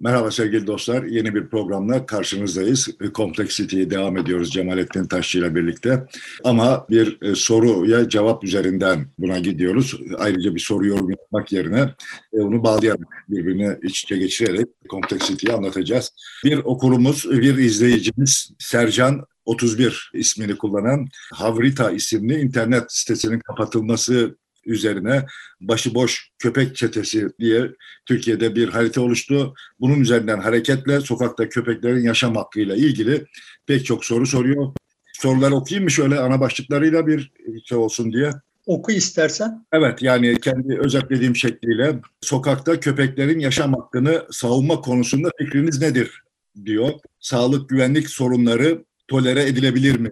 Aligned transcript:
Merhaba 0.00 0.30
sevgili 0.30 0.66
dostlar. 0.66 1.04
Yeni 1.04 1.34
bir 1.34 1.46
programla 1.46 2.06
karşınızdayız. 2.06 2.88
Complexity'ye 3.14 3.90
devam 3.90 4.16
ediyoruz 4.16 4.52
Cemalettin 4.52 5.06
Taşçı 5.06 5.38
ile 5.38 5.54
birlikte. 5.54 6.06
Ama 6.44 6.86
bir 6.90 7.22
e, 7.22 7.34
soruya 7.34 8.08
cevap 8.08 8.44
üzerinden 8.44 9.06
buna 9.18 9.38
gidiyoruz. 9.38 10.00
Ayrıca 10.18 10.54
bir 10.54 10.60
soru 10.60 10.86
yorum 10.86 11.10
yapmak 11.10 11.52
yerine 11.52 11.94
e, 12.32 12.40
onu 12.40 12.64
bağlayarak 12.64 13.24
birbirine 13.28 13.78
iç 13.82 14.02
içe 14.02 14.16
geçirerek 14.16 14.66
Complexity'yi 14.90 15.52
anlatacağız. 15.52 16.12
Bir 16.44 16.58
okurumuz, 16.58 17.30
bir 17.30 17.58
izleyicimiz 17.58 18.50
Sercan 18.58 19.26
31 19.44 20.10
ismini 20.14 20.58
kullanan 20.58 21.06
Havrita 21.34 21.90
isimli 21.90 22.40
internet 22.40 22.84
sitesinin 22.88 23.40
kapatılması 23.40 24.36
üzerine 24.66 25.26
başıboş 25.60 26.30
köpek 26.38 26.76
çetesi 26.76 27.28
diye 27.40 27.70
Türkiye'de 28.06 28.54
bir 28.54 28.68
harita 28.68 29.00
oluştu. 29.00 29.54
Bunun 29.80 30.00
üzerinden 30.00 30.38
hareketle 30.38 31.00
sokakta 31.00 31.48
köpeklerin 31.48 32.02
yaşam 32.04 32.34
hakkıyla 32.34 32.76
ilgili 32.76 33.26
pek 33.66 33.86
çok 33.86 34.04
soru 34.04 34.26
soruyor. 34.26 34.72
Soruları 35.12 35.54
okuyayım 35.54 35.84
mı 35.84 35.90
şöyle 35.90 36.18
ana 36.18 36.40
başlıklarıyla 36.40 37.06
bir 37.06 37.32
şey 37.64 37.78
olsun 37.78 38.12
diye? 38.12 38.30
Oku 38.66 38.92
istersen. 38.92 39.66
Evet 39.72 40.02
yani 40.02 40.40
kendi 40.40 40.78
özetlediğim 40.78 41.36
şekliyle 41.36 42.00
sokakta 42.20 42.80
köpeklerin 42.80 43.38
yaşam 43.38 43.74
hakkını 43.74 44.26
savunma 44.30 44.80
konusunda 44.80 45.30
fikriniz 45.38 45.80
nedir 45.80 46.22
diyor. 46.64 46.92
Sağlık 47.20 47.68
güvenlik 47.68 48.10
sorunları 48.10 48.84
tolere 49.08 49.42
edilebilir 49.42 49.98
mi 49.98 50.10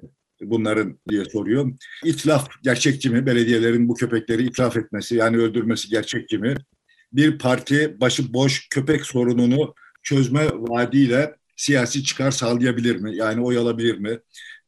bunların 0.51 0.99
diye 1.09 1.25
soruyor. 1.25 1.73
İtlaf 2.05 2.49
gerçekçi 2.63 3.11
mi? 3.11 3.27
Belediyelerin 3.27 3.89
bu 3.89 3.95
köpekleri 3.95 4.43
itlaf 4.43 4.77
etmesi 4.77 5.15
yani 5.15 5.37
öldürmesi 5.37 5.89
gerçekçi 5.89 6.39
mi? 6.39 6.55
Bir 7.13 7.39
parti 7.39 8.01
başı 8.01 8.35
boş 8.35 8.69
köpek 8.69 9.07
sorununu 9.07 9.75
çözme 10.03 10.47
vaadiyle 10.53 11.35
siyasi 11.57 12.05
çıkar 12.05 12.31
sağlayabilir 12.31 12.97
mi? 12.97 13.17
Yani 13.17 13.41
oy 13.41 13.59
alabilir 13.59 13.99
mi 13.99 14.19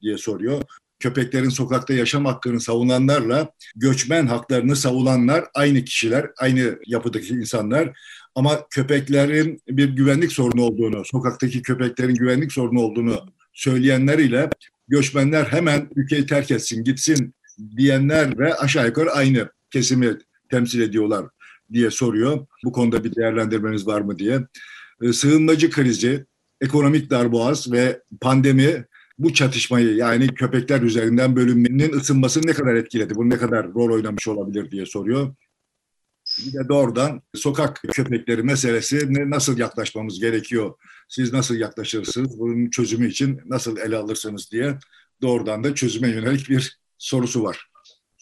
diye 0.03 0.19
soruyor. 0.19 0.62
Köpeklerin 1.01 1.48
sokakta 1.48 1.95
yaşam 1.95 2.25
hakkını 2.25 2.61
savunanlarla 2.61 3.51
göçmen 3.77 4.27
haklarını 4.27 4.77
savunanlar 4.77 5.45
aynı 5.55 5.84
kişiler, 5.84 6.31
aynı 6.39 6.79
yapıdaki 6.86 7.34
insanlar. 7.34 7.98
Ama 8.34 8.69
köpeklerin 8.70 9.62
bir 9.69 9.89
güvenlik 9.89 10.33
sorunu 10.33 10.62
olduğunu, 10.62 11.05
sokaktaki 11.05 11.62
köpeklerin 11.62 12.14
güvenlik 12.14 12.53
sorunu 12.53 12.81
olduğunu 12.81 13.20
söyleyenler 13.53 14.19
ile 14.19 14.51
göçmenler 14.89 15.45
hemen 15.45 15.89
ülkeyi 15.97 16.27
terk 16.27 16.51
etsin, 16.51 16.84
gitsin 16.84 17.34
diyenler 17.77 18.39
ve 18.39 18.55
aşağı 18.55 18.87
yukarı 18.87 19.11
aynı 19.11 19.48
kesimi 19.70 20.19
temsil 20.51 20.81
ediyorlar 20.81 21.27
diye 21.73 21.91
soruyor. 21.91 22.47
Bu 22.65 22.73
konuda 22.73 23.05
bir 23.05 23.14
değerlendirmeniz 23.14 23.87
var 23.87 24.01
mı 24.01 24.19
diye. 24.19 24.41
E, 25.03 25.12
sığınmacı 25.12 25.70
krizi, 25.70 26.25
ekonomik 26.61 27.11
darboğaz 27.11 27.73
ve 27.73 28.01
pandemi 28.20 28.84
bu 29.19 29.33
çatışmayı 29.33 29.95
yani 29.95 30.34
köpekler 30.34 30.83
üzerinden 30.83 31.37
bölünmenin 31.37 31.92
ısınmasını 31.92 32.47
ne 32.47 32.53
kadar 32.53 32.75
etkiledi? 32.75 33.14
Bu 33.14 33.31
ne 33.31 33.37
kadar 33.37 33.75
rol 33.75 33.95
oynamış 33.95 34.29
olabilir 34.29 34.70
diye 34.70 34.87
soruyor. 34.87 35.34
Bir 36.39 36.53
de 36.53 36.69
doğrudan 36.69 37.23
sokak 37.34 37.83
köpekleri 37.92 38.42
meselesi 38.42 39.31
nasıl 39.31 39.59
yaklaşmamız 39.59 40.20
gerekiyor? 40.20 40.75
Siz 41.09 41.33
nasıl 41.33 41.55
yaklaşırsınız? 41.55 42.39
Bunun 42.39 42.70
çözümü 42.70 43.09
için 43.09 43.41
nasıl 43.47 43.77
ele 43.77 43.97
alırsınız 43.97 44.51
diye 44.53 44.79
doğrudan 45.23 45.64
da 45.64 45.75
çözüme 45.75 46.09
yönelik 46.09 46.51
bir 46.51 46.79
sorusu 46.98 47.42
var. 47.42 47.67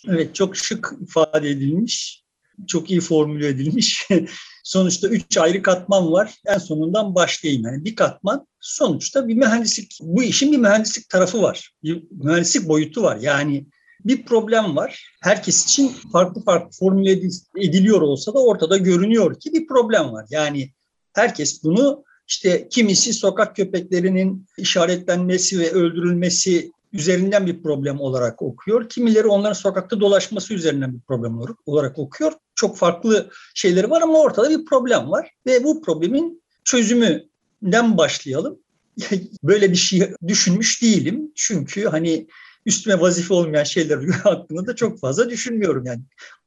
Evet 0.09 0.35
çok 0.35 0.57
şık 0.57 0.93
ifade 1.03 1.51
edilmiş. 1.51 2.25
Çok 2.67 2.91
iyi 2.91 3.01
formüle 3.01 3.49
edilmiş. 3.49 4.09
sonuçta 4.65 5.09
üç 5.09 5.39
ayrı 5.39 5.63
katman 5.63 6.13
var. 6.13 6.35
En 6.47 6.59
sonundan 6.59 7.15
başlayayım. 7.15 7.65
Yani 7.65 7.85
bir 7.85 7.97
katman 7.97 8.47
sonuçta 8.61 9.29
bir 9.29 9.35
mühendislik. 9.35 9.99
Bu 10.03 10.23
işin 10.23 10.53
bir 10.53 10.59
mühendislik 10.59 11.09
tarafı 11.09 11.43
var. 11.43 11.73
Bir 11.83 12.03
mühendislik 12.11 12.69
boyutu 12.69 13.03
var. 13.03 13.19
Yani 13.21 13.67
bir 14.05 14.25
problem 14.25 14.77
var. 14.77 15.09
Herkes 15.23 15.65
için 15.65 15.93
farklı 16.13 16.45
farklı 16.45 16.71
formüle 16.79 17.21
ediliyor 17.57 18.01
olsa 18.01 18.35
da 18.35 18.45
ortada 18.45 18.77
görünüyor 18.77 19.41
ki 19.41 19.53
bir 19.53 19.67
problem 19.67 20.13
var. 20.13 20.27
Yani 20.31 20.71
herkes 21.13 21.65
bunu 21.65 22.05
işte 22.29 22.69
kimisi 22.69 23.13
sokak 23.13 23.57
köpeklerinin 23.57 24.47
işaretlenmesi 24.59 25.59
ve 25.59 25.71
öldürülmesi 25.71 26.73
üzerinden 26.93 27.47
bir 27.47 27.63
problem 27.63 28.01
olarak 28.01 28.43
okuyor. 28.43 28.89
Kimileri 28.89 29.27
onların 29.27 29.53
sokakta 29.53 30.01
dolaşması 30.01 30.55
üzerinden 30.55 30.95
bir 30.95 31.01
problem 31.01 31.39
olarak 31.67 31.99
okuyor. 31.99 32.33
Çok 32.55 32.77
farklı 32.77 33.31
şeyleri 33.55 33.91
var 33.91 34.03
ama 34.03 34.21
ortada 34.21 34.51
bir 34.51 34.65
problem 34.65 35.11
var 35.11 35.31
ve 35.47 35.65
bu 35.65 35.83
problemin 35.83 36.43
çözümünden 36.65 37.99
başlayalım. 37.99 38.59
Böyle 39.43 39.71
bir 39.71 39.77
şey 39.77 40.13
düşünmüş 40.27 40.83
değilim. 40.83 41.33
Çünkü 41.35 41.85
hani 41.85 42.27
üstüme 42.67 43.01
vazife 43.01 43.35
olmayan 43.35 43.65
şeyler 43.65 44.09
hakkında 44.25 44.67
da 44.67 44.77
çok 44.77 45.01
fazla 45.01 45.31
düşünmüyorum. 45.31 45.87
Yani 45.87 46.01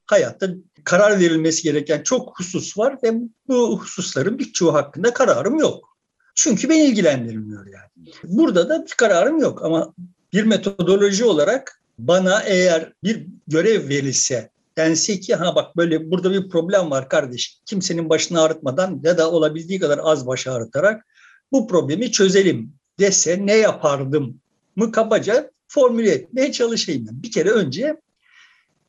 hayatta 0.05 0.49
karar 0.83 1.19
verilmesi 1.19 1.63
gereken 1.63 2.03
çok 2.03 2.39
husus 2.39 2.77
var 2.77 2.97
ve 3.03 3.13
bu 3.47 3.79
hususların 3.79 4.39
birçoğu 4.39 4.73
hakkında 4.73 5.13
kararım 5.13 5.59
yok. 5.59 5.97
Çünkü 6.35 6.69
beni 6.69 6.83
ilgilendirmiyor 6.83 7.65
yani. 7.65 8.11
Burada 8.23 8.69
da 8.69 8.85
bir 8.85 8.93
kararım 8.97 9.39
yok 9.39 9.65
ama 9.65 9.93
bir 10.33 10.43
metodoloji 10.43 11.25
olarak 11.25 11.81
bana 11.99 12.41
eğer 12.43 12.93
bir 13.03 13.27
görev 13.47 13.89
verilse 13.89 14.49
dense 14.77 15.19
ki 15.19 15.35
ha 15.35 15.55
bak 15.55 15.77
böyle 15.77 16.11
burada 16.11 16.31
bir 16.31 16.49
problem 16.49 16.91
var 16.91 17.09
kardeş. 17.09 17.59
Kimsenin 17.65 18.09
başını 18.09 18.41
ağrıtmadan 18.41 18.99
ya 19.03 19.17
da 19.17 19.31
olabildiği 19.31 19.79
kadar 19.79 19.99
az 20.03 20.27
baş 20.27 20.47
ağrıtarak 20.47 21.05
bu 21.51 21.67
problemi 21.67 22.11
çözelim 22.11 22.73
dese 22.99 23.45
ne 23.45 23.53
yapardım 23.53 24.41
mı 24.75 24.91
kabaca 24.91 25.51
formüle 25.79 26.11
etmeye 26.11 26.51
çalışayım. 26.51 27.07
Bir 27.11 27.31
kere 27.31 27.49
önce 27.49 28.01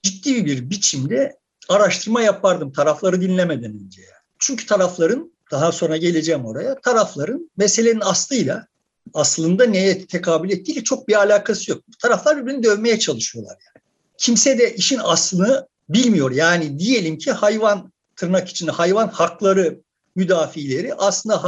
ciddi 0.02 0.46
bir 0.46 0.70
biçimde 0.70 1.36
araştırma 1.68 2.22
yapardım 2.22 2.72
tarafları 2.72 3.20
dinlemeden 3.20 3.80
önce. 3.84 4.02
Çünkü 4.38 4.66
tarafların 4.66 5.32
daha 5.50 5.72
sonra 5.72 5.96
geleceğim 5.96 6.44
oraya. 6.44 6.80
Tarafların 6.80 7.50
meselenin 7.56 8.00
aslıyla 8.00 8.66
aslında 9.14 9.66
neye 9.66 10.06
tekabül 10.06 10.50
ettiğiyle 10.50 10.84
çok 10.84 11.08
bir 11.08 11.14
alakası 11.14 11.70
yok. 11.70 11.82
Taraflar 12.02 12.42
birbirini 12.42 12.62
dövmeye 12.62 12.98
çalışıyorlar 12.98 13.56
yani. 13.66 13.84
Kimse 14.18 14.58
de 14.58 14.74
işin 14.74 15.00
aslını 15.02 15.68
bilmiyor. 15.88 16.30
Yani 16.30 16.78
diyelim 16.78 17.18
ki 17.18 17.32
hayvan 17.32 17.92
tırnak 18.16 18.48
içinde 18.48 18.70
hayvan 18.70 19.08
hakları 19.08 19.80
müdafileri 20.16 20.94
aslında 20.94 21.44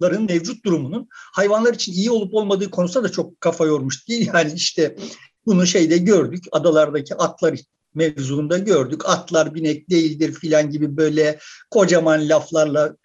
hayvanların 0.00 0.26
mevcut 0.26 0.64
durumunun 0.64 1.08
hayvanlar 1.10 1.74
için 1.74 1.92
iyi 1.92 2.10
olup 2.10 2.34
olmadığı 2.34 2.70
konusunda 2.70 3.08
da 3.08 3.12
çok 3.12 3.40
kafa 3.40 3.66
yormuş 3.66 4.08
değil. 4.08 4.30
Yani 4.34 4.52
işte 4.54 4.96
bunu 5.46 5.66
şeyde 5.66 5.98
gördük. 5.98 6.44
Adalardaki 6.52 7.14
atlar 7.14 7.58
mevzuunda 7.94 8.58
gördük. 8.58 9.02
Atlar 9.08 9.54
binek 9.54 9.90
değildir 9.90 10.32
filan 10.32 10.70
gibi 10.70 10.96
böyle 10.96 11.38
kocaman 11.70 12.28
laflarla 12.28 12.96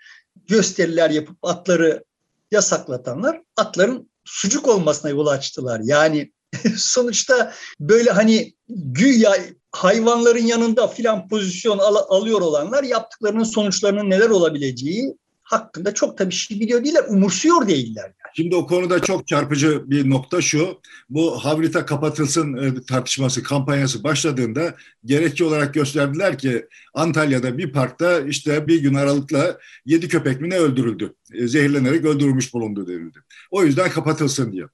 gösteriler 0.48 1.10
yapıp 1.10 1.38
atları 1.42 2.04
yasaklatanlar 2.52 3.42
atların 3.58 4.10
sucuk 4.26 4.68
olmasına 4.68 5.12
yol 5.12 5.28
açtılar. 5.28 5.82
Yani 5.84 6.32
sonuçta 6.78 7.54
böyle 7.80 8.12
hani 8.12 8.54
güya 8.70 9.36
hayvanların 9.72 10.46
yanında 10.46 10.88
filan 10.88 11.28
pozisyon 11.28 11.78
al- 11.78 12.06
alıyor 12.10 12.42
olanlar 12.42 12.84
yaptıklarının 12.84 13.44
sonuçlarının 13.44 14.10
neler 14.10 14.30
olabileceği 14.30 15.14
hakkında 15.44 15.94
çok 15.94 16.20
da 16.20 16.30
bir 16.30 16.34
şey 16.34 16.60
biliyor 16.60 16.84
değiller, 16.84 17.04
umursuyor 17.10 17.68
değiller. 17.68 18.04
Yani. 18.04 18.34
Şimdi 18.36 18.56
o 18.56 18.68
konuda 18.68 19.00
çok 19.00 19.28
çarpıcı 19.28 19.90
bir 19.90 20.10
nokta 20.10 20.42
şu. 20.42 20.82
Bu 21.10 21.46
Havrita 21.46 21.86
kapatılsın 21.86 22.58
e, 22.58 22.84
tartışması, 22.86 23.44
kampanyası 23.44 24.04
başladığında 24.04 24.76
gerekçe 25.06 25.46
olarak 25.46 25.74
gösterdiler 25.74 26.38
ki 26.38 26.66
Antalya'da 26.94 27.58
bir 27.58 27.72
parkta 27.72 28.20
işte 28.20 28.68
bir 28.68 28.82
gün 28.82 28.94
aralıkla 28.94 29.58
yedi 29.86 30.08
köpek 30.08 30.42
mi 30.42 30.50
ne 30.50 30.58
öldürüldü. 30.58 31.14
E, 31.34 31.48
zehirlenerek 31.48 32.06
öldürülmüş 32.06 32.54
bulundu 32.54 32.88
denildi. 32.88 33.20
O 33.52 33.64
yüzden 33.64 33.90
kapatılsın 33.90 34.52
diyor. 34.52 34.70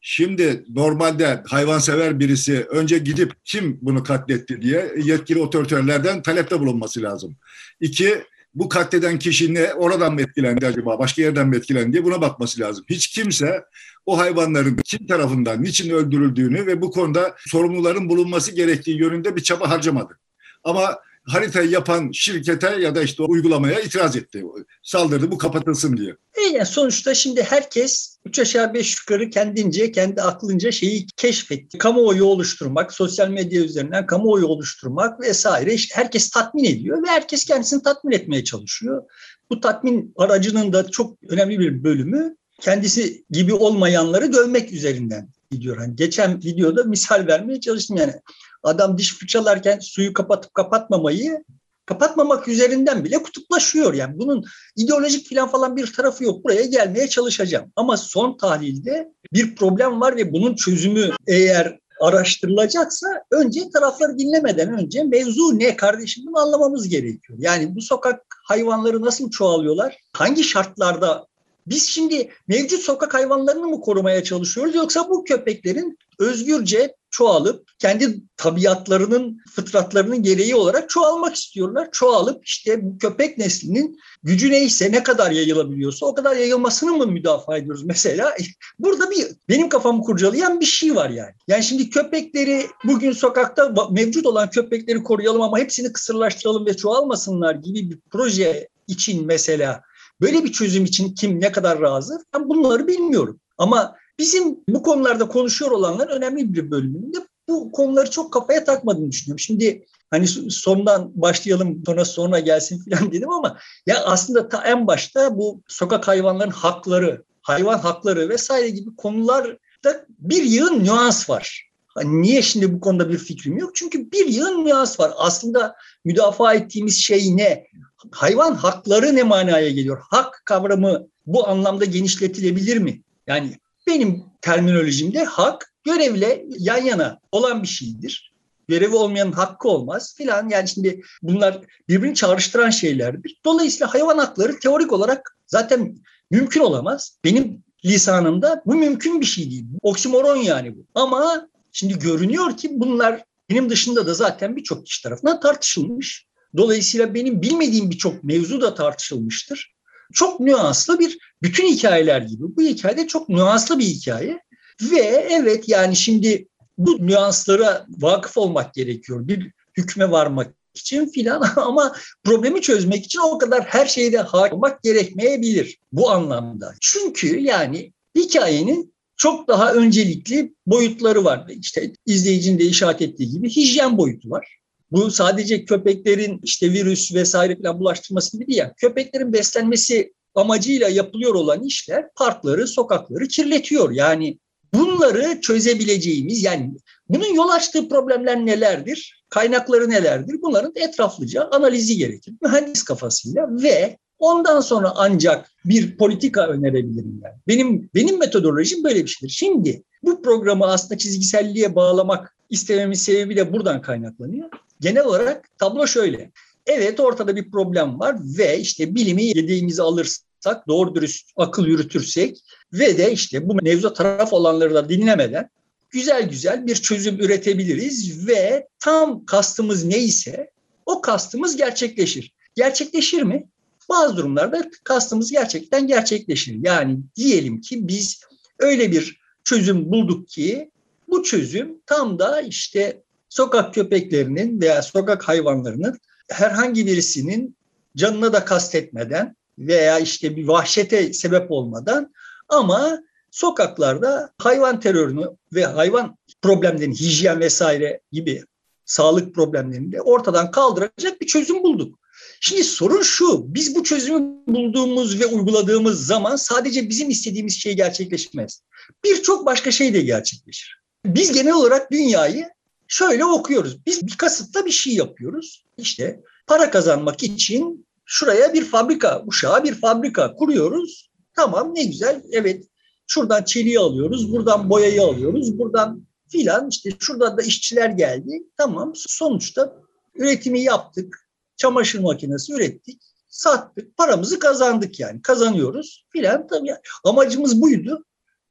Şimdi 0.00 0.64
normalde 0.68 1.42
hayvansever 1.46 2.20
birisi 2.20 2.66
önce 2.70 2.98
gidip 2.98 3.32
kim 3.44 3.78
bunu 3.82 4.02
katletti 4.02 4.62
diye 4.62 4.92
yetkili 5.04 5.38
otoriterlerden 5.38 6.22
talepte 6.22 6.60
bulunması 6.60 7.02
lazım. 7.02 7.36
İki, 7.80 8.24
bu 8.54 8.68
katleden 8.68 9.18
kişi 9.18 9.54
ne, 9.54 9.74
oradan 9.74 10.14
mı 10.14 10.20
etkilendi 10.20 10.66
acaba, 10.66 10.98
başka 10.98 11.22
yerden 11.22 11.48
mi 11.48 11.56
etkilendi 11.56 11.92
diye 11.92 12.04
buna 12.04 12.20
bakması 12.20 12.60
lazım. 12.60 12.84
Hiç 12.88 13.08
kimse 13.08 13.64
o 14.06 14.18
hayvanların 14.18 14.76
kim 14.84 15.06
tarafından, 15.06 15.62
niçin 15.62 15.90
öldürüldüğünü 15.90 16.66
ve 16.66 16.82
bu 16.82 16.90
konuda 16.90 17.36
sorumluların 17.38 18.08
bulunması 18.08 18.54
gerektiği 18.54 18.98
yönünde 18.98 19.36
bir 19.36 19.42
çaba 19.42 19.70
harcamadı. 19.70 20.18
Ama 20.64 20.98
haritayı 21.22 21.70
yapan 21.70 22.10
şirkete 22.12 22.76
ya 22.80 22.94
da 22.94 23.02
işte 23.02 23.22
uygulamaya 23.22 23.80
itiraz 23.80 24.16
etti. 24.16 24.44
Saldırdı 24.82 25.30
bu 25.30 25.38
kapatılsın 25.38 25.96
diye. 25.96 26.16
E 26.34 26.42
yani 26.42 26.66
sonuçta 26.66 27.14
şimdi 27.14 27.42
herkes 27.42 28.18
üç 28.24 28.38
aşağı 28.38 28.74
beş 28.74 28.98
yukarı 28.98 29.30
kendince, 29.30 29.92
kendi 29.92 30.22
aklınca 30.22 30.72
şeyi 30.72 31.06
keşfetti. 31.16 31.78
Kamuoyu 31.78 32.24
oluşturmak, 32.24 32.92
sosyal 32.92 33.28
medya 33.28 33.62
üzerinden 33.62 34.06
kamuoyu 34.06 34.46
oluşturmak 34.46 35.20
vesaire. 35.20 35.74
İşte 35.74 35.94
herkes 35.96 36.30
tatmin 36.30 36.64
ediyor 36.64 37.02
ve 37.02 37.06
herkes 37.06 37.44
kendisini 37.44 37.82
tatmin 37.82 38.12
etmeye 38.12 38.44
çalışıyor. 38.44 39.02
Bu 39.50 39.60
tatmin 39.60 40.12
aracının 40.16 40.72
da 40.72 40.90
çok 40.90 41.18
önemli 41.28 41.58
bir 41.58 41.84
bölümü 41.84 42.36
kendisi 42.60 43.24
gibi 43.30 43.54
olmayanları 43.54 44.32
dövmek 44.32 44.72
üzerinden 44.72 45.28
gidiyor. 45.50 45.76
Hani 45.76 45.96
geçen 45.96 46.38
videoda 46.38 46.84
misal 46.84 47.26
vermeye 47.26 47.60
çalıştım 47.60 47.96
yani. 47.96 48.12
Adam 48.62 48.98
diş 48.98 49.14
fırçalarken 49.14 49.78
suyu 49.78 50.12
kapatıp 50.12 50.54
kapatmamayı 50.54 51.44
kapatmamak 51.86 52.48
üzerinden 52.48 53.04
bile 53.04 53.22
kutuplaşıyor. 53.22 53.94
Yani 53.94 54.18
bunun 54.18 54.44
ideolojik 54.76 55.28
falan 55.28 55.48
falan 55.48 55.76
bir 55.76 55.92
tarafı 55.92 56.24
yok. 56.24 56.44
Buraya 56.44 56.64
gelmeye 56.64 57.08
çalışacağım. 57.08 57.72
Ama 57.76 57.96
son 57.96 58.36
tahlilde 58.36 59.12
bir 59.32 59.54
problem 59.54 60.00
var 60.00 60.16
ve 60.16 60.32
bunun 60.32 60.54
çözümü 60.54 61.10
eğer 61.26 61.78
araştırılacaksa 62.00 63.06
önce 63.30 63.70
tarafları 63.70 64.18
dinlemeden 64.18 64.78
önce 64.78 65.04
mevzu 65.04 65.58
ne 65.58 65.76
kardeşim 65.76 66.24
bunu 66.26 66.38
anlamamız 66.38 66.88
gerekiyor. 66.88 67.38
Yani 67.42 67.74
bu 67.74 67.80
sokak 67.80 68.22
hayvanları 68.44 69.02
nasıl 69.02 69.30
çoğalıyorlar? 69.30 69.96
Hangi 70.12 70.44
şartlarda 70.44 71.26
biz 71.66 71.88
şimdi 71.88 72.30
mevcut 72.48 72.80
sokak 72.80 73.14
hayvanlarını 73.14 73.66
mı 73.66 73.80
korumaya 73.80 74.24
çalışıyoruz 74.24 74.74
yoksa 74.74 75.08
bu 75.08 75.24
köpeklerin 75.24 75.98
özgürce 76.18 76.94
çoğalıp 77.10 77.68
kendi 77.78 78.20
tabiatlarının, 78.36 79.38
fıtratlarının 79.50 80.22
gereği 80.22 80.54
olarak 80.54 80.90
çoğalmak 80.90 81.34
istiyorlar. 81.34 81.88
Çoğalıp 81.92 82.46
işte 82.46 82.82
bu 82.82 82.98
köpek 82.98 83.38
neslinin 83.38 83.98
gücü 84.22 84.50
neyse, 84.50 84.92
ne 84.92 85.02
kadar 85.02 85.30
yayılabiliyorsa 85.30 86.06
o 86.06 86.14
kadar 86.14 86.36
yayılmasını 86.36 86.92
mı 86.92 87.06
müdafaa 87.06 87.56
ediyoruz 87.56 87.84
mesela? 87.84 88.34
Burada 88.78 89.10
bir 89.10 89.26
benim 89.48 89.68
kafamı 89.68 90.02
kurcalayan 90.02 90.60
bir 90.60 90.66
şey 90.66 90.96
var 90.96 91.10
yani. 91.10 91.32
Yani 91.48 91.64
şimdi 91.64 91.90
köpekleri 91.90 92.66
bugün 92.84 93.12
sokakta 93.12 93.74
mevcut 93.90 94.26
olan 94.26 94.50
köpekleri 94.50 95.02
koruyalım 95.02 95.42
ama 95.42 95.58
hepsini 95.58 95.92
kısırlaştıralım 95.92 96.66
ve 96.66 96.76
çoğalmasınlar 96.76 97.54
gibi 97.54 97.90
bir 97.90 97.98
proje 98.10 98.68
için 98.88 99.26
mesela 99.26 99.82
Böyle 100.20 100.44
bir 100.44 100.52
çözüm 100.52 100.84
için 100.84 101.14
kim 101.14 101.40
ne 101.40 101.52
kadar 101.52 101.80
razı? 101.80 102.24
Ben 102.34 102.48
bunları 102.48 102.86
bilmiyorum. 102.86 103.40
Ama 103.58 103.96
bizim 104.18 104.56
bu 104.68 104.82
konularda 104.82 105.28
konuşuyor 105.28 105.70
olanların 105.70 106.16
önemli 106.16 106.54
bir 106.54 106.70
bölümünde 106.70 107.18
bu 107.48 107.72
konuları 107.72 108.10
çok 108.10 108.32
kafaya 108.32 108.64
takmadığını 108.64 109.10
düşünüyorum. 109.10 109.38
Şimdi 109.38 109.86
hani 110.10 110.28
sondan 110.50 111.10
başlayalım 111.14 111.82
sonra 111.86 112.04
sonra 112.04 112.38
gelsin 112.38 112.84
falan 112.90 113.12
dedim 113.12 113.30
ama 113.30 113.58
ya 113.86 114.04
aslında 114.04 114.48
ta 114.48 114.62
en 114.64 114.86
başta 114.86 115.36
bu 115.36 115.62
sokak 115.68 116.08
hayvanların 116.08 116.50
hakları, 116.50 117.24
hayvan 117.42 117.78
hakları 117.78 118.28
vesaire 118.28 118.68
gibi 118.68 118.96
konularda 118.96 120.06
bir 120.18 120.42
yığın 120.42 120.84
nüans 120.84 121.30
var. 121.30 121.70
Hani 121.94 122.22
niye 122.22 122.42
şimdi 122.42 122.72
bu 122.74 122.80
konuda 122.80 123.08
bir 123.08 123.18
fikrim 123.18 123.58
yok? 123.58 123.76
Çünkü 123.76 124.12
bir 124.12 124.26
yığın 124.26 124.64
nüans 124.64 125.00
var. 125.00 125.12
Aslında 125.16 125.76
müdafaa 126.04 126.54
ettiğimiz 126.54 126.98
şey 126.98 127.36
ne? 127.36 127.66
Hayvan 128.10 128.54
hakları 128.54 129.16
ne 129.16 129.22
manaya 129.22 129.70
geliyor? 129.70 130.02
Hak 130.10 130.42
kavramı 130.44 131.06
bu 131.26 131.48
anlamda 131.48 131.84
genişletilebilir 131.84 132.76
mi? 132.76 133.02
Yani 133.26 133.58
benim 133.86 134.24
terminolojimde 134.42 135.24
hak 135.24 135.72
görevle 135.84 136.44
yan 136.58 136.84
yana 136.84 137.18
olan 137.32 137.62
bir 137.62 137.68
şeydir. 137.68 138.32
Görevi 138.68 138.94
olmayanın 138.94 139.32
hakkı 139.32 139.68
olmaz 139.68 140.14
filan. 140.16 140.48
Yani 140.48 140.68
şimdi 140.68 141.02
bunlar 141.22 141.60
birbirini 141.88 142.14
çağrıştıran 142.14 142.70
şeylerdir. 142.70 143.40
Dolayısıyla 143.44 143.94
hayvan 143.94 144.18
hakları 144.18 144.58
teorik 144.58 144.92
olarak 144.92 145.36
zaten 145.46 145.98
mümkün 146.30 146.60
olamaz. 146.60 147.18
Benim 147.24 147.62
lisanımda 147.84 148.62
bu 148.66 148.74
mümkün 148.74 149.20
bir 149.20 149.26
şey 149.26 149.50
değil. 149.50 149.64
Oksimoron 149.82 150.36
yani 150.36 150.76
bu. 150.76 150.86
Ama 150.94 151.48
şimdi 151.72 151.98
görünüyor 151.98 152.56
ki 152.56 152.70
bunlar 152.72 153.24
benim 153.50 153.70
dışında 153.70 154.06
da 154.06 154.14
zaten 154.14 154.56
birçok 154.56 154.86
kişi 154.86 155.02
tarafından 155.02 155.40
tartışılmış. 155.40 156.26
Dolayısıyla 156.56 157.14
benim 157.14 157.42
bilmediğim 157.42 157.90
birçok 157.90 158.24
mevzu 158.24 158.60
da 158.60 158.74
tartışılmıştır. 158.74 159.74
Çok 160.12 160.40
nüanslı 160.40 160.98
bir 160.98 161.18
bütün 161.42 161.66
hikayeler 161.66 162.20
gibi. 162.20 162.42
Bu 162.56 162.62
hikayede 162.62 163.06
çok 163.06 163.28
nüanslı 163.28 163.78
bir 163.78 163.84
hikaye. 163.84 164.40
Ve 164.82 165.26
evet 165.30 165.68
yani 165.68 165.96
şimdi 165.96 166.48
bu 166.78 167.06
nüanslara 167.06 167.86
vakıf 167.88 168.36
olmak 168.36 168.74
gerekiyor. 168.74 169.28
Bir 169.28 169.50
hükme 169.76 170.10
varmak 170.10 170.54
için 170.74 171.06
filan 171.06 171.42
ama 171.56 171.96
problemi 172.24 172.60
çözmek 172.60 173.04
için 173.04 173.20
o 173.20 173.38
kadar 173.38 173.62
her 173.62 173.86
şeyde 173.86 174.18
hakim 174.18 174.56
olmak 174.56 174.82
gerekmeyebilir 174.82 175.78
bu 175.92 176.10
anlamda. 176.10 176.74
Çünkü 176.80 177.40
yani 177.40 177.92
hikayenin 178.16 178.94
çok 179.16 179.48
daha 179.48 179.74
öncelikli 179.74 180.54
boyutları 180.66 181.24
var. 181.24 181.46
İşte 181.48 181.92
izleyicinin 182.06 182.58
de 182.58 182.64
işaret 182.64 183.02
ettiği 183.02 183.30
gibi 183.30 183.50
hijyen 183.50 183.98
boyutu 183.98 184.30
var. 184.30 184.59
Bu 184.92 185.10
sadece 185.10 185.64
köpeklerin 185.64 186.40
işte 186.42 186.72
virüs 186.72 187.14
vesaire 187.14 187.56
falan 187.56 187.80
bulaştırması 187.80 188.32
gibi 188.32 188.46
değil. 188.46 188.58
Yani 188.58 188.72
köpeklerin 188.76 189.32
beslenmesi 189.32 190.12
amacıyla 190.34 190.88
yapılıyor 190.88 191.34
olan 191.34 191.62
işler 191.62 192.08
parkları, 192.16 192.66
sokakları 192.66 193.28
kirletiyor. 193.28 193.90
Yani 193.90 194.38
bunları 194.74 195.40
çözebileceğimiz 195.40 196.42
yani 196.42 196.72
bunun 197.08 197.34
yol 197.34 197.48
açtığı 197.48 197.88
problemler 197.88 198.46
nelerdir? 198.46 199.24
Kaynakları 199.28 199.90
nelerdir? 199.90 200.36
Bunların 200.42 200.72
etraflıca 200.74 201.48
analizi 201.52 201.96
gerekir. 201.96 202.34
Mühendis 202.42 202.82
kafasıyla 202.82 203.48
ve 203.62 203.96
ondan 204.18 204.60
sonra 204.60 204.92
ancak 204.96 205.50
bir 205.64 205.96
politika 205.96 206.46
önerebilirim 206.46 207.20
yani. 207.24 207.34
Benim 207.48 207.90
benim 207.94 208.18
metodolojim 208.18 208.84
böyle 208.84 209.04
bir 209.04 209.08
şeydir. 209.08 209.34
Şimdi 209.34 209.82
bu 210.02 210.22
programı 210.22 210.66
aslında 210.66 210.98
çizgiselliğe 210.98 211.74
bağlamak 211.74 212.36
istememin 212.50 212.94
sebebi 212.94 213.36
de 213.36 213.52
buradan 213.52 213.82
kaynaklanıyor. 213.82 214.50
Genel 214.80 215.04
olarak 215.04 215.58
tablo 215.58 215.86
şöyle. 215.86 216.30
Evet 216.66 217.00
ortada 217.00 217.36
bir 217.36 217.50
problem 217.50 218.00
var 218.00 218.16
ve 218.38 218.58
işte 218.58 218.94
bilimi 218.94 219.24
yediğimizi 219.24 219.82
alırsak, 219.82 220.68
doğru 220.68 220.94
dürüst 220.94 221.30
akıl 221.36 221.66
yürütürsek 221.66 222.38
ve 222.72 222.98
de 222.98 223.12
işte 223.12 223.48
bu 223.48 223.54
mevzu 223.54 223.94
taraf 223.94 224.32
olanları 224.32 224.74
da 224.74 224.88
dinlemeden 224.88 225.50
güzel 225.90 226.28
güzel 226.28 226.66
bir 226.66 226.76
çözüm 226.76 227.20
üretebiliriz 227.20 228.28
ve 228.28 228.68
tam 228.78 229.24
kastımız 229.26 229.84
neyse 229.84 230.50
o 230.86 231.00
kastımız 231.00 231.56
gerçekleşir. 231.56 232.32
Gerçekleşir 232.54 233.22
mi? 233.22 233.48
Bazı 233.88 234.16
durumlarda 234.16 234.70
kastımız 234.84 235.30
gerçekten 235.30 235.86
gerçekleşir. 235.86 236.56
Yani 236.62 236.98
diyelim 237.16 237.60
ki 237.60 237.88
biz 237.88 238.20
öyle 238.58 238.92
bir 238.92 239.20
çözüm 239.44 239.90
bulduk 239.90 240.28
ki 240.28 240.70
bu 241.08 241.22
çözüm 241.22 241.80
tam 241.86 242.18
da 242.18 242.40
işte 242.40 243.02
sokak 243.30 243.74
köpeklerinin 243.74 244.60
veya 244.60 244.82
sokak 244.82 245.28
hayvanlarının 245.28 245.98
herhangi 246.30 246.86
birisinin 246.86 247.56
canına 247.96 248.32
da 248.32 248.44
kastetmeden 248.44 249.36
veya 249.58 249.98
işte 249.98 250.36
bir 250.36 250.48
vahşete 250.48 251.12
sebep 251.12 251.50
olmadan 251.50 252.12
ama 252.48 253.02
sokaklarda 253.30 254.30
hayvan 254.38 254.80
terörünü 254.80 255.26
ve 255.52 255.64
hayvan 255.64 256.16
problemlerini, 256.42 256.94
hijyen 256.94 257.40
vesaire 257.40 258.00
gibi 258.12 258.44
sağlık 258.84 259.34
problemlerini 259.34 259.92
de 259.92 260.02
ortadan 260.02 260.50
kaldıracak 260.50 261.20
bir 261.20 261.26
çözüm 261.26 261.62
bulduk. 261.62 261.98
Şimdi 262.40 262.64
sorun 262.64 263.02
şu, 263.02 263.54
biz 263.54 263.74
bu 263.74 263.84
çözümü 263.84 264.32
bulduğumuz 264.46 265.20
ve 265.20 265.26
uyguladığımız 265.26 266.06
zaman 266.06 266.36
sadece 266.36 266.88
bizim 266.88 267.10
istediğimiz 267.10 267.60
şey 267.60 267.76
gerçekleşmez. 267.76 268.62
Birçok 269.04 269.46
başka 269.46 269.70
şey 269.70 269.94
de 269.94 270.00
gerçekleşir. 270.00 270.80
Biz 271.06 271.32
genel 271.32 271.52
olarak 271.52 271.92
dünyayı 271.92 272.48
şöyle 272.90 273.24
okuyoruz. 273.24 273.86
Biz 273.86 274.06
bir 274.06 274.16
kasıtla 274.16 274.66
bir 274.66 274.70
şey 274.70 274.94
yapıyoruz. 274.94 275.64
İşte 275.78 276.20
para 276.46 276.70
kazanmak 276.70 277.22
için 277.22 277.86
şuraya 278.04 278.54
bir 278.54 278.64
fabrika, 278.64 279.22
uşağa 279.26 279.64
bir 279.64 279.74
fabrika 279.74 280.34
kuruyoruz. 280.34 281.10
Tamam 281.34 281.74
ne 281.74 281.84
güzel. 281.84 282.22
Evet 282.32 282.64
şuradan 283.06 283.44
çeliği 283.44 283.78
alıyoruz, 283.78 284.32
buradan 284.32 284.70
boyayı 284.70 285.02
alıyoruz, 285.02 285.58
buradan 285.58 286.06
filan 286.28 286.68
işte 286.68 286.90
şuradan 287.00 287.38
da 287.38 287.42
işçiler 287.42 287.90
geldi. 287.90 288.42
Tamam 288.56 288.92
sonuçta 288.94 289.76
üretimi 290.14 290.60
yaptık. 290.60 291.28
Çamaşır 291.56 292.00
makinesi 292.00 292.52
ürettik. 292.52 293.02
Sattık. 293.28 293.96
Paramızı 293.96 294.38
kazandık 294.38 295.00
yani. 295.00 295.22
Kazanıyoruz 295.22 296.06
filan. 296.08 296.46
Tabii 296.46 296.74
amacımız 297.04 297.62
buydu. 297.62 298.04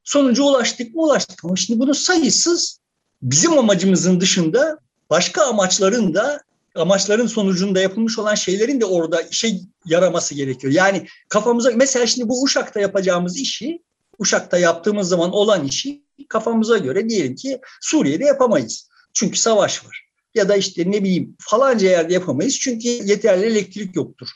Sonuca 0.04 0.42
ulaştık 0.42 0.94
mı 0.94 1.02
ulaştık 1.02 1.44
ama 1.44 1.56
şimdi 1.56 1.80
bunun 1.80 1.92
sayısız 1.92 2.79
bizim 3.22 3.58
amacımızın 3.58 4.20
dışında 4.20 4.78
başka 5.10 5.42
amaçların 5.42 6.14
da 6.14 6.40
amaçların 6.74 7.26
sonucunda 7.26 7.80
yapılmış 7.80 8.18
olan 8.18 8.34
şeylerin 8.34 8.80
de 8.80 8.84
orada 8.84 9.22
işe 9.22 9.60
yaraması 9.86 10.34
gerekiyor. 10.34 10.72
Yani 10.72 11.06
kafamıza 11.28 11.70
mesela 11.76 12.06
şimdi 12.06 12.28
bu 12.28 12.42
Uşak'ta 12.42 12.80
yapacağımız 12.80 13.38
işi 13.38 13.82
Uşak'ta 14.18 14.58
yaptığımız 14.58 15.08
zaman 15.08 15.32
olan 15.32 15.64
işi 15.64 16.02
kafamıza 16.28 16.78
göre 16.78 17.08
diyelim 17.08 17.34
ki 17.34 17.60
Suriye'de 17.80 18.24
yapamayız. 18.24 18.88
Çünkü 19.12 19.38
savaş 19.38 19.86
var. 19.86 20.06
ya 20.34 20.48
da 20.48 20.56
işte 20.56 20.90
ne 20.90 21.02
bileyim 21.02 21.36
falanca 21.38 21.90
yerde 21.90 22.14
yapamayız 22.14 22.58
çünkü 22.58 22.88
yeterli 22.88 23.46
elektrik 23.46 23.96
yoktur 23.96 24.28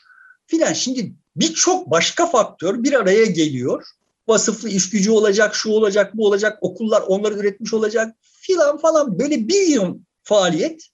filan. 0.47 0.73
Şimdi 0.73 1.13
birçok 1.35 1.91
başka 1.91 2.25
faktör 2.25 2.83
bir 2.83 2.93
araya 2.93 3.25
geliyor. 3.25 3.85
Vasıflı 4.27 4.69
iş 4.69 4.89
gücü 4.89 5.11
olacak, 5.11 5.55
şu 5.55 5.69
olacak, 5.69 6.17
bu 6.17 6.27
olacak, 6.27 6.57
okullar 6.61 7.01
onları 7.01 7.33
üretmiş 7.33 7.73
olacak 7.73 8.15
filan 8.47 8.77
falan 8.77 9.19
böyle 9.19 9.47
bir 9.47 9.67
yıl 9.67 9.99
faaliyet 10.23 10.89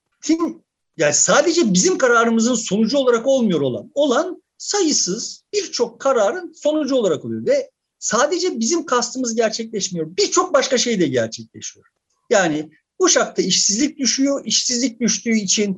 yani 0.98 1.14
sadece 1.14 1.74
bizim 1.74 1.98
kararımızın 1.98 2.56
sonucu 2.56 2.98
olarak 2.98 3.28
olmuyor 3.28 3.62
olan. 3.62 3.92
Olan 3.94 4.44
sayısız 4.58 5.44
birçok 5.54 6.00
kararın 6.00 6.54
sonucu 6.54 6.96
olarak 6.96 7.26
oluyor 7.26 7.46
ve 7.46 7.70
sadece 8.00 8.60
bizim 8.60 8.86
kastımız 8.86 9.36
gerçekleşmiyor. 9.36 10.18
Birçok 10.18 10.54
başka 10.54 10.78
şey 10.78 11.00
de 11.00 11.08
gerçekleşiyor. 11.08 11.86
Yani 12.30 12.70
Uşak'ta 13.00 13.42
işsizlik 13.42 13.98
düşüyor. 13.98 14.46
İşsizlik 14.46 15.00
düştüğü 15.00 15.36
için 15.36 15.78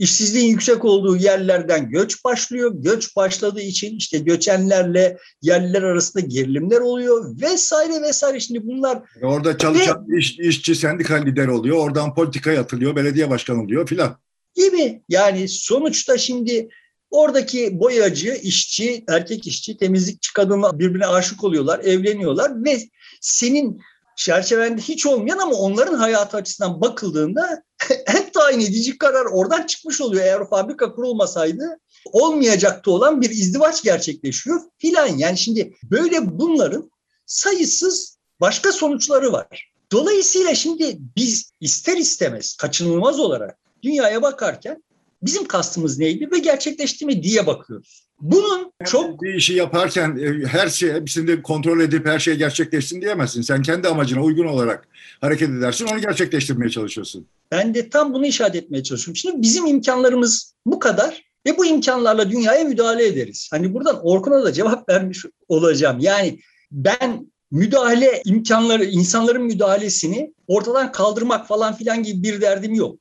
işsizliğin 0.00 0.48
yüksek 0.48 0.84
olduğu 0.84 1.16
yerlerden 1.16 1.90
göç 1.90 2.24
başlıyor. 2.24 2.72
Göç 2.74 3.16
başladığı 3.16 3.60
için 3.60 3.96
işte 3.96 4.18
göçenlerle 4.18 5.18
yerliler 5.42 5.82
arasında 5.82 6.26
gerilimler 6.26 6.80
oluyor 6.80 7.40
vesaire 7.40 8.02
vesaire. 8.02 8.40
Şimdi 8.40 8.66
bunlar... 8.66 9.02
Orada 9.22 9.58
çalışan 9.58 10.08
ve, 10.08 10.18
iş, 10.18 10.38
işçi 10.38 10.74
sendika 10.74 11.14
lider 11.14 11.46
oluyor. 11.46 11.76
Oradan 11.76 12.14
politikaya 12.14 12.60
atılıyor. 12.60 12.96
Belediye 12.96 13.30
başkanı 13.30 13.62
oluyor 13.62 13.86
filan. 13.86 14.16
Gibi. 14.54 15.02
Yani 15.08 15.48
sonuçta 15.48 16.18
şimdi 16.18 16.68
Oradaki 17.10 17.80
boyacı, 17.80 18.38
işçi, 18.42 19.04
erkek 19.08 19.46
işçi, 19.46 19.76
temizlikçi 19.76 20.32
kadınla 20.32 20.78
birbirine 20.78 21.06
aşık 21.06 21.44
oluyorlar, 21.44 21.78
evleniyorlar 21.78 22.64
ve 22.64 22.78
senin 23.20 23.80
çerçevende 24.20 24.80
hiç 24.80 25.06
olmayan 25.06 25.38
ama 25.38 25.56
onların 25.56 25.94
hayatı 25.94 26.36
açısından 26.36 26.80
bakıldığında 26.80 27.62
hep 28.06 28.34
tayin 28.34 28.60
edici 28.60 28.98
karar 28.98 29.24
oradan 29.24 29.66
çıkmış 29.66 30.00
oluyor. 30.00 30.24
Eğer 30.24 30.40
o 30.40 30.48
fabrika 30.48 30.94
kurulmasaydı 30.94 31.78
olmayacaktı 32.12 32.90
olan 32.90 33.20
bir 33.22 33.30
izdivaç 33.30 33.82
gerçekleşiyor 33.82 34.60
filan. 34.78 35.06
Yani 35.06 35.38
şimdi 35.38 35.74
böyle 35.82 36.38
bunların 36.38 36.90
sayısız 37.26 38.18
başka 38.40 38.72
sonuçları 38.72 39.32
var. 39.32 39.72
Dolayısıyla 39.92 40.54
şimdi 40.54 40.98
biz 41.16 41.52
ister 41.60 41.96
istemez 41.96 42.56
kaçınılmaz 42.56 43.20
olarak 43.20 43.58
dünyaya 43.82 44.22
bakarken 44.22 44.82
bizim 45.22 45.44
kastımız 45.44 45.98
neydi 45.98 46.30
ve 46.32 46.38
gerçekleşti 46.38 47.06
mi 47.06 47.22
diye 47.22 47.46
bakıyoruz. 47.46 48.09
Bunun 48.20 48.72
çok... 48.84 49.22
Bir 49.22 49.34
işi 49.34 49.54
yaparken 49.54 50.18
e, 50.18 50.46
her 50.46 50.68
şey 50.68 50.92
hepsini 50.92 51.42
kontrol 51.42 51.80
edip 51.80 52.06
her 52.06 52.18
şey 52.18 52.34
gerçekleşsin 52.34 53.00
diyemezsin. 53.00 53.42
Sen 53.42 53.62
kendi 53.62 53.88
amacına 53.88 54.22
uygun 54.22 54.46
olarak 54.46 54.88
hareket 55.20 55.48
edersin, 55.48 55.86
onu 55.92 56.00
gerçekleştirmeye 56.00 56.70
çalışıyorsun. 56.70 57.26
Ben 57.50 57.74
de 57.74 57.88
tam 57.88 58.14
bunu 58.14 58.26
işaret 58.26 58.54
etmeye 58.54 58.82
çalışıyorum. 58.82 59.16
Şimdi 59.16 59.42
bizim 59.42 59.66
imkanlarımız 59.66 60.54
bu 60.66 60.78
kadar 60.78 61.24
ve 61.46 61.58
bu 61.58 61.66
imkanlarla 61.66 62.30
dünyaya 62.30 62.64
müdahale 62.64 63.06
ederiz. 63.06 63.48
Hani 63.50 63.74
buradan 63.74 64.00
Orkun'a 64.02 64.44
da 64.44 64.52
cevap 64.52 64.88
vermiş 64.88 65.24
olacağım. 65.48 65.98
Yani 66.00 66.38
ben 66.72 67.26
müdahale 67.50 68.22
imkanları, 68.24 68.84
insanların 68.84 69.42
müdahalesini 69.42 70.34
ortadan 70.46 70.92
kaldırmak 70.92 71.48
falan 71.48 71.74
filan 71.74 72.02
gibi 72.02 72.22
bir 72.22 72.40
derdim 72.40 72.74
yok. 72.74 72.96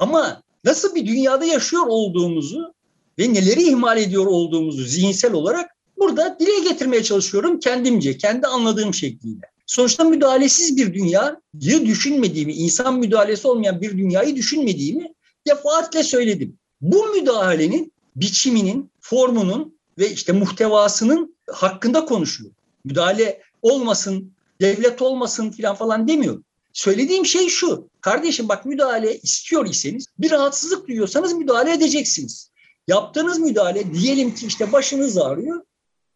Ama 0.00 0.42
nasıl 0.64 0.94
bir 0.94 1.06
dünyada 1.06 1.44
yaşıyor 1.44 1.86
olduğumuzu 1.86 2.75
ve 3.18 3.34
neleri 3.34 3.62
ihmal 3.62 3.98
ediyor 3.98 4.26
olduğumuzu 4.26 4.84
zihinsel 4.84 5.32
olarak 5.32 5.70
burada 5.98 6.36
dile 6.40 6.68
getirmeye 6.68 7.02
çalışıyorum 7.02 7.60
kendimce, 7.60 8.18
kendi 8.18 8.46
anladığım 8.46 8.94
şekliyle. 8.94 9.40
Sonuçta 9.66 10.04
müdahalesiz 10.04 10.76
bir 10.76 10.94
dünyayı 10.94 11.86
düşünmediğimi, 11.86 12.52
insan 12.52 12.98
müdahalesi 12.98 13.48
olmayan 13.48 13.80
bir 13.80 13.98
dünyayı 13.98 14.36
düşünmediğimi 14.36 15.14
defaatle 15.46 16.02
söyledim. 16.02 16.58
Bu 16.80 17.06
müdahalenin 17.06 17.92
biçiminin, 18.16 18.90
formunun 19.00 19.78
ve 19.98 20.10
işte 20.10 20.32
muhtevasının 20.32 21.36
hakkında 21.50 22.04
konuşuyor. 22.04 22.50
Müdahale 22.84 23.42
olmasın, 23.62 24.32
devlet 24.60 25.02
olmasın 25.02 25.50
falan 25.50 25.74
falan 25.74 26.08
demiyor. 26.08 26.42
Söylediğim 26.72 27.26
şey 27.26 27.48
şu. 27.48 27.88
Kardeşim 28.00 28.48
bak 28.48 28.66
müdahale 28.66 29.18
istiyor 29.18 29.66
iseniz 29.66 30.06
bir 30.18 30.30
rahatsızlık 30.30 30.88
duyuyorsanız 30.88 31.32
müdahale 31.32 31.72
edeceksiniz. 31.72 32.50
Yaptığınız 32.86 33.38
müdahale 33.38 33.94
diyelim 33.94 34.34
ki 34.34 34.46
işte 34.46 34.72
başınız 34.72 35.18
ağrıyor. 35.18 35.62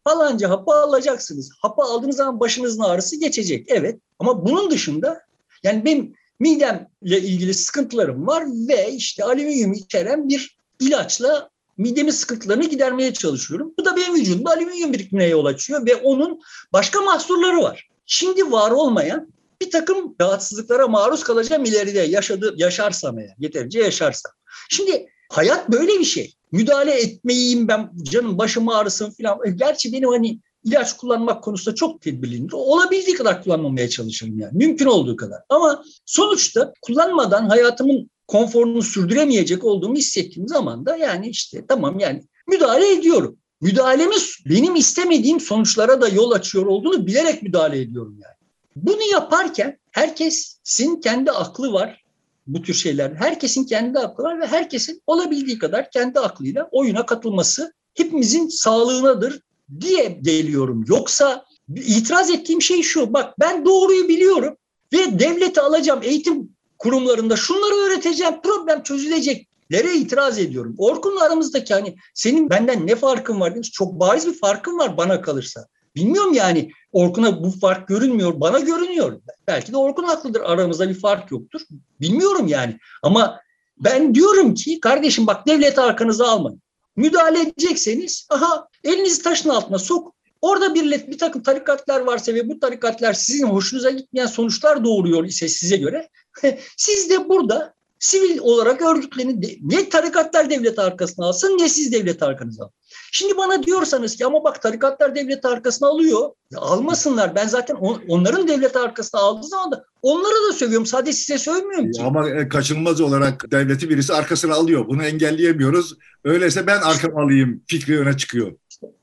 Falanca 0.03 0.49
hapı 0.49 0.71
alacaksınız. 0.71 1.51
Hapı 1.61 1.81
aldığınız 1.81 2.15
zaman 2.15 2.39
başınızın 2.39 2.81
ağrısı 2.81 3.19
geçecek. 3.19 3.65
Evet 3.69 3.99
ama 4.19 4.45
bunun 4.45 4.71
dışında 4.71 5.21
yani 5.63 5.85
benim 5.85 6.13
midemle 6.39 6.87
ilgili 7.21 7.53
sıkıntılarım 7.53 8.27
var 8.27 8.45
ve 8.67 8.91
işte 8.91 9.23
alüminyum 9.23 9.73
içeren 9.73 10.29
bir 10.29 10.57
ilaçla 10.79 11.49
midemin 11.77 12.11
sıkıntılarını 12.11 12.65
gidermeye 12.65 13.13
çalışıyorum. 13.13 13.73
Bu 13.79 13.85
da 13.85 13.95
benim 13.95 14.15
vücudumda 14.15 14.49
alüminyum 14.49 14.93
birikimine 14.93 15.27
yol 15.27 15.45
açıyor 15.45 15.85
ve 15.85 15.95
onun 15.95 16.41
başka 16.73 17.01
mahsurları 17.01 17.61
var. 17.61 17.89
Şimdi 18.05 18.51
var 18.51 18.71
olmayan 18.71 19.33
bir 19.61 19.71
takım 19.71 20.15
rahatsızlıklara 20.21 20.87
maruz 20.87 21.23
kalacağım 21.23 21.65
ileride 21.65 21.99
yaşadı, 21.99 22.53
yaşarsam 22.57 23.19
eğer, 23.19 23.35
yeterince 23.39 23.79
yaşarsam. 23.79 24.31
Şimdi 24.69 25.07
hayat 25.29 25.69
böyle 25.69 25.99
bir 25.99 26.05
şey. 26.05 26.33
Müdahale 26.51 27.01
etmeyeyim 27.01 27.67
ben 27.67 27.91
canım 28.03 28.37
başım 28.37 28.69
ağrısın 28.69 29.13
falan. 29.21 29.39
E, 29.45 29.51
gerçi 29.51 29.93
benim 29.93 30.09
hani 30.09 30.39
ilaç 30.63 30.97
kullanmak 30.97 31.43
konusunda 31.43 31.75
çok 31.75 32.01
tedbirliyim. 32.01 32.47
Olabildiği 32.53 33.15
kadar 33.15 33.43
kullanmamaya 33.43 33.89
çalışırım 33.89 34.39
yani. 34.39 34.57
Mümkün 34.57 34.85
olduğu 34.85 35.15
kadar. 35.15 35.39
Ama 35.49 35.83
sonuçta 36.05 36.73
kullanmadan 36.81 37.49
hayatımın 37.49 38.09
konforunu 38.27 38.81
sürdüremeyecek 38.81 39.63
olduğumu 39.63 39.95
hissettiğim 39.95 40.47
zaman 40.47 40.85
da 40.85 40.95
yani 40.95 41.29
işte 41.29 41.65
tamam 41.67 41.99
yani 41.99 42.23
müdahale 42.47 42.91
ediyorum. 42.91 43.37
Müdahalemiz 43.61 44.37
benim 44.49 44.75
istemediğim 44.75 45.39
sonuçlara 45.39 46.01
da 46.01 46.07
yol 46.07 46.31
açıyor 46.31 46.65
olduğunu 46.65 47.07
bilerek 47.07 47.43
müdahale 47.43 47.81
ediyorum 47.81 48.17
yani. 48.23 48.35
Bunu 48.75 49.03
yaparken 49.11 49.79
herkesin 49.91 51.01
kendi 51.01 51.31
aklı 51.31 51.73
var 51.73 52.03
bu 52.47 52.61
tür 52.61 52.73
şeyler. 52.73 53.11
Herkesin 53.11 53.65
kendi 53.65 53.99
aklı 53.99 54.23
var 54.23 54.39
ve 54.39 54.47
herkesin 54.47 55.01
olabildiği 55.07 55.57
kadar 55.57 55.91
kendi 55.91 56.19
aklıyla 56.19 56.69
oyuna 56.71 57.05
katılması 57.05 57.73
hepimizin 57.93 58.47
sağlığınadır 58.47 59.41
diye 59.79 60.19
geliyorum. 60.21 60.85
Yoksa 60.87 61.45
itiraz 61.75 62.29
ettiğim 62.29 62.61
şey 62.61 62.81
şu. 62.81 63.13
Bak 63.13 63.39
ben 63.39 63.65
doğruyu 63.65 64.07
biliyorum 64.07 64.57
ve 64.93 65.19
devleti 65.19 65.61
alacağım 65.61 65.99
eğitim 66.03 66.49
kurumlarında 66.77 67.35
şunları 67.35 67.75
öğreteceğim 67.75 68.41
problem 68.43 68.83
çözülecek. 68.83 69.47
Nereye 69.69 69.97
itiraz 69.97 70.39
ediyorum? 70.39 70.75
Orkun'la 70.77 71.23
aramızdaki 71.23 71.73
hani 71.73 71.95
senin 72.13 72.49
benden 72.49 72.87
ne 72.87 72.95
farkın 72.95 73.39
var 73.39 73.55
demiş. 73.55 73.71
Çok 73.71 73.99
bariz 73.99 74.27
bir 74.27 74.39
farkın 74.39 74.77
var 74.77 74.97
bana 74.97 75.21
kalırsa. 75.21 75.67
Bilmiyorum 75.95 76.33
yani 76.33 76.71
Orkun'a 76.91 77.43
bu 77.43 77.51
fark 77.51 77.87
görünmüyor. 77.87 78.39
Bana 78.39 78.59
görünüyor. 78.59 79.21
Belki 79.47 79.71
de 79.71 79.77
Orkun 79.77 80.03
haklıdır. 80.03 80.41
Aramızda 80.41 80.89
bir 80.89 80.99
fark 80.99 81.31
yoktur. 81.31 81.61
Bilmiyorum 82.01 82.47
yani. 82.47 82.77
Ama 83.03 83.39
ben 83.77 84.15
diyorum 84.15 84.53
ki 84.53 84.79
kardeşim 84.79 85.27
bak 85.27 85.47
devlet 85.47 85.79
arkanıza 85.79 86.27
almayın. 86.27 86.61
Müdahale 86.95 87.41
edecekseniz 87.41 88.27
aha 88.29 88.67
elinizi 88.83 89.23
taşın 89.23 89.49
altına 89.49 89.79
sok. 89.79 90.15
Orada 90.41 90.75
bir, 90.75 91.07
bir 91.07 91.17
takım 91.17 91.43
tarikatlar 91.43 92.01
varsa 92.01 92.33
ve 92.33 92.49
bu 92.49 92.59
tarikatlar 92.59 93.13
sizin 93.13 93.47
hoşunuza 93.47 93.89
gitmeyen 93.89 94.27
sonuçlar 94.27 94.83
doğuruyor 94.83 95.25
ise 95.25 95.47
size 95.47 95.77
göre 95.77 96.09
siz 96.77 97.09
de 97.09 97.29
burada 97.29 97.73
sivil 98.01 98.37
olarak 98.37 98.81
örgütlenin 98.81 99.59
ne 99.61 99.89
tarikatlar 99.89 100.49
devlet 100.49 100.79
arkasına 100.79 101.25
alsın 101.25 101.57
ne 101.57 101.69
siz 101.69 101.93
devlet 101.93 102.23
arkanıza 102.23 102.63
alın. 102.63 102.73
Şimdi 103.11 103.37
bana 103.37 103.63
diyorsanız 103.63 104.15
ki 104.15 104.25
ama 104.25 104.43
bak 104.43 104.61
tarikatlar 104.61 105.15
devlet 105.15 105.45
arkasına 105.45 105.87
alıyor. 105.87 106.29
Ya 106.51 106.59
almasınlar. 106.59 107.35
Ben 107.35 107.47
zaten 107.47 107.75
on, 107.75 108.01
onların 108.07 108.47
devlet 108.47 108.75
arkasına 108.75 109.21
aldığı 109.21 109.47
zaman 109.47 109.71
da 109.71 109.85
onları 110.01 110.49
da 110.49 110.53
sövüyorum. 110.53 110.85
Sadece 110.85 111.13
size 111.13 111.37
sövmüyorum 111.37 111.91
ki. 111.91 112.01
Ama 112.03 112.29
e, 112.29 112.49
kaçınılmaz 112.49 113.01
olarak 113.01 113.51
devleti 113.51 113.89
birisi 113.89 114.13
arkasına 114.13 114.53
alıyor. 114.53 114.87
Bunu 114.87 115.03
engelleyemiyoruz. 115.03 115.97
Öyleyse 116.23 116.67
ben 116.67 116.81
arkama 116.81 117.23
alayım 117.23 117.63
fikri 117.67 117.99
öne 117.99 118.17
çıkıyor. 118.17 118.51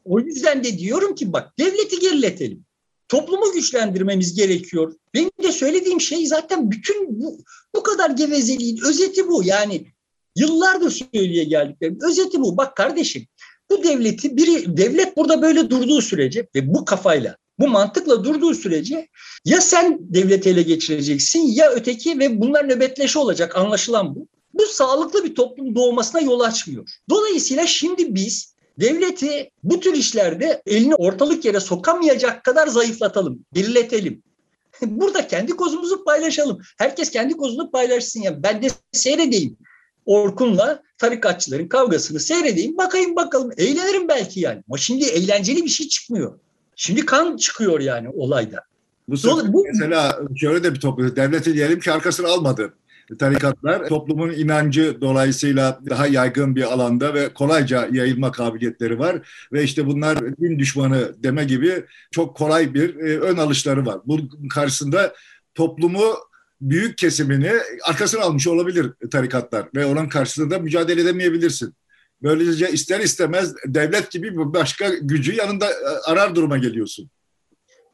O 0.04 0.20
yüzden 0.20 0.64
de 0.64 0.78
diyorum 0.78 1.14
ki 1.14 1.32
bak 1.32 1.58
devleti 1.58 1.98
geriletelim. 1.98 2.64
Toplumu 3.08 3.52
güçlendirmemiz 3.52 4.34
gerekiyor. 4.34 4.92
Benim 5.14 5.30
de 5.42 5.52
söylediğim 5.52 6.00
şey 6.00 6.26
zaten 6.26 6.70
bütün 6.70 7.20
bu, 7.20 7.38
bu 7.74 7.82
kadar 7.82 8.10
gevezeliğin 8.10 8.78
özeti 8.84 9.28
bu. 9.28 9.44
Yani 9.44 9.86
yıllardır 10.36 10.90
söyleye 10.90 11.44
geldiklerim 11.44 11.98
özeti 12.08 12.40
bu. 12.40 12.56
Bak 12.56 12.76
kardeşim 12.76 13.26
bu 13.70 13.84
devleti 13.84 14.36
biri 14.36 14.76
devlet 14.76 15.16
burada 15.16 15.42
böyle 15.42 15.70
durduğu 15.70 16.02
sürece 16.02 16.46
ve 16.54 16.74
bu 16.74 16.84
kafayla 16.84 17.36
bu 17.58 17.68
mantıkla 17.68 18.24
durduğu 18.24 18.54
sürece 18.54 19.08
ya 19.44 19.60
sen 19.60 19.98
devleti 20.00 20.48
ele 20.48 20.62
geçireceksin 20.62 21.40
ya 21.40 21.70
öteki 21.70 22.18
ve 22.18 22.40
bunlar 22.40 22.68
nöbetleşi 22.68 23.18
olacak 23.18 23.56
anlaşılan 23.56 24.14
bu. 24.14 24.28
Bu 24.54 24.66
sağlıklı 24.66 25.24
bir 25.24 25.34
toplum 25.34 25.74
doğmasına 25.74 26.20
yol 26.20 26.40
açmıyor. 26.40 26.88
Dolayısıyla 27.10 27.66
şimdi 27.66 28.14
biz 28.14 28.54
devleti 28.80 29.50
bu 29.62 29.80
tür 29.80 29.94
işlerde 29.94 30.62
elini 30.66 30.94
ortalık 30.94 31.44
yere 31.44 31.60
sokamayacak 31.60 32.44
kadar 32.44 32.66
zayıflatalım, 32.66 33.44
birletelim. 33.54 34.22
Burada 34.86 35.26
kendi 35.26 35.52
kozumuzu 35.52 36.04
paylaşalım. 36.04 36.60
Herkes 36.78 37.10
kendi 37.10 37.36
kozunu 37.36 37.70
paylaşsın 37.70 38.20
ya. 38.20 38.42
Ben 38.42 38.62
de 38.62 38.66
seyredeyim. 38.92 39.56
Orkun'la 40.06 40.82
tarikatçıların 40.98 41.68
kavgasını 41.68 42.20
seyredeyim. 42.20 42.76
Bakayım 42.76 43.16
bakalım. 43.16 43.50
Eğlenirim 43.56 44.08
belki 44.08 44.40
yani. 44.40 44.62
Ama 44.68 44.78
şimdi 44.78 45.04
eğlenceli 45.04 45.64
bir 45.64 45.68
şey 45.68 45.88
çıkmıyor. 45.88 46.38
Şimdi 46.76 47.06
kan 47.06 47.36
çıkıyor 47.36 47.80
yani 47.80 48.08
olayda. 48.08 48.64
Bu, 49.08 49.52
bu 49.52 49.64
mesela 49.72 50.20
şöyle 50.36 50.64
de 50.64 50.74
bir 50.74 50.80
toplum. 50.80 51.16
Devleti 51.16 51.54
diyelim 51.54 51.80
ki 51.80 51.92
arkasını 51.92 52.26
almadı 52.26 52.74
tarikatlar 53.18 53.88
toplumun 53.88 54.30
inancı 54.30 55.00
dolayısıyla 55.00 55.80
daha 55.90 56.06
yaygın 56.06 56.56
bir 56.56 56.62
alanda 56.62 57.14
ve 57.14 57.28
kolayca 57.28 57.88
yayılma 57.92 58.32
kabiliyetleri 58.32 58.98
var 58.98 59.28
ve 59.52 59.62
işte 59.62 59.86
bunlar 59.86 60.36
din 60.36 60.58
düşmanı 60.58 61.14
deme 61.22 61.44
gibi 61.44 61.84
çok 62.10 62.36
kolay 62.36 62.74
bir 62.74 62.96
e, 62.96 63.18
ön 63.18 63.36
alışları 63.36 63.86
var. 63.86 63.98
Bunun 64.04 64.48
karşısında 64.48 65.14
toplumu 65.54 66.14
büyük 66.60 66.98
kesimini 66.98 67.52
arkasına 67.84 68.22
almış 68.22 68.46
olabilir 68.46 68.92
tarikatlar 69.10 69.68
ve 69.74 69.86
onun 69.86 70.08
karşısında 70.08 70.58
mücadele 70.58 71.00
edemeyebilirsin. 71.00 71.74
Böylece 72.22 72.70
ister 72.70 73.00
istemez 73.00 73.54
devlet 73.66 74.10
gibi 74.10 74.36
başka 74.36 74.88
gücü 74.88 75.34
yanında 75.34 75.70
e, 75.70 76.10
arar 76.10 76.34
duruma 76.34 76.58
geliyorsun. 76.58 77.10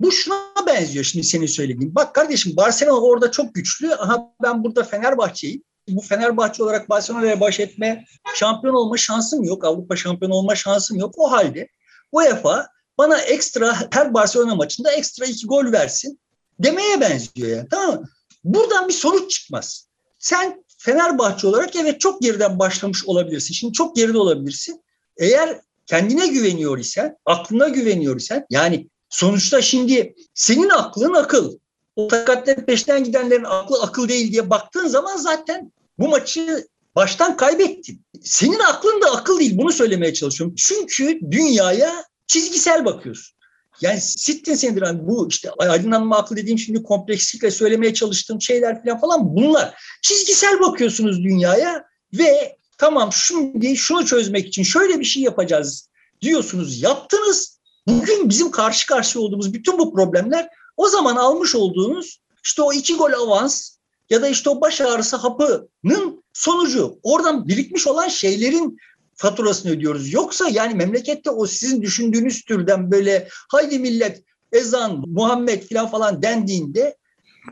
Bu 0.04 0.12
şuna 0.12 0.66
benziyor 0.66 1.04
şimdi 1.04 1.26
senin 1.26 1.46
söylediğin. 1.46 1.94
Bak 1.94 2.14
kardeşim 2.14 2.56
Barcelona 2.56 3.00
orada 3.00 3.30
çok 3.30 3.54
güçlü. 3.54 3.94
Aha 3.94 4.34
ben 4.42 4.64
burada 4.64 4.84
Fenerbahçe'yim. 4.84 5.62
Bu 5.88 6.00
Fenerbahçe 6.00 6.62
olarak 6.62 6.88
Barcelona'ya 6.88 7.40
baş 7.40 7.60
etme, 7.60 8.04
şampiyon 8.34 8.74
olma 8.74 8.96
şansım 8.96 9.44
yok. 9.44 9.64
Avrupa 9.64 9.96
şampiyonu 9.96 10.34
olma 10.34 10.54
şansım 10.54 10.98
yok. 10.98 11.14
O 11.16 11.32
halde 11.32 11.68
UEFA 12.12 12.68
bana 12.98 13.20
ekstra 13.20 13.90
her 13.90 14.14
Barcelona 14.14 14.54
maçında 14.54 14.92
ekstra 14.92 15.24
iki 15.24 15.46
gol 15.46 15.72
versin 15.72 16.20
demeye 16.58 17.00
benziyor 17.00 17.48
yani. 17.56 17.68
Tamam 17.70 18.00
mı? 18.00 18.08
Buradan 18.44 18.88
bir 18.88 18.92
sonuç 18.92 19.30
çıkmaz. 19.30 19.88
Sen 20.18 20.64
Fenerbahçe 20.78 21.46
olarak 21.46 21.76
evet 21.76 22.00
çok 22.00 22.22
geriden 22.22 22.58
başlamış 22.58 23.04
olabilirsin. 23.04 23.54
Şimdi 23.54 23.72
çok 23.72 23.96
geride 23.96 24.18
olabilirsin. 24.18 24.82
Eğer 25.16 25.60
kendine 25.86 26.26
güveniyor 26.26 26.78
isen, 26.78 27.16
aklına 27.26 27.68
güveniyor 27.68 28.16
isen 28.16 28.46
yani 28.50 28.88
Sonuçta 29.14 29.62
şimdi 29.62 30.14
senin 30.34 30.68
aklın 30.68 31.14
akıl. 31.14 31.58
O 31.96 32.08
takatlerin 32.08 32.60
peşinden 32.60 33.04
gidenlerin 33.04 33.44
aklı 33.44 33.82
akıl 33.82 34.08
değil 34.08 34.32
diye 34.32 34.50
baktığın 34.50 34.88
zaman 34.88 35.16
zaten 35.16 35.72
bu 35.98 36.08
maçı 36.08 36.66
baştan 36.94 37.36
kaybettin. 37.36 38.02
Senin 38.22 38.58
aklın 38.58 39.02
da 39.02 39.10
akıl 39.10 39.38
değil. 39.38 39.58
Bunu 39.58 39.72
söylemeye 39.72 40.14
çalışıyorum. 40.14 40.54
Çünkü 40.58 41.20
dünyaya 41.30 42.04
çizgisel 42.26 42.84
bakıyorsun. 42.84 43.36
Yani 43.80 44.00
sittin 44.00 44.54
sendromu 44.54 45.08
bu 45.08 45.28
işte 45.28 45.50
aydınlanma 45.58 46.18
aklı 46.18 46.36
dediğim 46.36 46.58
şimdi 46.58 46.82
komplekslikle 46.82 47.50
söylemeye 47.50 47.94
çalıştığım 47.94 48.40
şeyler 48.40 49.00
falan 49.00 49.36
bunlar. 49.36 49.74
Çizgisel 50.02 50.60
bakıyorsunuz 50.60 51.24
dünyaya 51.24 51.84
ve 52.12 52.56
tamam 52.78 53.12
şimdi 53.12 53.76
şunu 53.76 54.06
çözmek 54.06 54.46
için 54.46 54.62
şöyle 54.62 55.00
bir 55.00 55.04
şey 55.04 55.22
yapacağız 55.22 55.88
diyorsunuz 56.22 56.82
yaptınız 56.82 57.54
Bugün 57.86 58.28
bizim 58.28 58.50
karşı 58.50 58.86
karşıya 58.86 59.24
olduğumuz 59.24 59.54
bütün 59.54 59.78
bu 59.78 59.94
problemler 59.94 60.48
o 60.76 60.88
zaman 60.88 61.16
almış 61.16 61.54
olduğunuz 61.54 62.20
işte 62.44 62.62
o 62.62 62.72
iki 62.72 62.96
gol 62.96 63.12
avans 63.12 63.70
ya 64.10 64.22
da 64.22 64.28
işte 64.28 64.50
o 64.50 64.60
baş 64.60 64.80
ağrısı 64.80 65.16
hapının 65.16 66.24
sonucu. 66.32 66.98
Oradan 67.02 67.48
birikmiş 67.48 67.86
olan 67.86 68.08
şeylerin 68.08 68.78
faturasını 69.14 69.72
ödüyoruz. 69.72 70.12
Yoksa 70.12 70.48
yani 70.48 70.74
memlekette 70.74 71.30
o 71.30 71.46
sizin 71.46 71.82
düşündüğünüz 71.82 72.44
türden 72.44 72.90
böyle 72.90 73.28
haydi 73.30 73.78
millet 73.78 74.22
ezan, 74.52 75.04
Muhammed 75.06 75.62
falan 75.62 75.90
falan 75.90 76.22
dendiğinde 76.22 76.96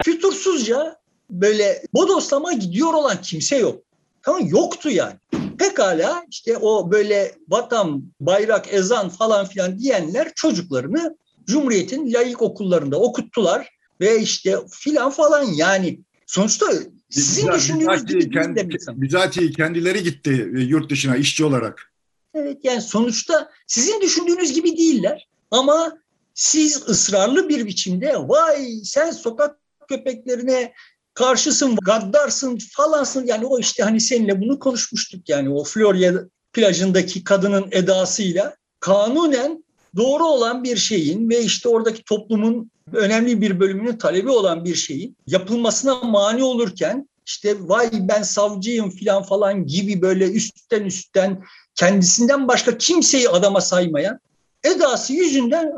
fütursuzca 0.05 0.97
böyle 1.31 1.83
bodoslama 1.95 2.53
gidiyor 2.53 2.95
olan 2.95 3.23
kimse 3.23 3.57
yok. 3.57 3.83
Tamam 4.23 4.47
yoktu 4.47 4.91
yani. 4.91 5.17
Pekala 5.62 6.25
işte 6.31 6.57
o 6.57 6.90
böyle 6.90 7.35
vatan, 7.49 8.04
bayrak, 8.21 8.75
ezan 8.75 9.09
falan 9.09 9.47
filan 9.47 9.78
diyenler 9.78 10.33
çocuklarını 10.35 11.16
Cumhuriyet'in 11.47 12.12
layık 12.12 12.42
okullarında 12.42 13.00
okuttular 13.00 13.69
ve 14.00 14.21
işte 14.21 14.57
filan 14.71 15.11
falan. 15.11 15.42
Yani 15.45 16.00
sonuçta 16.26 16.66
sizin 17.11 17.42
Bizat, 17.42 17.57
düşündüğünüz 17.57 18.07
gibi 18.07 18.31
kendi, 18.31 18.69
bizatihi 18.88 19.52
kendileri 19.52 20.02
gitti 20.02 20.50
e, 20.57 20.61
yurt 20.61 20.90
dışına 20.90 21.16
işçi 21.16 21.45
olarak. 21.45 21.92
Evet 22.35 22.59
yani 22.62 22.81
sonuçta 22.81 23.50
sizin 23.66 24.00
düşündüğünüz 24.00 24.52
gibi 24.52 24.78
değiller. 24.78 25.28
Ama 25.50 25.99
siz 26.35 26.88
ısrarlı 26.88 27.49
bir 27.49 27.66
biçimde 27.66 28.14
vay 28.16 28.81
sen 28.85 29.11
sokak 29.11 29.59
köpeklerine 29.88 30.72
karşısın, 31.14 31.77
gaddarsın 31.83 32.59
falansın. 32.70 33.27
Yani 33.27 33.46
o 33.46 33.59
işte 33.59 33.83
hani 33.83 34.01
seninle 34.01 34.40
bunu 34.40 34.59
konuşmuştuk 34.59 35.29
yani 35.29 35.51
o 35.51 35.64
Florya 35.64 36.12
plajındaki 36.53 37.25
kadının 37.25 37.68
edasıyla 37.70 38.57
kanunen 38.81 39.64
doğru 39.96 40.25
olan 40.25 40.64
bir 40.64 40.77
şeyin 40.77 41.31
ve 41.31 41.42
işte 41.42 41.68
oradaki 41.68 42.05
toplumun 42.05 42.70
önemli 42.92 43.40
bir 43.40 43.61
bölümünün 43.61 43.96
talebi 43.96 44.31
olan 44.31 44.64
bir 44.64 44.75
şeyin 44.75 45.16
yapılmasına 45.27 45.94
mani 45.94 46.44
olurken 46.44 47.09
işte 47.27 47.57
vay 47.61 47.90
ben 47.92 48.22
savcıyım 48.22 48.90
filan 48.90 49.22
falan 49.22 49.66
gibi 49.66 50.03
böyle 50.03 50.31
üstten 50.31 50.83
üstten 50.83 51.44
kendisinden 51.75 52.48
başka 52.48 52.79
kimseyi 52.79 53.29
adama 53.29 53.61
saymayan 53.61 54.18
edası 54.64 55.12
yüzünden 55.12 55.72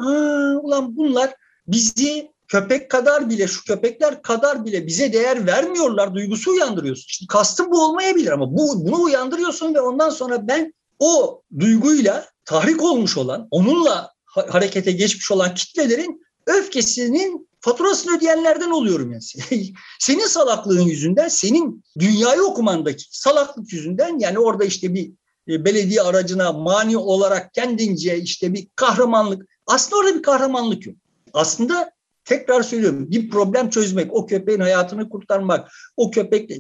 ulan 0.63 0.97
bunlar 0.97 1.35
bizi 1.67 2.34
köpek 2.55 2.91
kadar 2.91 3.31
bile 3.31 3.47
şu 3.47 3.65
köpekler 3.65 4.23
kadar 4.23 4.65
bile 4.65 4.87
bize 4.87 5.13
değer 5.13 5.47
vermiyorlar 5.47 6.15
duygusu 6.15 6.51
uyandırıyorsun. 6.51 7.07
İşte 7.09 7.27
kastım 7.29 7.71
bu 7.71 7.85
olmayabilir 7.85 8.33
ama 8.33 8.53
bu 8.57 8.87
bunu 8.87 9.03
uyandırıyorsun 9.03 9.75
ve 9.75 9.81
ondan 9.81 10.11
sonra 10.11 10.49
ben 10.49 10.75
o 10.99 11.43
duyguyla 11.61 12.27
tahrik 12.45 12.83
olmuş 12.83 13.17
olan, 13.17 13.49
onunla 13.51 14.13
harekete 14.25 14.93
geçmiş 14.93 15.31
olan 15.31 15.55
kitlelerin 15.55 16.23
öfkesinin 16.47 17.49
faturasını 17.61 18.17
ödeyenlerden 18.17 18.71
oluyorum 18.71 19.13
yani. 19.13 19.23
senin 20.01 20.27
salaklığın 20.27 20.81
yüzünden, 20.81 21.29
senin 21.29 21.85
dünyayı 21.99 22.43
okumandaki 22.43 23.05
salaklık 23.11 23.73
yüzünden 23.73 24.19
yani 24.19 24.39
orada 24.39 24.65
işte 24.65 24.95
bir 24.95 25.11
e, 25.49 25.65
belediye 25.65 26.03
aracına 26.03 26.53
mani 26.53 26.97
olarak 26.97 27.55
kendince 27.55 28.19
işte 28.19 28.55
bir 28.55 28.69
kahramanlık. 28.77 29.49
Aslında 29.67 29.97
orada 29.97 30.15
bir 30.15 30.23
kahramanlık 30.23 30.87
yok. 30.87 30.97
Aslında 31.33 31.94
Tekrar 32.25 32.63
söylüyorum 32.63 33.11
bir 33.11 33.31
problem 33.31 33.71
çözmek, 33.71 34.15
o 34.15 34.27
köpeğin 34.27 34.61
hayatını 34.61 35.09
kurtarmak, 35.09 35.71
o 35.97 36.11
köpek 36.11 36.51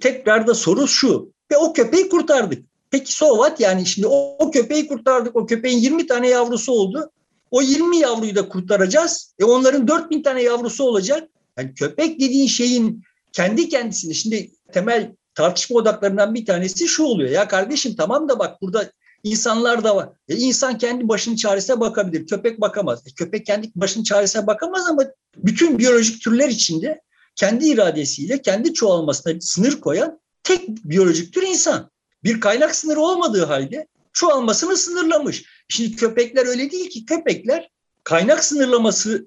tekrar 0.00 0.46
da 0.46 0.54
soru 0.54 0.88
şu 0.88 1.32
ve 1.52 1.56
o 1.56 1.72
köpeği 1.72 2.08
kurtardık. 2.08 2.64
Peki 2.90 3.12
so 3.12 3.34
what 3.34 3.60
yani 3.60 3.86
şimdi 3.86 4.06
o, 4.06 4.36
o 4.38 4.50
köpeği 4.50 4.88
kurtardık, 4.88 5.36
o 5.36 5.46
köpeğin 5.46 5.78
20 5.78 6.06
tane 6.06 6.28
yavrusu 6.28 6.72
oldu. 6.72 7.10
O 7.50 7.62
20 7.62 7.96
yavruyu 7.96 8.34
da 8.34 8.48
kurtaracağız. 8.48 9.34
E 9.38 9.44
onların 9.44 9.88
4000 9.88 10.22
tane 10.22 10.42
yavrusu 10.42 10.84
olacak. 10.84 11.28
Yani 11.58 11.74
köpek 11.74 12.20
dediğin 12.20 12.46
şeyin 12.46 13.02
kendi 13.32 13.68
kendisini 13.68 14.14
şimdi 14.14 14.50
temel 14.72 15.14
tartışma 15.34 15.78
odaklarından 15.78 16.34
bir 16.34 16.46
tanesi 16.46 16.88
şu 16.88 17.04
oluyor. 17.04 17.30
Ya 17.30 17.48
kardeşim 17.48 17.96
tamam 17.96 18.28
da 18.28 18.38
bak 18.38 18.62
burada 18.62 18.90
İnsanlar 19.24 19.84
da 19.84 19.96
var. 19.96 20.08
E 20.28 20.36
insan 20.36 20.78
kendi 20.78 21.08
başının 21.08 21.36
çaresine 21.36 21.80
bakabilir. 21.80 22.26
Köpek 22.26 22.60
bakamaz. 22.60 23.02
E 23.06 23.10
köpek 23.10 23.46
kendi 23.46 23.70
başının 23.74 24.04
çaresine 24.04 24.46
bakamaz 24.46 24.86
ama 24.86 25.02
bütün 25.36 25.78
biyolojik 25.78 26.22
türler 26.22 26.48
içinde 26.48 27.00
kendi 27.36 27.66
iradesiyle 27.66 28.42
kendi 28.42 28.74
çoğalmasına 28.74 29.40
sınır 29.40 29.80
koyan 29.80 30.20
tek 30.42 30.68
biyolojik 30.68 31.32
tür 31.32 31.42
insan. 31.42 31.90
Bir 32.24 32.40
kaynak 32.40 32.74
sınırı 32.74 33.00
olmadığı 33.00 33.44
halde 33.44 33.86
çoğalmasını 34.12 34.76
sınırlamış. 34.76 35.44
Şimdi 35.68 35.96
köpekler 35.96 36.46
öyle 36.46 36.70
değil 36.70 36.90
ki. 36.90 37.06
Köpekler 37.06 37.70
kaynak 38.04 38.44
sınırlamasına 38.44 39.18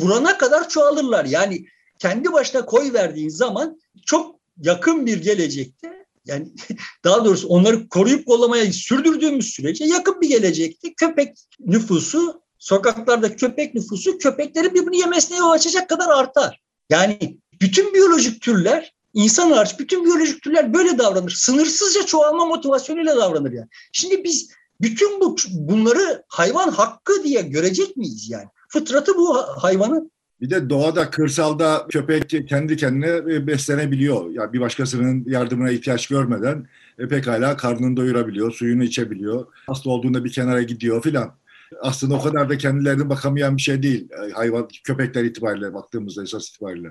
vurana 0.00 0.38
kadar 0.38 0.68
çoğalırlar. 0.68 1.24
Yani 1.24 1.66
kendi 1.98 2.32
başına 2.32 2.66
koy 2.66 2.92
verdiğin 2.92 3.28
zaman 3.28 3.80
çok 4.06 4.36
yakın 4.62 5.06
bir 5.06 5.22
gelecekte 5.22 6.06
yani 6.30 6.52
daha 7.04 7.24
doğrusu 7.24 7.48
onları 7.48 7.88
koruyup 7.88 8.26
kollamaya 8.26 8.72
sürdürdüğümüz 8.72 9.46
sürece 9.46 9.84
yakın 9.84 10.20
bir 10.20 10.28
gelecekte 10.28 10.94
köpek 10.94 11.36
nüfusu, 11.60 12.42
sokaklarda 12.58 13.36
köpek 13.36 13.74
nüfusu 13.74 14.18
köpeklerin 14.18 14.74
birbirini 14.74 14.98
yemesine 14.98 15.38
yol 15.38 15.50
açacak 15.50 15.88
kadar 15.88 16.08
artar. 16.08 16.60
Yani 16.90 17.38
bütün 17.60 17.94
biyolojik 17.94 18.42
türler 18.42 18.94
insan 19.14 19.50
hariç 19.50 19.78
bütün 19.78 20.04
biyolojik 20.04 20.42
türler 20.42 20.74
böyle 20.74 20.98
davranır. 20.98 21.30
Sınırsızca 21.30 22.06
çoğalma 22.06 22.44
motivasyonuyla 22.44 23.16
davranır 23.16 23.52
yani. 23.52 23.68
Şimdi 23.92 24.24
biz 24.24 24.50
bütün 24.80 25.20
bu 25.20 25.36
bunları 25.50 26.24
hayvan 26.28 26.68
hakkı 26.68 27.24
diye 27.24 27.40
görecek 27.40 27.96
miyiz 27.96 28.30
yani? 28.30 28.48
Fıtratı 28.68 29.16
bu 29.16 29.36
hayvanın 29.36 30.12
bir 30.40 30.50
de 30.50 30.70
doğada, 30.70 31.10
kırsalda 31.10 31.86
köpek 31.90 32.48
kendi 32.48 32.76
kendine 32.76 33.34
e, 33.34 33.46
beslenebiliyor. 33.46 34.30
Ya 34.30 34.52
bir 34.52 34.60
başkasının 34.60 35.24
yardımına 35.26 35.70
ihtiyaç 35.70 36.06
görmeden 36.06 36.68
e, 36.98 37.08
pekala 37.08 37.56
karnını 37.56 37.96
doyurabiliyor, 37.96 38.52
suyunu 38.52 38.84
içebiliyor. 38.84 39.46
Hasta 39.66 39.90
olduğunda 39.90 40.24
bir 40.24 40.32
kenara 40.32 40.62
gidiyor 40.62 41.02
filan. 41.02 41.34
Aslında 41.80 42.14
o 42.14 42.22
kadar 42.22 42.48
da 42.48 42.58
kendilerine 42.58 43.08
bakamayan 43.08 43.56
bir 43.56 43.62
şey 43.62 43.82
değil. 43.82 44.08
E, 44.10 44.30
hayvan, 44.30 44.68
köpekler 44.84 45.24
itibariyle 45.24 45.74
baktığımızda 45.74 46.22
esas 46.22 46.48
itibariyle. 46.48 46.88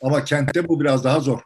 Ama 0.00 0.24
kentte 0.24 0.68
bu 0.68 0.80
biraz 0.80 1.04
daha 1.04 1.20
zor. 1.20 1.40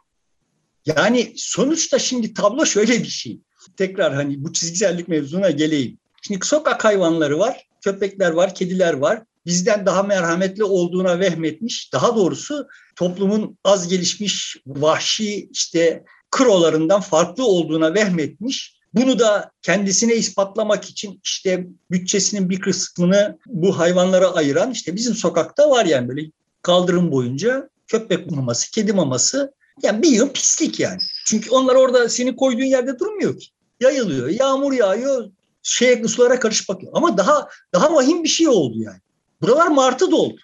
Yani 0.85 1.33
sonuçta 1.35 1.99
şimdi 1.99 2.33
tablo 2.33 2.65
şöyle 2.65 2.93
bir 2.93 3.07
şey. 3.07 3.41
Tekrar 3.77 4.13
hani 4.13 4.43
bu 4.43 4.53
çizgisellik 4.53 5.07
mevzuna 5.07 5.49
geleyim. 5.49 5.97
Şimdi 6.21 6.45
sokak 6.45 6.85
hayvanları 6.85 7.39
var, 7.39 7.67
köpekler 7.81 8.31
var, 8.31 8.55
kediler 8.55 8.93
var. 8.93 9.23
Bizden 9.45 9.85
daha 9.85 10.03
merhametli 10.03 10.63
olduğuna 10.63 11.19
vehmetmiş. 11.19 11.93
Daha 11.93 12.15
doğrusu 12.15 12.67
toplumun 12.95 13.57
az 13.63 13.87
gelişmiş, 13.87 14.57
vahşi 14.67 15.49
işte 15.51 16.03
krolarından 16.31 17.01
farklı 17.01 17.45
olduğuna 17.45 17.93
vehmetmiş. 17.93 18.81
Bunu 18.93 19.19
da 19.19 19.51
kendisine 19.61 20.15
ispatlamak 20.15 20.85
için 20.85 21.19
işte 21.23 21.67
bütçesinin 21.91 22.49
bir 22.49 22.59
kısmını 22.59 23.37
bu 23.45 23.79
hayvanlara 23.79 24.33
ayıran 24.33 24.71
işte 24.71 24.95
bizim 24.95 25.13
sokakta 25.13 25.69
var 25.69 25.85
yani 25.85 26.07
böyle 26.07 26.21
kaldırım 26.61 27.11
boyunca 27.11 27.69
köpek 27.87 28.31
maması, 28.31 28.71
kedi 28.71 28.93
maması 28.93 29.53
yani 29.83 30.01
bir 30.01 30.09
yığın 30.09 30.29
pislik 30.29 30.79
yani. 30.79 30.99
Çünkü 31.25 31.49
onlar 31.49 31.75
orada 31.75 32.09
seni 32.09 32.35
koyduğun 32.35 32.63
yerde 32.63 32.99
durmuyor 32.99 33.39
ki. 33.39 33.47
Yayılıyor, 33.79 34.29
yağmur 34.29 34.73
yağıyor, 34.73 35.29
şeye 35.63 36.07
sulara 36.07 36.39
karışıp 36.39 36.69
bakıyor. 36.69 36.91
Ama 36.95 37.17
daha 37.17 37.47
daha 37.73 37.93
vahim 37.93 38.23
bir 38.23 38.29
şey 38.29 38.47
oldu 38.47 38.77
yani. 38.79 38.99
Buralar 39.41 39.67
martı 39.67 40.11
doldu. 40.11 40.39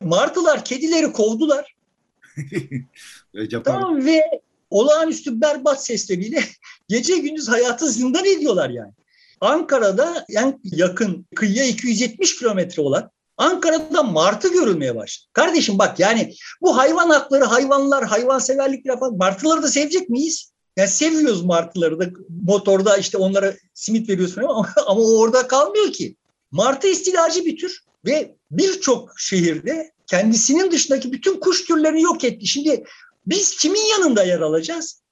Martılar 0.00 0.64
kedileri 0.64 1.12
kovdular. 1.12 1.74
tamam 3.64 4.06
ve 4.06 4.22
olağanüstü 4.70 5.40
berbat 5.40 5.84
sesleriyle 5.84 6.44
gece 6.88 7.18
gündüz 7.18 7.48
hayatı 7.48 7.90
zindan 7.90 8.24
ediyorlar 8.24 8.70
yani. 8.70 8.92
Ankara'da 9.40 10.24
en 10.28 10.60
yakın 10.64 11.26
kıyıya 11.34 11.64
270 11.64 12.38
kilometre 12.38 12.82
olan 12.82 13.10
Ankara'da 13.36 14.02
martı 14.02 14.52
görülmeye 14.52 14.96
başladı. 14.96 15.30
Kardeşim 15.32 15.78
bak 15.78 15.98
yani 15.98 16.34
bu 16.60 16.76
hayvan 16.76 17.10
hakları, 17.10 17.44
hayvanlar, 17.44 18.04
hayvanseverlik 18.04 18.86
falan 18.86 19.16
martıları 19.16 19.62
da 19.62 19.68
sevecek 19.68 20.08
miyiz? 20.08 20.52
Yani 20.76 20.88
seviyoruz 20.88 21.44
martıları 21.44 22.00
da 22.00 22.04
motorda 22.46 22.96
işte 22.96 23.18
onlara 23.18 23.54
simit 23.74 24.08
veriyorsun 24.08 24.42
ama, 24.42 24.68
ama 24.86 25.00
orada 25.00 25.48
kalmıyor 25.48 25.92
ki. 25.92 26.16
Martı 26.50 26.88
istilacı 26.88 27.44
bir 27.44 27.56
tür 27.56 27.82
ve 28.06 28.36
birçok 28.50 29.20
şehirde 29.20 29.92
kendisinin 30.06 30.70
dışındaki 30.70 31.12
bütün 31.12 31.40
kuş 31.40 31.64
türlerini 31.64 32.02
yok 32.02 32.24
etti. 32.24 32.46
Şimdi 32.46 32.84
biz 33.26 33.56
kimin 33.56 33.90
yanında 33.90 34.22
yer 34.22 34.40
alacağız? 34.40 35.02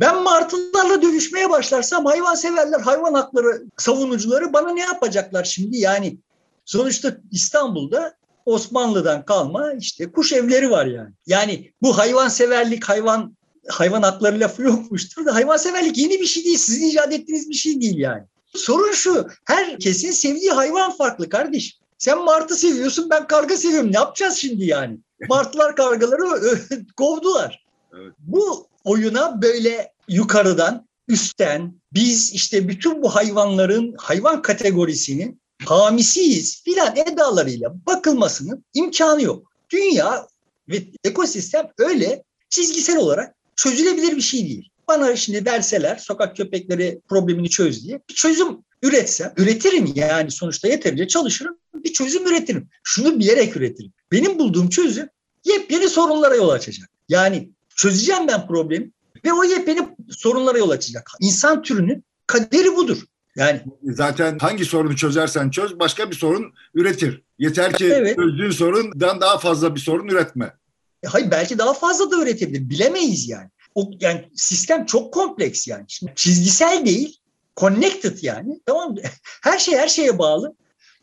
Ben 0.00 0.22
martılarla 0.22 1.02
dövüşmeye 1.02 1.50
başlarsam 1.50 2.04
hayvan 2.04 2.34
severler, 2.34 2.80
hayvan 2.80 3.14
hakları 3.14 3.64
savunucuları 3.76 4.52
bana 4.52 4.70
ne 4.70 4.80
yapacaklar 4.80 5.44
şimdi? 5.44 5.78
Yani 5.78 6.18
sonuçta 6.64 7.16
İstanbul'da 7.32 8.16
Osmanlı'dan 8.46 9.24
kalma 9.24 9.72
işte 9.72 10.12
kuş 10.12 10.32
evleri 10.32 10.70
var 10.70 10.86
yani. 10.86 11.10
Yani 11.26 11.72
bu 11.82 11.98
hayvan 11.98 12.28
severlik, 12.28 12.84
hayvan 12.84 13.36
hayvan 13.68 14.02
hakları 14.02 14.40
lafı 14.40 14.62
yokmuştur 14.62 15.26
da 15.26 15.34
hayvan 15.34 15.56
severlik 15.56 15.98
yeni 15.98 16.20
bir 16.20 16.26
şey 16.26 16.44
değil. 16.44 16.58
Sizin 16.58 16.88
icat 16.88 17.12
ettiğiniz 17.12 17.48
bir 17.48 17.54
şey 17.54 17.80
değil 17.80 17.98
yani. 17.98 18.22
Sorun 18.54 18.92
şu, 18.92 19.28
herkesin 19.44 20.10
sevdiği 20.10 20.50
hayvan 20.50 20.96
farklı 20.96 21.28
kardeş. 21.28 21.78
Sen 21.98 22.24
martı 22.24 22.56
seviyorsun, 22.56 23.10
ben 23.10 23.26
karga 23.26 23.56
seviyorum. 23.56 23.92
Ne 23.92 23.96
yapacağız 23.96 24.36
şimdi 24.36 24.64
yani? 24.64 24.98
Martılar 25.28 25.76
kargaları 25.76 26.60
kovdular. 26.96 27.66
Evet. 27.94 28.12
Bu 28.18 28.66
oyuna 28.84 29.42
böyle 29.42 29.92
yukarıdan, 30.08 30.86
üstten 31.08 31.80
biz 31.92 32.32
işte 32.32 32.68
bütün 32.68 33.02
bu 33.02 33.14
hayvanların 33.14 33.94
hayvan 33.98 34.42
kategorisinin 34.42 35.40
hamisiyiz 35.64 36.62
filan 36.62 36.96
edalarıyla 36.96 37.74
bakılmasının 37.86 38.64
imkanı 38.74 39.22
yok. 39.22 39.52
Dünya 39.70 40.28
ve 40.68 40.82
ekosistem 41.04 41.70
öyle 41.78 42.24
çizgisel 42.50 42.96
olarak 42.96 43.34
çözülebilir 43.56 44.16
bir 44.16 44.22
şey 44.22 44.40
değil. 44.40 44.70
Bana 44.88 45.16
şimdi 45.16 45.44
derseler 45.44 45.96
sokak 45.96 46.36
köpekleri 46.36 47.00
problemini 47.08 47.50
çöz 47.50 47.84
diye 47.84 48.00
bir 48.10 48.14
çözüm 48.14 48.58
üretsem, 48.82 49.32
üretirim 49.36 49.92
yani 49.94 50.30
sonuçta 50.30 50.68
yeterince 50.68 51.08
çalışırım, 51.08 51.58
bir 51.84 51.92
çözüm 51.92 52.26
üretirim. 52.26 52.68
Şunu 52.84 53.18
bilerek 53.18 53.56
üretirim. 53.56 53.92
Benim 54.12 54.38
bulduğum 54.38 54.68
çözüm 54.68 55.08
yepyeni 55.44 55.88
sorunlara 55.88 56.36
yol 56.36 56.48
açacak. 56.48 56.90
Yani 57.08 57.50
çözeceğim 57.76 58.28
ben 58.28 58.46
problemi 58.46 58.90
ve 59.24 59.32
o 59.32 59.44
yepyeni 59.44 59.88
sorunlara 60.10 60.58
yol 60.58 60.70
açacak. 60.70 61.10
İnsan 61.20 61.62
türünün 61.62 62.04
kaderi 62.26 62.76
budur. 62.76 62.98
Yani 63.36 63.60
zaten 63.82 64.38
hangi 64.38 64.64
sorunu 64.64 64.96
çözersen 64.96 65.50
çöz 65.50 65.78
başka 65.78 66.10
bir 66.10 66.16
sorun 66.16 66.52
üretir. 66.74 67.22
Yeter 67.38 67.72
ki 67.72 67.86
evet. 67.86 68.16
çözdüğün 68.16 68.50
sorundan 68.50 69.20
daha 69.20 69.38
fazla 69.38 69.74
bir 69.74 69.80
sorun 69.80 70.08
üretme. 70.08 70.52
E, 71.02 71.08
hayır 71.08 71.30
belki 71.30 71.58
daha 71.58 71.74
fazla 71.74 72.10
da 72.10 72.22
üretebilir. 72.22 72.70
Bilemeyiz 72.70 73.28
yani. 73.28 73.50
O 73.74 73.90
yani 74.00 74.28
sistem 74.34 74.86
çok 74.86 75.14
kompleks 75.14 75.68
yani. 75.68 75.84
Şimdi 75.88 76.12
çizgisel 76.16 76.86
değil, 76.86 77.18
connected 77.56 78.18
yani. 78.22 78.60
Tamam 78.66 78.92
mı? 78.92 79.00
Her 79.42 79.58
şey 79.58 79.76
her 79.76 79.88
şeye 79.88 80.18
bağlı. 80.18 80.54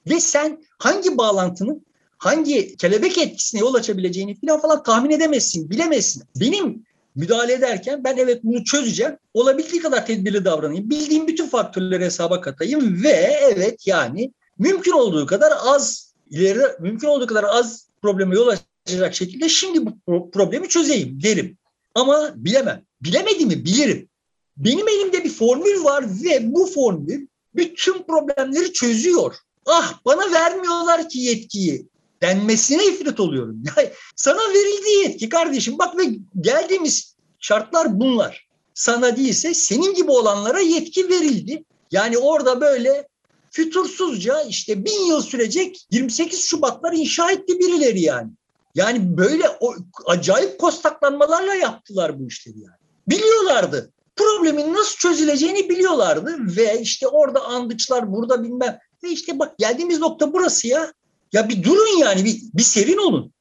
Ve 0.09 0.19
sen 0.19 0.63
hangi 0.77 1.17
bağlantının 1.17 1.85
hangi 2.17 2.77
kelebek 2.77 3.17
etkisine 3.17 3.61
yol 3.61 3.73
açabileceğini 3.73 4.35
falan 4.35 4.61
falan 4.61 4.83
tahmin 4.83 5.11
edemezsin, 5.11 5.69
bilemezsin. 5.69 6.23
Benim 6.39 6.85
müdahale 7.15 7.53
ederken 7.53 8.03
ben 8.03 8.17
evet 8.17 8.43
bunu 8.43 8.63
çözeceğim. 8.63 9.17
Olabildiği 9.33 9.81
kadar 9.81 10.05
tedbirli 10.05 10.45
davranayım. 10.45 10.89
Bildiğim 10.89 11.27
bütün 11.27 11.47
faktörleri 11.47 12.05
hesaba 12.05 12.41
katayım 12.41 13.03
ve 13.03 13.37
evet 13.41 13.87
yani 13.87 14.31
mümkün 14.59 14.91
olduğu 14.91 15.25
kadar 15.25 15.53
az 15.65 16.13
ileride 16.29 16.77
mümkün 16.79 17.07
olduğu 17.07 17.27
kadar 17.27 17.43
az 17.43 17.87
probleme 18.01 18.35
yol 18.35 18.47
açacak 18.85 19.15
şekilde 19.15 19.49
şimdi 19.49 19.85
bu 20.07 20.31
problemi 20.31 20.69
çözeyim 20.69 21.23
derim. 21.23 21.57
Ama 21.95 22.33
bilemem. 22.35 22.85
Bilemediğimi 23.01 23.65
bilirim. 23.65 24.09
Benim 24.57 24.87
elimde 24.87 25.23
bir 25.23 25.29
formül 25.29 25.83
var 25.83 26.05
ve 26.23 26.53
bu 26.53 26.65
formül 26.65 27.27
bütün 27.55 28.03
problemleri 28.03 28.73
çözüyor. 28.73 29.35
Ah 29.65 29.99
bana 30.05 30.31
vermiyorlar 30.31 31.09
ki 31.09 31.19
yetkiyi 31.19 31.87
denmesine 32.21 32.85
ifrit 32.85 33.19
oluyorum. 33.19 33.63
Yani 33.77 33.89
sana 34.15 34.39
verildi 34.39 34.89
yetki 35.03 35.29
kardeşim. 35.29 35.79
Bak 35.79 35.97
ve 35.97 36.03
geldiğimiz 36.41 37.15
şartlar 37.39 37.99
bunlar. 37.99 38.47
Sana 38.73 39.17
değilse 39.17 39.53
senin 39.53 39.93
gibi 39.93 40.11
olanlara 40.11 40.59
yetki 40.59 41.09
verildi. 41.09 41.63
Yani 41.91 42.17
orada 42.17 42.61
böyle 42.61 43.07
fütursuzca 43.51 44.41
işte 44.41 44.85
bin 44.85 45.05
yıl 45.05 45.21
sürecek 45.21 45.87
28 45.91 46.43
Şubatlar 46.43 46.93
inşa 46.93 47.31
etti 47.31 47.59
birileri 47.59 48.01
yani. 48.01 48.31
Yani 48.75 49.17
böyle 49.17 49.49
o, 49.59 49.75
acayip 50.05 50.59
kostaklanmalarla 50.59 51.55
yaptılar 51.55 52.19
bu 52.19 52.27
işleri 52.27 52.59
yani. 52.59 52.75
Biliyorlardı. 53.07 53.91
Problemin 54.15 54.73
nasıl 54.73 54.97
çözüleceğini 54.97 55.69
biliyorlardı 55.69 56.37
ve 56.39 56.81
işte 56.81 57.07
orada 57.07 57.43
andıçlar 57.43 58.11
burada 58.11 58.43
bilmem. 58.43 58.79
Ve 59.03 59.09
işte 59.09 59.39
bak 59.39 59.57
geldiğimiz 59.57 59.99
nokta 59.99 60.33
burası 60.33 60.67
ya. 60.67 60.93
Ya 61.33 61.49
bir 61.49 61.63
durun 61.63 61.97
yani 61.99 62.25
bir, 62.25 62.41
bir 62.53 62.63
serin 62.63 62.97
olun. 62.97 63.33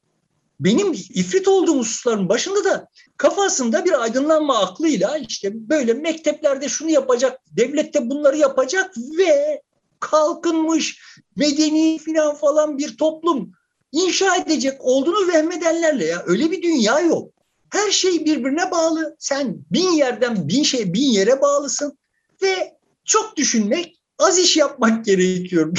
Benim 0.61 0.93
ifrit 0.93 1.49
olduğum 1.49 1.79
hususların 1.79 2.29
başında 2.29 2.65
da 2.65 2.89
kafasında 3.17 3.85
bir 3.85 4.03
aydınlanma 4.03 4.59
aklıyla 4.59 5.19
işte 5.19 5.69
böyle 5.69 5.95
mekteplerde 5.95 6.69
şunu 6.69 6.91
yapacak, 6.91 7.41
devlette 7.57 8.11
bunları 8.11 8.37
yapacak 8.37 8.95
ve 9.19 9.63
kalkınmış, 10.01 11.01
medeni 11.37 11.99
falan 11.99 12.35
falan 12.35 12.79
bir 12.79 12.97
toplum 12.97 13.53
inşa 13.93 14.37
edecek 14.37 14.75
olduğunu 14.81 15.29
vehmedenlerle 15.29 16.05
ya 16.05 16.23
öyle 16.27 16.51
bir 16.51 16.63
dünya 16.63 17.01
yok. 17.01 17.33
Her 17.71 17.91
şey 17.91 18.25
birbirine 18.25 18.71
bağlı. 18.71 19.17
Sen 19.19 19.57
bin 19.71 19.91
yerden 19.91 20.49
bin 20.49 20.63
şey 20.63 20.95
bin 20.95 21.13
yere 21.13 21.41
bağlısın 21.43 21.99
ve 22.43 22.79
çok 23.05 23.37
düşünmek, 23.37 24.02
az 24.23 24.39
iş 24.39 24.57
yapmak 24.57 25.05
gerekiyor. 25.05 25.73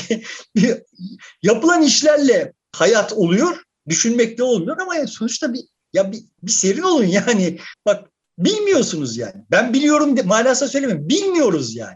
Yapılan 1.44 1.82
işlerle 1.82 2.54
hayat 2.72 3.14
oluyor, 3.14 3.64
düşünmekte 3.90 4.44
olmuyor 4.44 4.78
ama 4.78 5.08
sonuçta 5.08 5.54
bir 5.54 5.62
ya 5.94 6.12
bir, 6.12 6.24
bir 6.44 6.52
serin 6.52 6.82
olun 6.82 7.06
yani. 7.06 7.60
Bak 7.86 8.10
bilmiyorsunuz 8.38 9.18
yani. 9.18 9.46
Ben 9.52 9.74
biliyorum 9.74 10.18
de, 10.18 10.22
manasına 10.22 10.70
söylemem. 10.70 11.10
Bilmiyoruz 11.10 11.76
yani. 11.76 11.96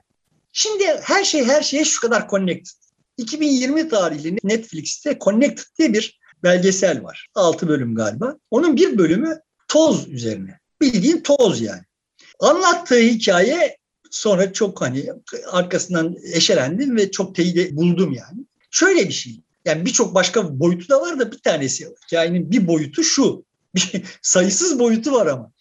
Şimdi 0.54 0.84
her 1.02 1.24
şey 1.24 1.46
her 1.46 1.62
şeye 1.62 1.86
şu 1.86 2.02
kadar 2.02 2.30
connected. 2.30 2.78
2020 3.18 3.90
tarihli 3.90 4.38
Netflix'te 4.44 5.18
Connected 5.22 5.66
diye 5.80 5.94
bir 5.94 6.20
belgesel 6.44 7.04
var. 7.04 7.28
6 7.36 7.68
bölüm 7.68 7.96
galiba. 7.96 8.36
Onun 8.52 8.76
bir 8.76 8.98
bölümü 8.98 9.40
toz 9.68 10.08
üzerine. 10.08 10.60
Bildiğin 10.82 11.22
toz 11.22 11.62
yani. 11.62 11.82
Anlattığı 12.40 13.00
hikaye 13.00 13.78
sonra 14.18 14.54
çok 14.54 14.82
hani 14.82 15.06
arkasından 15.52 16.16
eşelendim 16.34 16.98
ve 16.98 17.12
çok 17.12 17.36
teyit 17.36 17.72
buldum 17.72 18.14
yani. 18.14 18.46
Şöyle 18.72 19.08
bir 19.08 19.14
şey. 19.14 19.42
Yani 19.66 19.86
birçok 19.86 20.16
başka 20.16 20.60
boyutu 20.60 20.90
da 20.90 21.02
var 21.02 21.20
da 21.20 21.32
bir 21.32 21.40
tanesi 21.40 21.88
hikayenin 22.08 22.52
bir 22.52 22.68
boyutu 22.68 23.04
şu. 23.04 23.46
Sayısız 24.22 24.80
boyutu 24.80 25.12
var 25.12 25.28
ama. 25.28 25.52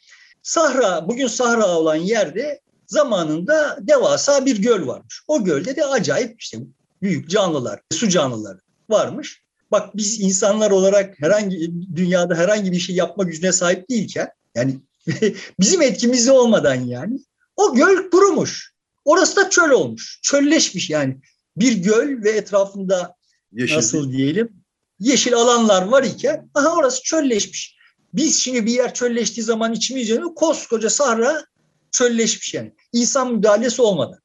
Sahra, 0.43 1.09
bugün 1.09 1.27
Sahra 1.27 1.67
olan 1.67 1.97
yerde 1.97 2.61
zamanında 2.87 3.79
devasa 3.81 4.47
bir 4.47 4.63
göl 4.63 4.87
varmış. 4.87 5.23
O 5.29 5.45
gölde 5.45 5.77
de 5.77 5.85
acayip 5.85 6.41
işte 6.43 6.59
büyük 7.03 7.31
canlılar, 7.31 7.81
su 7.93 8.09
canlıları 8.09 8.59
varmış. 8.89 9.43
Bak 9.71 9.97
biz 9.97 10.21
insanlar 10.21 10.71
olarak 10.71 11.21
herhangi 11.21 11.73
dünyada 11.97 12.35
herhangi 12.35 12.73
bir 12.73 12.79
şey 12.79 12.97
yapma 12.97 13.25
gücüne 13.25 13.53
sahip 13.53 13.91
değilken 13.91 14.29
yani 14.55 14.81
Bizim 15.61 15.83
etkimizde 15.83 16.33
olmadan 16.33 16.75
yani. 16.75 17.19
O 17.57 17.75
göl 17.75 18.11
kurumuş. 18.11 18.73
Orası 19.05 19.37
da 19.37 19.51
çöl 19.51 19.71
olmuş. 19.71 20.21
Çölleşmiş 20.23 20.91
yani. 20.91 21.21
Bir 21.57 21.73
göl 21.73 22.23
ve 22.23 22.31
etrafında 22.31 23.17
Yeşil. 23.53 23.77
nasıl 23.77 24.13
diyelim 24.13 24.67
yeşil 25.01 25.35
alanlar 25.35 25.83
var 25.83 26.03
iken 26.03 26.51
aha 26.55 26.77
orası 26.77 27.03
çölleşmiş. 27.03 27.77
Biz 28.15 28.41
şimdi 28.41 28.67
bir 28.67 28.73
yer 28.73 28.95
çölleştiği 28.95 29.45
zaman 29.45 29.73
içimiz 29.73 30.09
yanıyor. 30.09 30.35
Koskoca 30.35 30.91
sahra 30.91 31.45
çölleşmiş 31.91 32.55
yani. 32.55 32.73
İnsan 32.93 33.33
müdahalesi 33.33 33.83
olmadan. 33.83 34.19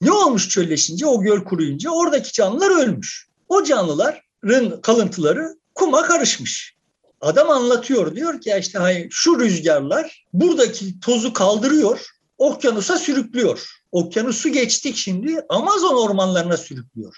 Ne 0.00 0.12
olmuş 0.12 0.48
çölleşince, 0.48 1.06
o 1.06 1.22
göl 1.22 1.44
kuruyunca? 1.44 1.90
Oradaki 1.90 2.32
canlılar 2.32 2.70
ölmüş. 2.70 3.28
O 3.48 3.64
canlıların 3.64 4.80
kalıntıları 4.82 5.58
kuma 5.74 6.02
karışmış. 6.02 6.74
Adam 7.20 7.50
anlatıyor 7.50 8.16
diyor 8.16 8.40
ki 8.40 8.56
işte 8.60 8.78
hayır, 8.78 9.06
şu 9.10 9.40
rüzgarlar 9.40 10.26
buradaki 10.32 11.00
tozu 11.00 11.32
kaldırıyor, 11.32 12.06
okyanusa 12.38 12.98
sürüklüyor. 12.98 13.70
Okyanusu 13.92 14.48
geçtik 14.48 14.96
şimdi 14.96 15.40
Amazon 15.48 15.96
ormanlarına 15.96 16.56
sürüklüyor. 16.56 17.16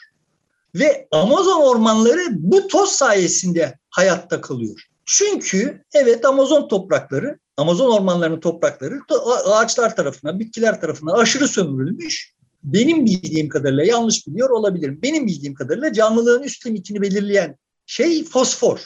Ve 0.75 1.09
Amazon 1.11 1.63
ormanları 1.63 2.27
bu 2.31 2.69
toz 2.69 2.91
sayesinde 2.91 3.79
hayatta 3.91 4.41
kalıyor. 4.41 4.83
Çünkü 5.05 5.85
evet 5.93 6.25
Amazon 6.25 6.69
toprakları, 6.69 7.39
Amazon 7.57 7.91
ormanlarının 7.91 8.41
toprakları 8.41 9.01
ağaçlar 9.45 9.97
tarafından, 9.97 10.41
bitkiler 10.41 10.81
tarafından 10.81 11.15
aşırı 11.15 11.49
sömürülmüş. 11.49 12.37
Benim 12.65 13.07
bildiğim 13.07 13.49
kadarıyla 13.49 13.85
yanlış 13.85 14.27
biliyor 14.27 14.51
olabilirim. 14.51 14.99
Benim 15.03 15.27
bildiğim 15.27 15.55
kadarıyla 15.55 15.93
canlılığın 15.93 16.43
üst 16.43 16.67
limitini 16.67 17.03
belirleyen 17.03 17.57
şey 17.87 18.25
fosfor. 18.25 18.81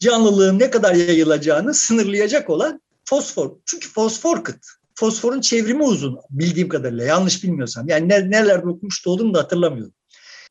Canlılığın 0.00 0.58
ne 0.58 0.70
kadar 0.70 0.94
yayılacağını 0.94 1.74
sınırlayacak 1.74 2.50
olan 2.50 2.82
fosfor. 3.04 3.50
Çünkü 3.64 3.88
fosfor 3.88 4.44
kıt. 4.44 4.66
Fosforun 5.02 5.40
çevrimi 5.40 5.82
uzun 5.82 6.18
bildiğim 6.30 6.68
kadarıyla 6.68 7.04
yanlış 7.04 7.44
bilmiyorsam. 7.44 7.88
Yani 7.88 8.08
nerelerde 8.08 8.68
okumuştu 8.68 9.10
olduğumu 9.10 9.34
da 9.34 9.38
hatırlamıyorum. 9.38 9.94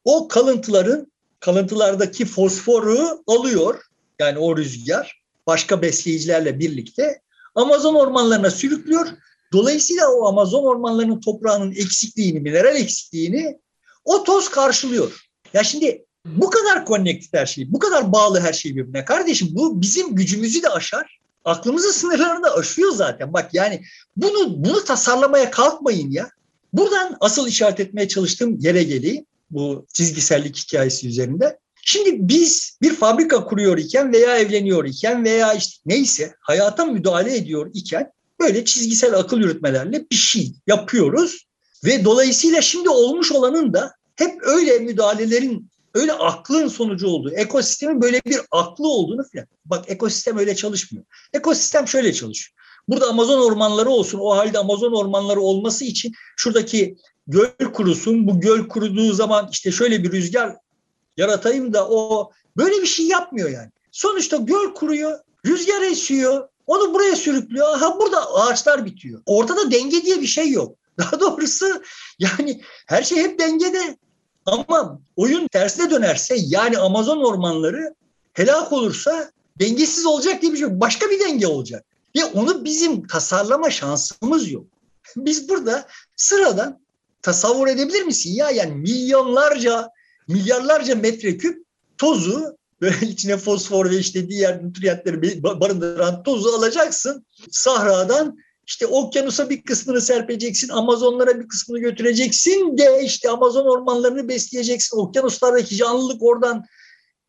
O 0.04 0.28
kalıntıların 0.28 1.12
kalıntılardaki 1.40 2.26
fosforu 2.26 3.24
alıyor 3.28 3.82
yani 4.20 4.38
o 4.38 4.58
rüzgar 4.58 5.22
başka 5.48 5.82
besleyicilerle 5.82 6.60
birlikte 6.60 7.22
Amazon 7.56 7.96
ormanlarına 7.96 8.52
sürüklüyor. 8.52 9.08
Dolayısıyla 9.54 10.12
o 10.12 10.28
Amazon 10.28 10.64
ormanlarının 10.64 11.20
toprağının 11.20 11.72
eksikliğini, 11.72 12.40
mineral 12.40 12.76
eksikliğini 12.76 13.60
o 14.06 14.24
toz 14.24 14.50
karşılıyor. 14.50 15.30
Ya 15.54 15.64
şimdi 15.64 16.06
bu 16.26 16.50
kadar 16.50 16.86
connected 16.86 17.40
her 17.40 17.46
şey, 17.46 17.72
bu 17.72 17.80
kadar 17.80 18.12
bağlı 18.12 18.40
her 18.40 18.54
şey 18.54 18.76
birbirine. 18.76 19.06
Kardeşim 19.06 19.48
bu 19.52 19.82
bizim 19.82 20.16
gücümüzü 20.16 20.64
de 20.64 20.70
aşar. 20.70 21.21
Aklımızın 21.46 21.92
sınırlarını 21.92 22.54
aşıyor 22.54 22.92
zaten. 22.92 23.34
Bak 23.34 23.54
yani 23.54 23.84
bunu 24.18 24.64
bunu 24.66 24.84
tasarlamaya 24.84 25.52
kalkmayın 25.52 26.12
ya. 26.12 26.30
Buradan 26.74 27.18
asıl 27.20 27.48
işaret 27.48 27.80
etmeye 27.80 28.08
çalıştığım 28.08 28.60
yere 28.60 28.84
geleyim 28.84 29.26
bu 29.52 29.86
çizgisellik 29.94 30.58
hikayesi 30.58 31.08
üzerinde. 31.08 31.60
Şimdi 31.84 32.28
biz 32.28 32.78
bir 32.82 32.96
fabrika 32.96 33.44
kuruyor 33.44 33.78
iken 33.78 34.14
veya 34.14 34.38
evleniyor 34.38 34.86
iken 34.86 35.24
veya 35.24 35.54
işte 35.54 35.82
neyse 35.86 36.36
hayata 36.40 36.86
müdahale 36.86 37.36
ediyor 37.36 37.72
iken 37.74 38.12
böyle 38.40 38.66
çizgisel 38.66 39.14
akıl 39.14 39.40
yürütmelerle 39.40 40.06
bir 40.12 40.16
şey 40.16 40.54
yapıyoruz 40.68 41.46
ve 41.86 42.06
dolayısıyla 42.06 42.62
şimdi 42.62 42.90
olmuş 42.90 43.32
olanın 43.32 43.74
da 43.74 43.92
hep 44.16 44.42
öyle 44.42 44.80
müdahalelerin 44.80 45.71
öyle 45.94 46.14
aklın 46.14 46.68
sonucu 46.68 47.08
olduğu, 47.08 47.32
ekosistemin 47.32 48.02
böyle 48.02 48.22
bir 48.26 48.40
aklı 48.52 48.88
olduğunu 48.88 49.24
filan. 49.24 49.48
Bak 49.66 49.86
ekosistem 49.88 50.38
öyle 50.38 50.56
çalışmıyor. 50.56 51.06
Ekosistem 51.34 51.88
şöyle 51.88 52.14
çalışıyor. 52.14 52.62
Burada 52.88 53.08
Amazon 53.08 53.42
ormanları 53.42 53.90
olsun. 53.90 54.20
O 54.20 54.38
halde 54.38 54.60
Amazon 54.60 54.94
ormanları 54.94 55.42
olması 55.42 55.86
için 55.86 56.14
şuradaki 56.38 56.98
göl 57.28 57.74
kurusun. 57.74 58.28
Bu 58.28 58.40
göl 58.40 58.68
kuruduğu 58.68 59.14
zaman 59.14 59.50
işte 59.52 59.72
şöyle 59.72 60.04
bir 60.04 60.12
rüzgar 60.12 60.56
yaratayım 61.18 61.74
da 61.74 61.90
o 61.90 62.32
böyle 62.58 62.82
bir 62.82 62.88
şey 62.88 63.08
yapmıyor 63.08 63.50
yani. 63.50 63.72
Sonuçta 63.92 64.38
göl 64.38 64.74
kuruyor, 64.74 65.20
rüzgar 65.46 65.82
esiyor, 65.82 66.48
onu 66.68 66.94
buraya 66.94 67.16
sürüklüyor. 67.16 67.78
Ha 67.78 68.00
burada 68.00 68.34
ağaçlar 68.34 68.86
bitiyor. 68.86 69.22
Ortada 69.26 69.72
denge 69.72 70.04
diye 70.04 70.22
bir 70.22 70.28
şey 70.28 70.52
yok. 70.52 70.76
Daha 70.98 71.20
doğrusu 71.20 71.66
yani 72.20 72.62
her 72.88 73.04
şey 73.04 73.18
hep 73.18 73.40
dengede. 73.40 73.98
Ama 74.46 75.00
oyun 75.16 75.48
tersine 75.48 75.92
dönerse 75.92 76.36
yani 76.38 76.78
Amazon 76.78 77.24
ormanları 77.24 77.96
helak 78.34 78.72
olursa 78.72 79.32
dengesiz 79.60 80.06
olacak 80.06 80.42
diye 80.42 80.52
bir 80.52 80.58
şey 80.58 80.68
yok. 80.68 80.82
Başka 80.82 81.10
bir 81.10 81.20
denge 81.20 81.48
olacak. 81.48 81.86
Ve 82.16 82.26
onu 82.26 82.66
bizim 82.66 83.08
tasarlama 83.08 83.70
şansımız 83.70 84.52
yok. 84.52 84.66
Biz 85.16 85.50
burada 85.50 85.88
sıradan 86.16 86.80
tasavvur 87.22 87.68
edebilir 87.68 88.02
misin 88.02 88.34
ya? 88.34 88.50
Yani 88.52 88.76
milyonlarca, 88.76 89.90
milyarlarca 90.28 90.96
metreküp 90.96 91.66
tozu 91.98 92.58
böyle 92.82 93.06
içine 93.08 93.38
fosfor 93.38 93.90
ve 93.90 93.98
işte 93.98 94.30
diğer 94.30 94.64
nutriyentleri 94.64 95.44
barındıran 95.44 96.24
tozu 96.24 96.50
alacaksın. 96.50 97.26
Sahradan 97.52 98.38
işte 98.72 98.88
okyanusa 98.88 99.50
bir 99.50 99.64
kısmını 99.64 100.02
serpeceksin, 100.02 100.70
Amazonlara 100.70 101.40
bir 101.40 101.48
kısmını 101.48 101.80
götüreceksin 101.80 102.78
de 102.78 103.04
işte 103.04 103.30
Amazon 103.30 103.66
ormanlarını 103.66 104.28
besleyeceksin. 104.28 104.98
Okyanuslardaki 104.98 105.76
canlılık 105.76 106.24
oradan 106.24 106.66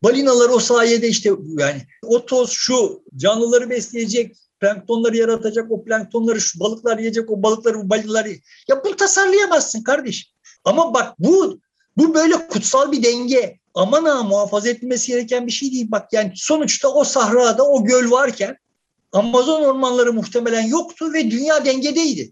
balinalar 0.03 0.49
o 0.49 0.59
sayede 0.59 1.07
işte 1.07 1.31
yani 1.59 1.81
o 2.03 2.25
toz 2.25 2.51
şu 2.51 3.03
canlıları 3.15 3.69
besleyecek, 3.69 4.35
planktonları 4.59 5.17
yaratacak, 5.17 5.71
o 5.71 5.83
planktonları 5.83 6.41
şu 6.41 6.59
balıklar 6.59 6.97
yiyecek, 6.97 7.31
o 7.31 7.43
balıkları 7.43 7.81
bu 7.81 7.89
balinalar 7.89 8.25
Ya 8.69 8.83
bunu 8.85 8.95
tasarlayamazsın 8.95 9.83
kardeş. 9.83 10.33
Ama 10.65 10.93
bak 10.93 11.13
bu 11.19 11.59
bu 11.97 12.15
böyle 12.15 12.47
kutsal 12.47 12.91
bir 12.91 13.03
denge. 13.03 13.59
Aman 13.73 14.05
ha 14.05 14.23
muhafaza 14.23 14.69
edilmesi 14.69 15.07
gereken 15.07 15.47
bir 15.47 15.51
şey 15.51 15.71
değil. 15.71 15.87
Bak 15.91 16.13
yani 16.13 16.31
sonuçta 16.35 16.87
o 16.87 17.03
sahrada 17.03 17.63
o 17.63 17.85
göl 17.85 18.11
varken 18.11 18.57
Amazon 19.13 19.63
ormanları 19.63 20.13
muhtemelen 20.13 20.67
yoktu 20.67 21.13
ve 21.13 21.31
dünya 21.31 21.65
dengedeydi. 21.65 22.31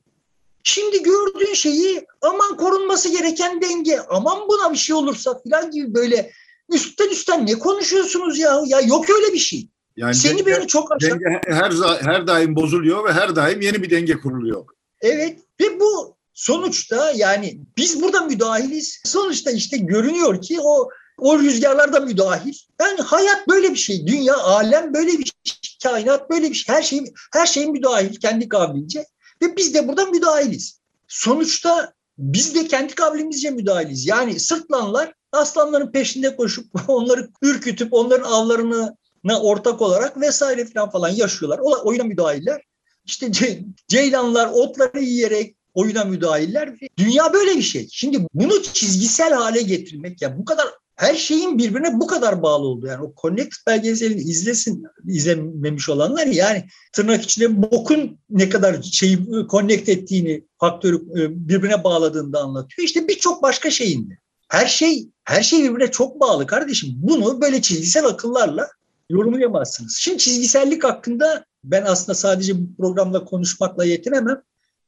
Şimdi 0.63 1.03
gördüğün 1.03 1.53
şeyi 1.53 2.05
aman 2.21 2.57
korunması 2.57 3.09
gereken 3.09 3.61
denge, 3.61 3.99
aman 4.09 4.47
buna 4.47 4.71
bir 4.71 4.77
şey 4.77 4.95
olursa 4.95 5.41
falan 5.43 5.71
gibi 5.71 5.93
böyle 5.93 6.31
üstten 6.69 7.09
üstten 7.09 7.45
ne 7.45 7.53
konuşuyorsunuz 7.53 8.39
ya? 8.39 8.61
Ya 8.65 8.81
yok 8.81 9.09
öyle 9.09 9.33
bir 9.33 9.39
şey. 9.39 9.67
Yani 9.97 10.15
Seni 10.15 10.37
denge, 10.37 10.45
beni 10.45 10.67
çok 10.67 10.91
aşağı... 10.91 11.09
Denge 11.09 11.41
her, 11.47 11.71
her 12.01 12.27
daim 12.27 12.55
bozuluyor 12.55 13.05
ve 13.05 13.13
her 13.13 13.35
daim 13.35 13.61
yeni 13.61 13.83
bir 13.83 13.89
denge 13.89 14.13
kuruluyor. 14.19 14.65
Evet 15.01 15.39
ve 15.61 15.79
bu 15.79 16.15
sonuçta 16.33 17.11
yani 17.15 17.59
biz 17.77 18.01
burada 18.01 18.21
müdahiliz. 18.21 19.01
Sonuçta 19.05 19.51
işte 19.51 19.77
görünüyor 19.77 20.41
ki 20.41 20.57
o 20.61 20.89
o 21.17 21.39
rüzgarlar 21.39 21.93
da 21.93 21.99
müdahil. 21.99 22.53
Yani 22.81 23.01
hayat 23.01 23.47
böyle 23.47 23.71
bir 23.71 23.77
şey. 23.77 24.07
Dünya, 24.07 24.37
alem 24.37 24.93
böyle 24.93 25.11
bir 25.11 25.31
şey. 25.43 25.55
Kainat 25.83 26.29
böyle 26.29 26.49
bir 26.49 26.55
şey. 26.55 26.75
Her 26.75 26.81
şey 26.81 27.13
her 27.33 27.45
şey 27.45 27.67
müdahil 27.67 28.15
kendi 28.15 28.49
kabilince 28.49 29.05
ve 29.41 29.57
biz 29.57 29.73
de 29.73 29.87
burada 29.87 30.05
müdahiliz. 30.05 30.79
Sonuçta 31.07 31.93
biz 32.17 32.55
de 32.55 32.67
kendi 32.67 32.95
kabilimizce 32.95 33.49
müdahiliz. 33.49 34.07
Yani 34.07 34.39
sırtlanlar 34.39 35.13
aslanların 35.31 35.91
peşinde 35.91 36.35
koşup 36.35 36.65
onları 36.87 37.29
ürkütüp 37.41 37.93
onların 37.93 38.31
avlarını 38.31 38.95
ortak 39.41 39.81
olarak 39.81 40.21
vesaire 40.21 40.65
falan 40.65 40.89
falan 40.89 41.09
yaşıyorlar. 41.09 41.59
O, 41.63 41.87
oyuna 41.87 42.03
müdahiller. 42.03 42.61
İşte 43.05 43.31
ce, 43.31 43.63
ceylanlar 43.87 44.49
otları 44.53 44.99
yiyerek 44.99 45.55
oyuna 45.73 46.03
müdahiller. 46.03 46.75
Dünya 46.97 47.33
böyle 47.33 47.57
bir 47.57 47.61
şey. 47.61 47.87
Şimdi 47.91 48.27
bunu 48.33 48.63
çizgisel 48.63 49.33
hale 49.33 49.61
getirmek 49.61 50.21
ya 50.21 50.37
bu 50.37 50.45
kadar 50.45 50.67
her 51.01 51.15
şeyin 51.15 51.57
birbirine 51.57 51.99
bu 51.99 52.07
kadar 52.07 52.43
bağlı 52.43 52.67
oldu. 52.67 52.87
Yani 52.87 53.03
o 53.03 53.13
Connect 53.21 53.55
belgeselini 53.67 54.21
izlesin, 54.21 54.83
izlememiş 55.07 55.89
olanlar 55.89 56.27
yani 56.27 56.65
tırnak 56.93 57.23
içinde 57.23 57.61
bokun 57.61 58.19
ne 58.29 58.49
kadar 58.49 58.81
şeyi 58.81 59.19
connect 59.51 59.89
ettiğini, 59.89 60.45
faktörü 60.59 60.95
e, 60.95 61.47
birbirine 61.47 61.83
bağladığını 61.83 62.33
da 62.33 62.39
anlatıyor. 62.39 62.85
İşte 62.85 63.07
birçok 63.07 63.43
başka 63.43 63.71
şeyinde. 63.71 64.13
Her 64.49 64.65
şey 64.65 65.09
her 65.23 65.43
şey 65.43 65.63
birbirine 65.63 65.91
çok 65.91 66.19
bağlı 66.19 66.47
kardeşim. 66.47 66.89
Bunu 66.95 67.41
böyle 67.41 67.61
çizgisel 67.61 68.05
akıllarla 68.05 68.67
yorumlayamazsınız. 69.09 69.97
Şimdi 69.99 70.17
çizgisellik 70.17 70.83
hakkında 70.83 71.45
ben 71.63 71.83
aslında 71.87 72.15
sadece 72.15 72.53
bu 72.61 72.75
programda 72.77 73.25
konuşmakla 73.25 73.85
yetinemem. 73.85 74.41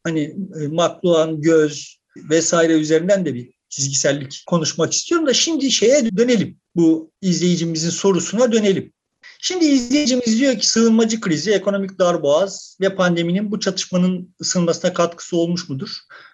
Hani 0.04 0.38
e, 0.62 0.67
makluan, 0.67 1.41
göz 1.41 1.97
vesaire 2.30 2.73
üzerinden 2.73 3.26
de 3.26 3.34
bir 3.34 3.54
çizgisellik 3.75 4.43
konuşmak 4.47 4.93
istiyorum 4.93 5.27
da 5.27 5.33
şimdi 5.33 5.71
şeye 5.71 6.17
dönelim. 6.17 6.57
Bu 6.75 7.12
izleyicimizin 7.21 7.89
sorusuna 7.89 8.51
dönelim. 8.51 8.93
Şimdi 9.39 9.65
izleyicimiz 9.65 10.39
diyor 10.39 10.57
ki 10.57 10.69
sığınmacı 10.69 11.21
krizi, 11.21 11.51
ekonomik 11.51 11.99
darboğaz 11.99 12.77
ve 12.81 12.95
pandeminin 12.95 13.51
bu 13.51 13.59
çatışmanın 13.59 14.36
ısınmasına 14.41 14.93
katkısı 14.93 15.38
olmuş 15.38 15.69
mudur? 15.69 15.89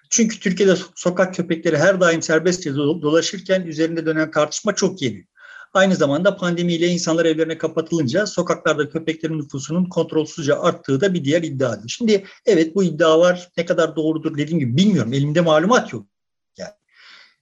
Çünkü 0.10 0.40
Türkiye'de 0.40 0.76
sokak 0.96 1.36
köpekleri 1.36 1.78
her 1.78 2.02
daim 2.02 2.22
serbestçe 2.22 2.76
dolaşırken 2.76 3.62
üzerinde 3.62 4.06
dönen 4.06 4.32
tartışma 4.32 4.76
çok 4.76 5.02
yeni. 5.02 5.26
Aynı 5.74 5.96
zamanda 5.96 6.38
pandemiyle 6.38 6.88
insanlar 6.88 7.26
evlerine 7.26 7.58
kapatılınca 7.58 8.26
sokaklarda 8.26 8.90
köpeklerin 8.90 9.40
nüfusunun 9.40 9.86
kontrolsüzce 9.86 10.56
arttığı 10.56 11.02
da 11.02 11.14
bir 11.14 11.24
diğer 11.24 11.44
iddiadır. 11.44 11.90
Şimdi 11.90 12.26
evet 12.46 12.76
bu 12.76 12.84
iddia 12.84 13.20
var. 13.20 13.50
Ne 13.58 13.66
kadar 13.66 13.96
doğrudur 13.96 14.38
dediğim 14.38 14.60
gibi 14.60 14.78
bilmiyorum. 14.78 15.14
Elimde 15.14 15.42
malumat 15.42 15.94
yok. 15.94 16.06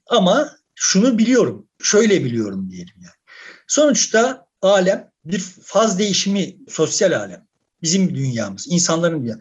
Ama 0.10 0.58
şunu 0.76 1.18
biliyorum. 1.18 1.68
Şöyle 1.82 2.24
biliyorum 2.26 2.70
diyelim 2.72 2.94
yani. 2.96 3.16
Sonuçta 3.68 4.48
alem 4.62 5.12
bir 5.26 5.40
faz 5.64 6.00
değişimi 6.00 6.58
sosyal 6.70 7.12
alem. 7.12 7.48
Bizim 7.82 8.16
dünyamız, 8.16 8.68
insanların 8.70 9.22
dünyası. 9.22 9.40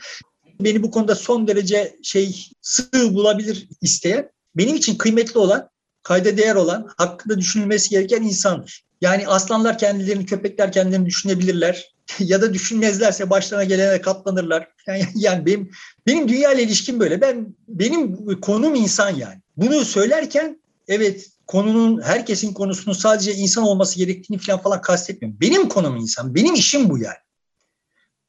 Beni 0.61 0.83
bu 0.83 0.91
konuda 0.91 1.15
son 1.15 1.49
derece 1.49 1.97
şey 2.03 2.51
sığ 2.63 3.15
bulabilir 3.15 3.69
isteyen, 3.83 4.31
benim 4.57 4.77
için 4.77 4.99
kıymetli 4.99 5.39
olan, 5.39 5.69
kayda 6.03 6.37
değer 6.37 6.55
olan, 6.55 6.89
hakkında 6.97 7.39
düşünülmesi 7.39 7.91
gereken 7.91 8.23
insandır. 8.23 8.87
Yani 9.01 9.29
aslanlar 9.29 9.79
kendilerini, 9.79 10.27
köpekler 10.27 10.73
kendilerini 10.73 11.07
düşünebilirler 11.07 11.95
ya 12.19 12.43
da 12.43 12.55
düşünmezlerse 12.55 13.31
başlarına 13.31 13.65
gelene 13.65 14.01
katlanırlar. 14.01 14.69
Yani, 14.87 15.05
yani 15.15 15.47
benim 15.47 15.71
benim 16.07 16.29
dünya 16.29 16.53
ile 16.53 16.63
ilişkim 16.63 17.01
böyle. 17.01 17.21
Ben 17.21 17.55
benim 17.69 18.17
konum 18.41 18.75
insan 18.75 19.11
yani. 19.11 19.41
Bunu 19.57 19.85
söylerken 19.85 20.61
evet 20.89 21.31
konunun 21.47 22.03
herkesin 22.03 22.53
konusunun 22.53 22.95
sadece 22.95 23.35
insan 23.35 23.65
olması 23.65 23.99
gerektiğini 23.99 24.39
falan 24.39 24.63
falan 24.63 24.81
kastetmiyorum. 24.81 25.41
Benim 25.41 25.69
konum 25.69 25.97
insan. 25.97 26.35
Benim 26.35 26.55
işim 26.55 26.89
bu 26.89 26.99
yani. 26.99 27.17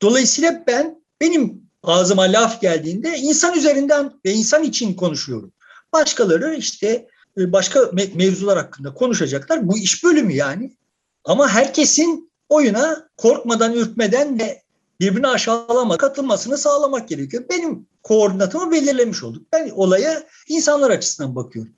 Dolayısıyla 0.01 0.63
ben 0.67 1.01
benim 1.21 1.61
ağzıma 1.83 2.23
laf 2.23 2.61
geldiğinde 2.61 3.17
insan 3.17 3.57
üzerinden 3.57 4.13
ve 4.25 4.33
insan 4.33 4.63
için 4.63 4.93
konuşuyorum. 4.93 5.53
Başkaları 5.93 6.55
işte 6.55 7.07
e, 7.37 7.51
başka 7.51 7.91
mevzular 8.13 8.57
hakkında 8.57 8.93
konuşacaklar. 8.93 9.67
Bu 9.67 9.77
iş 9.77 10.03
bölümü 10.03 10.33
yani. 10.33 10.77
Ama 11.23 11.49
herkesin 11.49 12.31
oyuna 12.49 13.09
korkmadan, 13.17 13.73
ürkmeden 13.73 14.39
ve 14.39 14.61
birbirini 14.99 15.27
aşağılama 15.27 15.97
katılmasını 15.97 16.57
sağlamak 16.57 17.09
gerekiyor. 17.09 17.43
Benim 17.49 17.87
koordinatımı 18.03 18.71
belirlemiş 18.71 19.23
olduk. 19.23 19.43
Ben 19.53 19.69
olaya 19.69 20.23
insanlar 20.47 20.91
açısından 20.91 21.35
bakıyorum. 21.35 21.73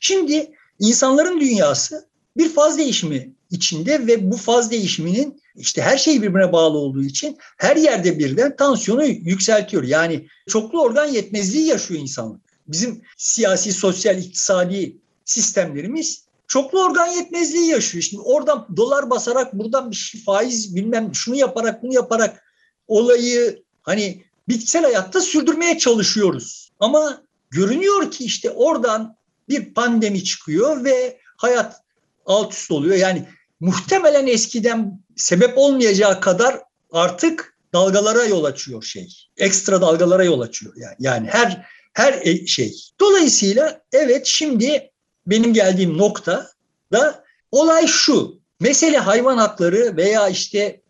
Şimdi 0.00 0.52
insanların 0.78 1.40
dünyası 1.40 2.06
bir 2.36 2.48
faz 2.48 2.78
değişimi 2.78 3.32
içinde 3.50 4.06
ve 4.06 4.30
bu 4.30 4.36
faz 4.36 4.70
değişiminin 4.70 5.42
işte 5.56 5.82
her 5.82 5.98
şey 5.98 6.22
birbirine 6.22 6.52
bağlı 6.52 6.78
olduğu 6.78 7.02
için 7.02 7.38
her 7.58 7.76
yerde 7.76 8.18
birden 8.18 8.56
tansiyonu 8.56 9.04
yükseltiyor. 9.04 9.82
Yani 9.82 10.28
çoklu 10.48 10.82
organ 10.82 11.06
yetmezliği 11.06 11.66
yaşıyor 11.66 12.00
insanlık. 12.00 12.40
Bizim 12.68 13.02
siyasi, 13.16 13.72
sosyal, 13.72 14.18
iktisadi 14.18 14.96
sistemlerimiz 15.24 16.24
çoklu 16.48 16.84
organ 16.84 17.06
yetmezliği 17.06 17.70
yaşıyor. 17.70 18.02
Şimdi 18.02 18.22
oradan 18.22 18.68
dolar 18.76 19.10
basarak 19.10 19.54
buradan 19.54 19.90
bir 19.90 19.96
şey, 19.96 20.20
faiz 20.20 20.76
bilmem 20.76 21.14
şunu 21.14 21.36
yaparak 21.36 21.82
bunu 21.82 21.94
yaparak 21.94 22.44
olayı 22.88 23.62
hani 23.82 24.24
bitkisel 24.48 24.82
hayatta 24.82 25.20
sürdürmeye 25.20 25.78
çalışıyoruz. 25.78 26.72
Ama 26.80 27.22
görünüyor 27.50 28.10
ki 28.10 28.24
işte 28.24 28.50
oradan 28.50 29.16
bir 29.48 29.74
pandemi 29.74 30.24
çıkıyor 30.24 30.84
ve 30.84 31.18
hayat 31.36 31.80
alt 32.26 32.52
üst 32.52 32.70
oluyor. 32.70 32.96
Yani 32.96 33.28
muhtemelen 33.60 34.26
eskiden 34.26 35.00
sebep 35.16 35.58
olmayacağı 35.58 36.20
kadar 36.20 36.60
artık 36.92 37.56
dalgalara 37.72 38.24
yol 38.24 38.44
açıyor 38.44 38.82
şey. 38.82 39.08
Ekstra 39.36 39.80
dalgalara 39.80 40.24
yol 40.24 40.40
açıyor 40.40 40.72
yani. 40.76 40.96
Yani 40.98 41.28
her 41.30 41.66
her 41.92 42.12
e, 42.12 42.46
şey. 42.46 42.74
Dolayısıyla 43.00 43.82
evet 43.92 44.26
şimdi 44.26 44.90
benim 45.26 45.54
geldiğim 45.54 45.98
nokta 45.98 46.50
da 46.92 47.24
olay 47.50 47.86
şu. 47.86 48.44
Mesele 48.60 48.98
hayvan 48.98 49.36
hakları 49.36 49.96
veya 49.96 50.28
işte 50.28 50.80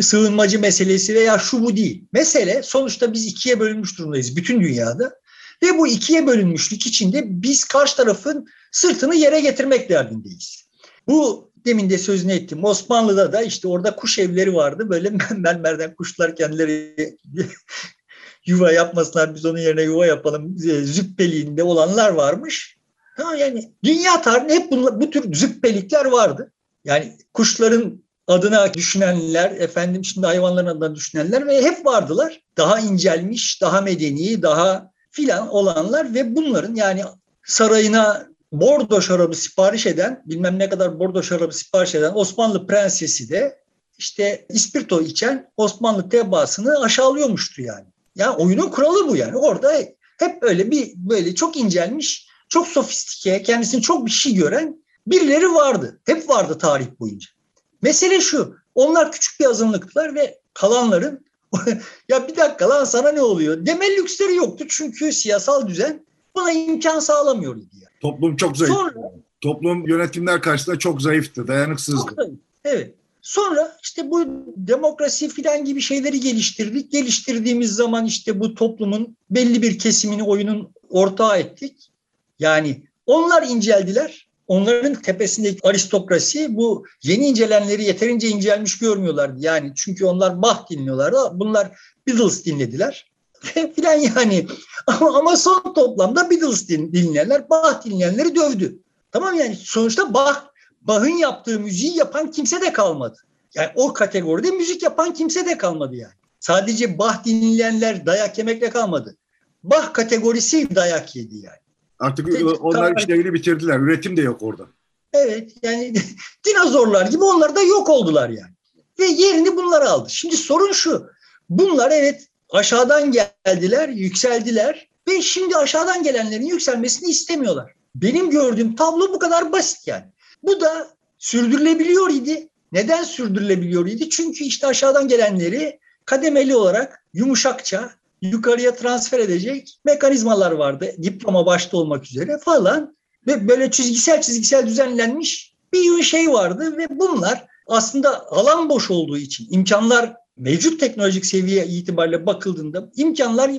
sığınmacı 0.00 0.60
meselesi 0.60 1.14
veya 1.14 1.38
şu 1.38 1.64
bu 1.64 1.76
değil. 1.76 2.04
Mesele 2.12 2.62
sonuçta 2.62 3.12
biz 3.12 3.26
ikiye 3.26 3.60
bölünmüş 3.60 3.98
durumdayız 3.98 4.36
bütün 4.36 4.60
dünyada. 4.60 5.14
Ve 5.62 5.78
bu 5.78 5.88
ikiye 5.88 6.26
bölünmüşlük 6.26 6.86
içinde 6.86 7.22
biz 7.26 7.64
karşı 7.64 7.96
tarafın 7.96 8.46
sırtını 8.72 9.14
yere 9.14 9.40
getirmek 9.40 9.90
derdindeyiz. 9.90 10.68
Bu 11.06 11.50
demin 11.64 11.90
de 11.90 11.98
sözünü 11.98 12.32
ettim. 12.32 12.64
Osmanlı'da 12.64 13.32
da 13.32 13.42
işte 13.42 13.68
orada 13.68 13.96
kuş 13.96 14.18
evleri 14.18 14.54
vardı. 14.54 14.90
Böyle 14.90 15.10
mermerden 15.36 15.94
kuşlar 15.94 16.36
kendileri 16.36 16.96
yuva 18.46 18.72
yapmasınlar 18.72 19.34
biz 19.34 19.44
onun 19.44 19.58
yerine 19.58 19.82
yuva 19.82 20.06
yapalım 20.06 20.54
züppeliğinde 20.84 21.62
olanlar 21.62 22.10
varmış. 22.10 22.78
Ha 23.16 23.36
yani 23.36 23.72
dünya 23.84 24.22
tarihinde 24.22 24.54
hep 24.54 24.70
bunlar, 24.70 25.00
bu 25.00 25.10
tür 25.10 25.34
züppelikler 25.34 26.04
vardı. 26.04 26.52
Yani 26.84 27.16
kuşların 27.34 28.02
adına 28.28 28.74
düşünenler, 28.74 29.50
efendim 29.50 30.04
şimdi 30.04 30.26
hayvanların 30.26 30.66
adına 30.66 30.94
düşünenler 30.94 31.46
ve 31.46 31.62
hep 31.62 31.86
vardılar. 31.86 32.40
Daha 32.56 32.80
incelmiş, 32.80 33.62
daha 33.62 33.80
medeni, 33.80 34.42
daha 34.42 34.90
filan 35.10 35.48
olanlar 35.48 36.14
ve 36.14 36.36
bunların 36.36 36.74
yani 36.74 37.02
sarayına 37.44 38.26
bordo 38.52 39.00
şarabı 39.00 39.34
sipariş 39.34 39.86
eden, 39.86 40.22
bilmem 40.26 40.58
ne 40.58 40.68
kadar 40.68 40.98
bordo 40.98 41.22
şarabı 41.22 41.52
sipariş 41.56 41.94
eden 41.94 42.12
Osmanlı 42.14 42.66
prensesi 42.66 43.30
de 43.30 43.58
işte 43.98 44.46
ispirto 44.48 45.00
içen 45.00 45.50
Osmanlı 45.56 46.08
tebaasını 46.08 46.80
aşağılıyormuştu 46.80 47.62
yani. 47.62 47.86
Yani 48.16 48.36
oyunun 48.36 48.68
kuralı 48.68 49.08
bu 49.08 49.16
yani. 49.16 49.36
Orada 49.36 49.72
hep 50.18 50.42
böyle 50.42 50.70
bir 50.70 50.92
böyle 50.96 51.34
çok 51.34 51.56
incelmiş, 51.56 52.28
çok 52.48 52.68
sofistike, 52.68 53.42
kendisini 53.42 53.82
çok 53.82 54.06
bir 54.06 54.10
şey 54.10 54.34
gören 54.34 54.84
birileri 55.06 55.54
vardı. 55.54 56.00
Hep 56.06 56.28
vardı 56.28 56.58
tarih 56.58 56.86
boyunca. 57.00 57.37
Mesele 57.82 58.20
şu. 58.20 58.56
Onlar 58.74 59.12
küçük 59.12 59.40
bir 59.40 59.46
azınlıklar 59.46 60.14
ve 60.14 60.38
kalanların 60.54 61.24
ya 62.08 62.28
bir 62.28 62.36
dakika 62.36 62.68
lan 62.68 62.84
sana 62.84 63.12
ne 63.12 63.22
oluyor? 63.22 63.66
Deme 63.66 63.96
lüksleri 63.96 64.34
yoktu 64.34 64.64
çünkü 64.68 65.12
siyasal 65.12 65.68
düzen 65.68 66.06
buna 66.36 66.52
imkan 66.52 67.00
sağlamıyor 67.00 67.56
diye. 67.56 67.82
Toplum 68.00 68.36
çok 68.36 68.56
zayıf. 68.56 68.74
Sonra, 68.74 68.92
Toplum 69.40 69.88
yönetimler 69.88 70.42
karşısında 70.42 70.78
çok 70.78 71.02
zayıftı, 71.02 71.48
dayanıksızdı. 71.48 72.30
Evet. 72.64 72.94
Sonra 73.22 73.76
işte 73.82 74.10
bu 74.10 74.24
demokrasi 74.56 75.28
filan 75.28 75.64
gibi 75.64 75.80
şeyleri 75.80 76.20
geliştirdik. 76.20 76.92
Geliştirdiğimiz 76.92 77.74
zaman 77.74 78.06
işte 78.06 78.40
bu 78.40 78.54
toplumun 78.54 79.16
belli 79.30 79.62
bir 79.62 79.78
kesimini 79.78 80.22
oyunun 80.22 80.72
ortağı 80.88 81.38
ettik. 81.38 81.90
Yani 82.38 82.82
onlar 83.06 83.42
inceldiler. 83.42 84.27
Onların 84.48 84.94
tepesindeki 84.94 85.68
aristokrasi 85.68 86.56
bu 86.56 86.84
yeni 87.02 87.26
incelenleri 87.26 87.84
yeterince 87.84 88.28
incelmiş 88.28 88.78
görmüyorlardı. 88.78 89.36
Yani 89.40 89.72
çünkü 89.76 90.04
onlar 90.04 90.42
Bach 90.42 90.70
dinliyorlardı. 90.70 91.16
Bunlar 91.32 91.78
Beatles 92.06 92.44
dinlediler. 92.44 93.10
filan 93.76 93.94
yani. 93.94 94.46
Ama, 94.86 95.18
ama 95.18 95.36
son 95.36 95.74
toplamda 95.74 96.30
Beatles 96.30 96.68
din, 96.68 96.92
dinleyenler 96.92 97.50
Bach 97.50 97.84
dinleyenleri 97.84 98.34
dövdü. 98.34 98.78
Tamam 99.12 99.34
yani 99.34 99.56
sonuçta 99.56 100.14
Bach, 100.14 100.36
Bach'ın 100.80 101.16
yaptığı 101.16 101.60
müziği 101.60 101.96
yapan 101.96 102.30
kimse 102.30 102.60
de 102.60 102.72
kalmadı. 102.72 103.16
Yani 103.54 103.68
o 103.74 103.92
kategoride 103.92 104.50
müzik 104.50 104.82
yapan 104.82 105.14
kimse 105.14 105.46
de 105.46 105.58
kalmadı 105.58 105.96
yani. 105.96 106.12
Sadece 106.40 106.98
Bach 106.98 107.24
dinleyenler 107.24 108.06
dayak 108.06 108.38
yemekle 108.38 108.70
kalmadı. 108.70 109.16
Bach 109.62 109.92
kategorisi 109.92 110.74
dayak 110.74 111.16
yedi 111.16 111.36
yani. 111.36 111.67
Artık 111.98 112.28
işte, 112.28 112.44
onlar 112.44 112.96
işlerini 112.96 113.34
bitirdiler. 113.34 113.78
Üretim 113.78 114.16
de 114.16 114.22
yok 114.22 114.42
orada. 114.42 114.66
Evet 115.12 115.52
yani 115.62 115.94
dinozorlar 116.46 117.06
gibi 117.06 117.24
onlar 117.24 117.56
da 117.56 117.62
yok 117.62 117.88
oldular 117.88 118.28
yani. 118.28 118.52
Ve 118.98 119.04
yerini 119.04 119.56
bunlar 119.56 119.82
aldı. 119.82 120.10
Şimdi 120.10 120.36
sorun 120.36 120.72
şu. 120.72 121.10
Bunlar 121.50 121.90
evet 121.90 122.28
aşağıdan 122.50 123.12
geldiler, 123.12 123.88
yükseldiler 123.88 124.88
ve 125.08 125.22
şimdi 125.22 125.56
aşağıdan 125.56 126.02
gelenlerin 126.02 126.46
yükselmesini 126.46 127.10
istemiyorlar. 127.10 127.72
Benim 127.94 128.30
gördüğüm 128.30 128.76
tablo 128.76 129.12
bu 129.12 129.18
kadar 129.18 129.52
basit 129.52 129.86
yani. 129.86 130.04
Bu 130.42 130.60
da 130.60 130.88
sürdürülebiliyor 131.18 132.10
idi. 132.10 132.48
Neden 132.72 133.02
sürdürülebiliyor 133.02 133.86
idi? 133.86 134.10
Çünkü 134.10 134.44
işte 134.44 134.66
aşağıdan 134.66 135.08
gelenleri 135.08 135.78
kademeli 136.04 136.56
olarak 136.56 137.04
yumuşakça 137.14 137.90
yukarıya 138.22 138.74
transfer 138.74 139.18
edecek 139.18 139.78
mekanizmalar 139.84 140.52
vardı. 140.52 140.94
Diploma 141.02 141.46
başta 141.46 141.76
olmak 141.76 142.04
üzere 142.04 142.38
falan. 142.38 142.96
Ve 143.26 143.48
böyle 143.48 143.70
çizgisel 143.70 144.22
çizgisel 144.22 144.66
düzenlenmiş 144.66 145.54
bir 145.72 146.02
şey 146.02 146.32
vardı 146.32 146.76
ve 146.78 146.86
bunlar 146.90 147.46
aslında 147.66 148.30
alan 148.30 148.68
boş 148.68 148.90
olduğu 148.90 149.18
için 149.18 149.46
imkanlar 149.50 150.16
mevcut 150.36 150.80
teknolojik 150.80 151.26
seviye 151.26 151.66
itibariyle 151.66 152.26
bakıldığında 152.26 152.90
imkanlar 152.96 153.50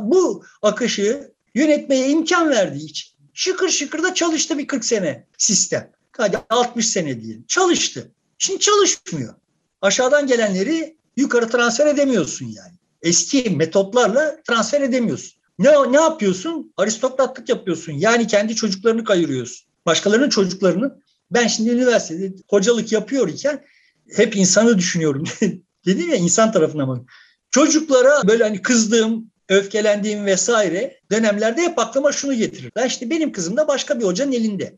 bu 0.00 0.44
akışı 0.62 1.32
yönetmeye 1.54 2.08
imkan 2.08 2.50
verdiği 2.50 2.84
için 2.84 3.14
şıkır 3.32 3.68
şıkır 3.68 4.02
da 4.02 4.14
çalıştı 4.14 4.58
bir 4.58 4.66
40 4.66 4.84
sene 4.84 5.26
sistem. 5.38 5.90
Hadi 6.16 6.38
60 6.50 6.88
sene 6.88 7.22
diyelim. 7.22 7.44
Çalıştı. 7.48 8.10
Şimdi 8.38 8.60
çalışmıyor. 8.60 9.34
Aşağıdan 9.82 10.26
gelenleri 10.26 10.96
yukarı 11.16 11.48
transfer 11.48 11.86
edemiyorsun 11.86 12.46
yani. 12.46 12.74
Eski 13.04 13.50
metotlarla 13.50 14.42
transfer 14.48 14.80
edemiyorsun. 14.80 15.40
Ne, 15.58 15.92
ne 15.92 16.00
yapıyorsun? 16.00 16.72
Aristokratlık 16.76 17.48
yapıyorsun. 17.48 17.92
Yani 17.92 18.26
kendi 18.26 18.54
çocuklarını 18.54 19.04
kayırıyorsun. 19.04 19.66
Başkalarının 19.86 20.28
çocuklarını 20.28 21.00
Ben 21.30 21.46
şimdi 21.46 21.70
üniversitede 21.70 22.34
hocalık 22.50 22.92
yapıyor 22.92 23.28
iken 23.28 23.64
hep 24.16 24.36
insanı 24.36 24.78
düşünüyorum. 24.78 25.24
Dedim 25.86 26.10
ya 26.10 26.16
insan 26.16 26.52
tarafına 26.52 26.88
bak. 26.88 27.00
Çocuklara 27.50 28.28
böyle 28.28 28.44
hani 28.44 28.62
kızdığım, 28.62 29.30
öfkelendiğim 29.48 30.26
vesaire 30.26 31.00
dönemlerde 31.10 31.62
hep 31.62 31.78
aklıma 31.78 32.12
şunu 32.12 32.34
getirir. 32.34 32.72
Ben 32.76 32.86
işte 32.86 33.10
benim 33.10 33.32
kızım 33.32 33.56
da 33.56 33.68
başka 33.68 34.00
bir 34.00 34.04
hocanın 34.04 34.32
elinde. 34.32 34.76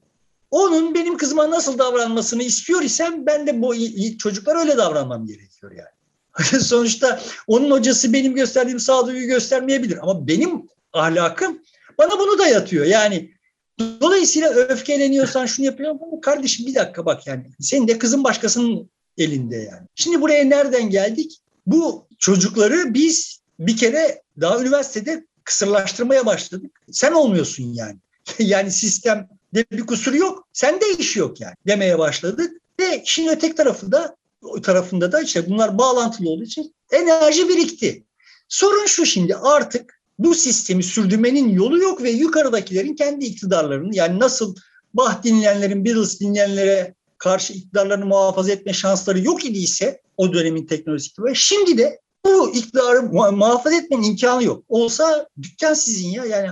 Onun 0.51 0.95
benim 0.95 1.17
kızıma 1.17 1.51
nasıl 1.51 1.79
davranmasını 1.79 2.43
istiyor 2.43 2.83
isem 2.83 3.27
ben 3.27 3.47
de 3.47 3.63
bu 3.63 3.75
çocuklar 4.19 4.57
öyle 4.57 4.77
davranmam 4.77 5.27
gerekiyor 5.27 5.73
yani. 5.73 5.96
Sonuçta 6.61 7.21
onun 7.47 7.71
hocası 7.71 8.13
benim 8.13 8.35
gösterdiğim 8.35 8.81
sağduyu 8.81 9.27
göstermeyebilir 9.27 9.99
ama 10.03 10.27
benim 10.27 10.69
ahlakım 10.93 11.63
bana 11.99 12.19
bunu 12.19 12.39
da 12.39 12.47
yatıyor. 12.47 12.87
Yani 12.87 13.31
dolayısıyla 13.79 14.51
öfkeleniyorsan 14.51 15.47
şunu 15.47 15.67
yapıyorsun. 15.67 16.21
Kardeşim 16.23 16.67
bir 16.67 16.75
dakika 16.75 17.07
bak 17.07 17.27
yani. 17.27 17.45
Senin 17.61 17.89
de 17.89 17.99
kızın 17.99 18.25
başkasının 18.25 18.91
elinde 19.19 19.57
yani. 19.57 19.87
Şimdi 19.95 20.21
buraya 20.21 20.45
nereden 20.45 20.91
geldik? 20.91 21.41
Bu 21.67 22.07
çocukları 22.19 22.95
biz 22.95 23.41
bir 23.59 23.77
kere 23.77 24.23
daha 24.41 24.61
üniversitede 24.61 25.25
kısırlaştırmaya 25.45 26.27
başladık. 26.27 26.81
Sen 26.91 27.13
olmuyorsun 27.13 27.75
yani. 27.75 27.97
yani 28.39 28.71
sistemde 28.71 29.65
bir 29.73 29.87
kusur 29.87 30.15
yok. 30.15 30.49
Sende 30.53 30.85
iş 30.99 31.17
yok 31.17 31.41
yani 31.41 31.55
demeye 31.67 31.99
başladık. 31.99 32.61
Ve 32.81 33.03
işin 33.03 33.29
ötek 33.29 33.57
tarafında 33.57 34.17
tarafında 34.63 35.13
da 35.13 35.23
işte 35.23 35.51
bunlar 35.51 35.79
bağlantılı 35.79 36.31
olduğu 36.31 36.45
için 36.45 36.75
enerji 36.93 37.49
birikti. 37.49 38.05
Sorun 38.49 38.87
şu 38.87 39.07
şimdi 39.07 39.37
artık 39.37 40.01
bu 40.19 40.35
sistemi 40.35 40.83
sürdürmenin 40.83 41.49
yolu 41.49 41.79
yok 41.79 42.03
ve 42.03 42.11
yukarıdakilerin 42.11 42.95
kendi 42.95 43.25
iktidarlarını 43.25 43.97
yani 43.97 44.21
nasıl 44.21 44.57
Bah 44.95 45.23
dinleyenlerin 45.23 45.85
Beatles 45.85 46.21
dinleyenlere 46.21 46.95
karşı 47.19 47.53
iktidarlarını 47.53 48.07
muhafaza 48.07 48.53
etme 48.53 48.73
şansları 48.73 49.21
yok 49.21 49.45
idiyse 49.45 50.01
o 50.17 50.33
dönemin 50.33 50.67
teknolojisi 50.67 51.23
ve 51.23 51.35
şimdi 51.35 51.79
de 51.79 52.01
bu 52.25 52.51
iktidarı 52.51 53.03
muhafaza 53.33 53.77
etmenin 53.77 54.03
imkanı 54.03 54.45
yok. 54.45 54.65
Olsa 54.69 55.29
dükkan 55.43 55.75
sizin 55.75 56.09
ya 56.09 56.25
yani 56.25 56.51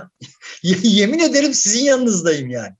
yemin 0.83 1.19
ederim 1.19 1.53
sizin 1.53 1.83
yanınızdayım 1.83 2.49
yani. 2.49 2.73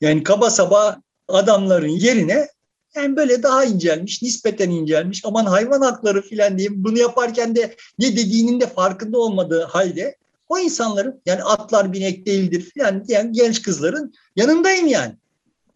Yani 0.00 0.22
kaba 0.22 0.50
saba 0.50 1.02
adamların 1.28 1.88
yerine 1.88 2.48
yani 2.94 3.16
böyle 3.16 3.42
daha 3.42 3.64
incelmiş, 3.64 4.22
nispeten 4.22 4.70
incelmiş. 4.70 5.24
Aman 5.24 5.44
hayvan 5.44 5.80
hakları 5.80 6.22
filan 6.22 6.58
diyeyim. 6.58 6.84
Bunu 6.84 6.98
yaparken 6.98 7.56
de 7.56 7.76
ne 7.98 8.16
dediğinin 8.16 8.60
de 8.60 8.66
farkında 8.66 9.18
olmadığı 9.18 9.62
halde 9.62 10.16
o 10.48 10.58
insanların 10.58 11.22
yani 11.26 11.42
atlar 11.42 11.92
binek 11.92 12.26
değildir 12.26 12.70
filan 12.74 13.08
diyen 13.08 13.32
genç 13.32 13.62
kızların 13.62 14.14
yanındayım 14.36 14.86
yani. 14.86 15.14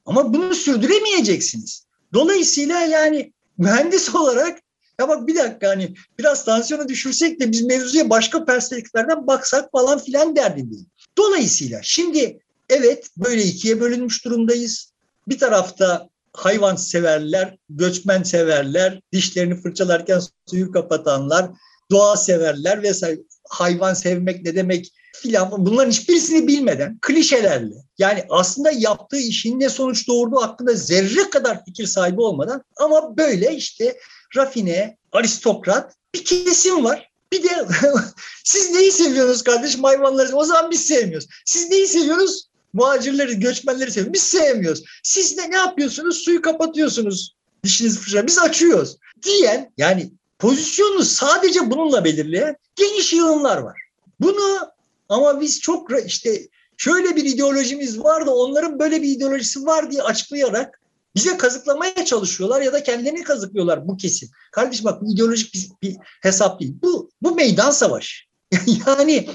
Ama 0.07 0.35
bunu 0.35 0.55
sürdüremeyeceksiniz. 0.55 1.87
Dolayısıyla 2.13 2.81
yani 2.81 3.33
mühendis 3.59 4.15
olarak 4.15 4.59
ya 5.01 5.09
bak 5.09 5.27
bir 5.27 5.37
dakika 5.37 5.69
hani 5.69 5.95
biraz 6.19 6.45
tansiyonu 6.45 6.89
düşürsek 6.89 7.41
de 7.41 7.53
biz 7.53 7.63
mevzuya 7.63 8.11
başka 8.11 8.45
perspektiflerden 8.45 9.27
baksak 9.27 9.73
falan 9.73 9.99
filan 9.99 10.37
derdindeyim. 10.37 10.87
Dolayısıyla 11.19 11.81
şimdi 11.83 12.41
evet 12.69 13.09
böyle 13.17 13.43
ikiye 13.43 13.81
bölünmüş 13.81 14.25
durumdayız. 14.25 14.93
Bir 15.29 15.39
tarafta 15.39 16.09
hayvan 16.35 16.77
severler, 16.77 17.57
göçmen 17.69 18.23
severler, 18.23 19.01
dişlerini 19.13 19.61
fırçalarken 19.61 20.21
suyu 20.47 20.73
kapatanlar, 20.73 21.51
doğa 21.91 22.17
severler 22.17 22.83
vesaire. 22.83 23.21
Hayvan 23.49 23.95
sevmek 23.95 24.45
ne 24.45 24.55
demek 24.55 24.93
filan 25.15 25.67
bunların 25.67 25.91
hiçbirisini 25.91 26.47
bilmeden 26.47 26.99
klişelerle 27.03 27.75
yani 27.99 28.25
aslında 28.31 28.71
yaptığı 28.71 29.19
işin 29.19 29.61
ne 29.61 29.69
sonuç 29.69 30.09
doğurduğu 30.09 30.43
hakkında 30.43 30.75
zerre 30.75 31.31
kadar 31.31 31.65
fikir 31.65 31.87
sahibi 31.87 32.21
olmadan 32.21 32.63
ama 32.77 33.17
böyle 33.17 33.55
işte 33.55 33.97
rafine, 34.37 34.97
aristokrat 35.13 35.95
bir 36.15 36.25
kesim 36.25 36.85
var. 36.85 37.11
Bir 37.33 37.43
de 37.43 37.49
siz 38.45 38.71
neyi 38.71 38.93
seviyorsunuz 38.93 39.43
kardeşim 39.43 39.85
hayvanları? 39.85 40.37
O 40.37 40.45
zaman 40.45 40.71
biz 40.71 40.87
sevmiyoruz. 40.87 41.29
Siz 41.45 41.71
neyi 41.71 41.87
seviyorsunuz? 41.87 42.49
Muhacirleri, 42.75 43.41
göçmenleri 43.41 43.91
seviyoruz. 43.91 44.15
Biz 44.15 44.23
sevmiyoruz. 44.23 44.85
Siz 45.03 45.39
de 45.39 45.51
ne 45.51 45.57
yapıyorsunuz? 45.57 46.17
Suyu 46.17 46.43
kapatıyorsunuz. 46.43 47.35
Dişinizi 47.65 47.99
fırça. 47.99 48.27
Biz 48.27 48.39
açıyoruz. 48.39 48.97
Diyen 49.23 49.73
yani 49.77 50.13
pozisyonunu 50.39 51.05
sadece 51.05 51.71
bununla 51.71 52.05
belirleyen 52.05 52.57
geniş 52.77 53.13
yığınlar 53.13 53.59
var. 53.59 53.79
Bunu 54.21 54.61
ama 55.09 55.41
biz 55.41 55.61
çok 55.61 56.07
işte 56.07 56.49
şöyle 56.77 57.17
bir 57.17 57.25
ideolojimiz 57.25 58.01
var 58.01 58.27
da 58.27 58.35
onların 58.35 58.79
böyle 58.79 59.03
bir 59.03 59.09
ideolojisi 59.09 59.67
var 59.67 59.91
diye 59.91 60.03
açıklayarak 60.03 60.81
bize 61.15 61.37
kazıklamaya 61.37 62.05
çalışıyorlar 62.05 62.63
ya 62.63 62.73
da 62.73 62.83
kendilerini 62.83 63.23
kazıklıyorlar 63.23 63.89
bu 63.89 63.97
kesim. 63.97 64.29
Kardeşim 64.53 64.85
bak 64.85 65.03
bu 65.03 65.13
ideolojik 65.13 65.55
bir, 65.55 65.69
bir 65.83 65.97
hesap 66.23 66.61
değil. 66.61 66.75
Bu, 66.83 67.11
bu 67.23 67.35
meydan 67.35 67.71
savaşı. 67.71 68.25
yani 68.87 69.29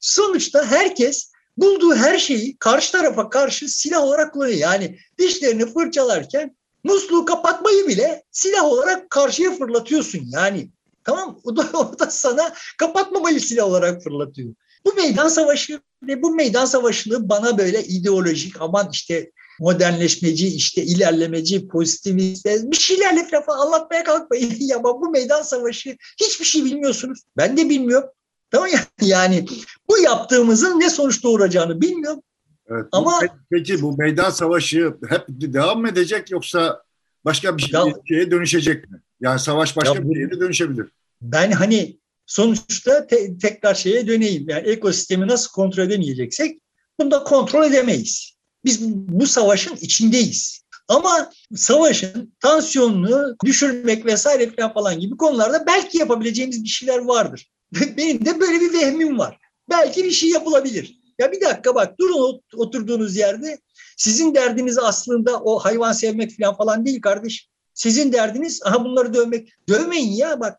sonuçta 0.00 0.66
herkes 0.66 1.29
bulduğu 1.60 1.94
her 1.94 2.18
şeyi 2.18 2.56
karşı 2.56 2.92
tarafa 2.92 3.30
karşı 3.30 3.68
silah 3.68 4.02
olarak 4.02 4.32
kullanıyor. 4.32 4.58
Yani 4.58 4.98
dişlerini 5.18 5.66
fırçalarken 5.66 6.56
musluğu 6.84 7.24
kapatmayı 7.24 7.88
bile 7.88 8.22
silah 8.30 8.64
olarak 8.64 9.10
karşıya 9.10 9.52
fırlatıyorsun. 9.52 10.20
Yani 10.32 10.70
tamam 11.04 11.40
o 11.44 11.56
da, 11.56 11.70
o 11.78 11.98
da 11.98 12.10
sana 12.10 12.54
kapatmamayı 12.78 13.40
silah 13.40 13.66
olarak 13.66 14.02
fırlatıyor. 14.02 14.54
Bu 14.84 14.94
meydan 14.94 15.28
savaşı 15.28 15.80
ve 16.02 16.22
bu 16.22 16.34
meydan 16.34 16.64
savaşını 16.64 17.28
bana 17.28 17.58
böyle 17.58 17.84
ideolojik 17.84 18.60
aman 18.60 18.88
işte 18.92 19.30
modernleşmeci, 19.60 20.48
işte 20.48 20.82
ilerlemeci, 20.82 21.68
pozitivist 21.68 22.46
bir 22.46 22.76
şeylerle 22.76 23.26
falan 23.46 23.66
anlatmaya 23.66 24.04
kalkmayın. 24.04 24.54
ya 24.60 24.84
bu 24.84 25.10
meydan 25.10 25.42
savaşı 25.42 25.96
hiçbir 26.20 26.44
şey 26.44 26.64
bilmiyorsunuz. 26.64 27.20
Ben 27.36 27.56
de 27.56 27.68
bilmiyorum. 27.68 28.08
Tamam 28.50 28.68
ya 28.72 28.86
yani 29.00 29.46
bu 29.88 29.98
yaptığımızın 29.98 30.80
ne 30.80 30.90
sonuç 30.90 31.22
doğuracağını 31.22 31.80
bilmiyorum. 31.80 32.22
Evet, 32.70 32.86
Ama 32.92 33.20
peki 33.50 33.82
bu 33.82 33.96
meydan 33.96 34.30
savaşı 34.30 34.94
hep 35.08 35.24
devam 35.28 35.80
mı 35.80 35.88
edecek 35.88 36.30
yoksa 36.30 36.82
başka 37.24 37.56
bir 37.56 37.62
şey, 37.62 37.80
şeye 38.08 38.30
dönüşecek 38.30 38.90
mi? 38.90 39.00
Yani 39.20 39.38
savaş 39.38 39.76
başka 39.76 39.94
ya, 39.94 40.08
bir 40.08 40.14
şeye 40.14 40.40
dönüşebilir. 40.40 40.86
Ben 41.22 41.50
hani 41.50 41.98
sonuçta 42.26 43.06
te- 43.06 43.38
tekrar 43.38 43.74
şeye 43.74 44.06
döneyim. 44.06 44.48
Yani 44.48 44.68
ekosistemi 44.68 45.28
nasıl 45.28 45.50
kontrol 45.50 45.82
edemeyeceksek 45.84 46.60
bunu 47.00 47.10
da 47.10 47.24
kontrol 47.24 47.64
edemeyiz. 47.64 48.34
Biz 48.64 48.80
bu 48.94 49.26
savaşın 49.26 49.76
içindeyiz. 49.76 50.60
Ama 50.88 51.30
savaşın 51.54 52.34
tansiyonunu 52.40 53.36
düşürmek 53.44 54.06
vesaire 54.06 54.72
falan 54.74 55.00
gibi 55.00 55.16
konularda 55.16 55.64
belki 55.66 55.98
yapabileceğimiz 55.98 56.64
bir 56.64 56.68
şeyler 56.68 56.98
vardır. 56.98 57.50
Benim 57.96 58.24
de 58.24 58.40
böyle 58.40 58.60
bir 58.60 58.72
vehmim 58.72 59.18
var. 59.18 59.38
Belki 59.70 60.04
bir 60.04 60.10
şey 60.10 60.30
yapılabilir. 60.30 61.00
Ya 61.18 61.32
bir 61.32 61.40
dakika 61.40 61.74
bak 61.74 61.98
durun 62.00 62.40
oturduğunuz 62.56 63.16
yerde. 63.16 63.58
Sizin 63.96 64.34
derdiniz 64.34 64.78
aslında 64.78 65.40
o 65.40 65.58
hayvan 65.58 65.92
sevmek 65.92 66.36
falan 66.36 66.56
falan 66.56 66.86
değil 66.86 67.00
kardeş. 67.00 67.48
Sizin 67.74 68.12
derdiniz 68.12 68.60
aha 68.64 68.84
bunları 68.84 69.14
dövmek. 69.14 69.52
Dövmeyin 69.68 70.12
ya 70.12 70.40
bak. 70.40 70.58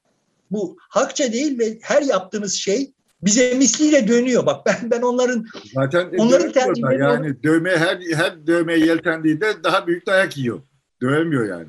Bu 0.51 0.77
hakça 0.89 1.33
değil 1.33 1.59
ve 1.59 1.77
her 1.81 2.01
yaptığınız 2.01 2.53
şey 2.53 2.93
bize 3.21 3.53
misliyle 3.53 4.07
dönüyor. 4.07 4.45
Bak 4.45 4.65
ben 4.65 4.91
ben 4.91 5.01
onların 5.01 5.45
zaten 5.73 6.11
onların 6.17 6.51
tercihleri 6.51 7.01
yani 7.01 7.43
dövme 7.43 7.77
her 7.77 7.99
her 8.15 8.47
dövmeye 8.47 8.79
yeltendiğinde 8.79 9.63
daha 9.63 9.87
büyük 9.87 10.07
dayak 10.07 10.37
yiyor. 10.37 10.61
Dövemiyor 11.01 11.47
yani. 11.47 11.65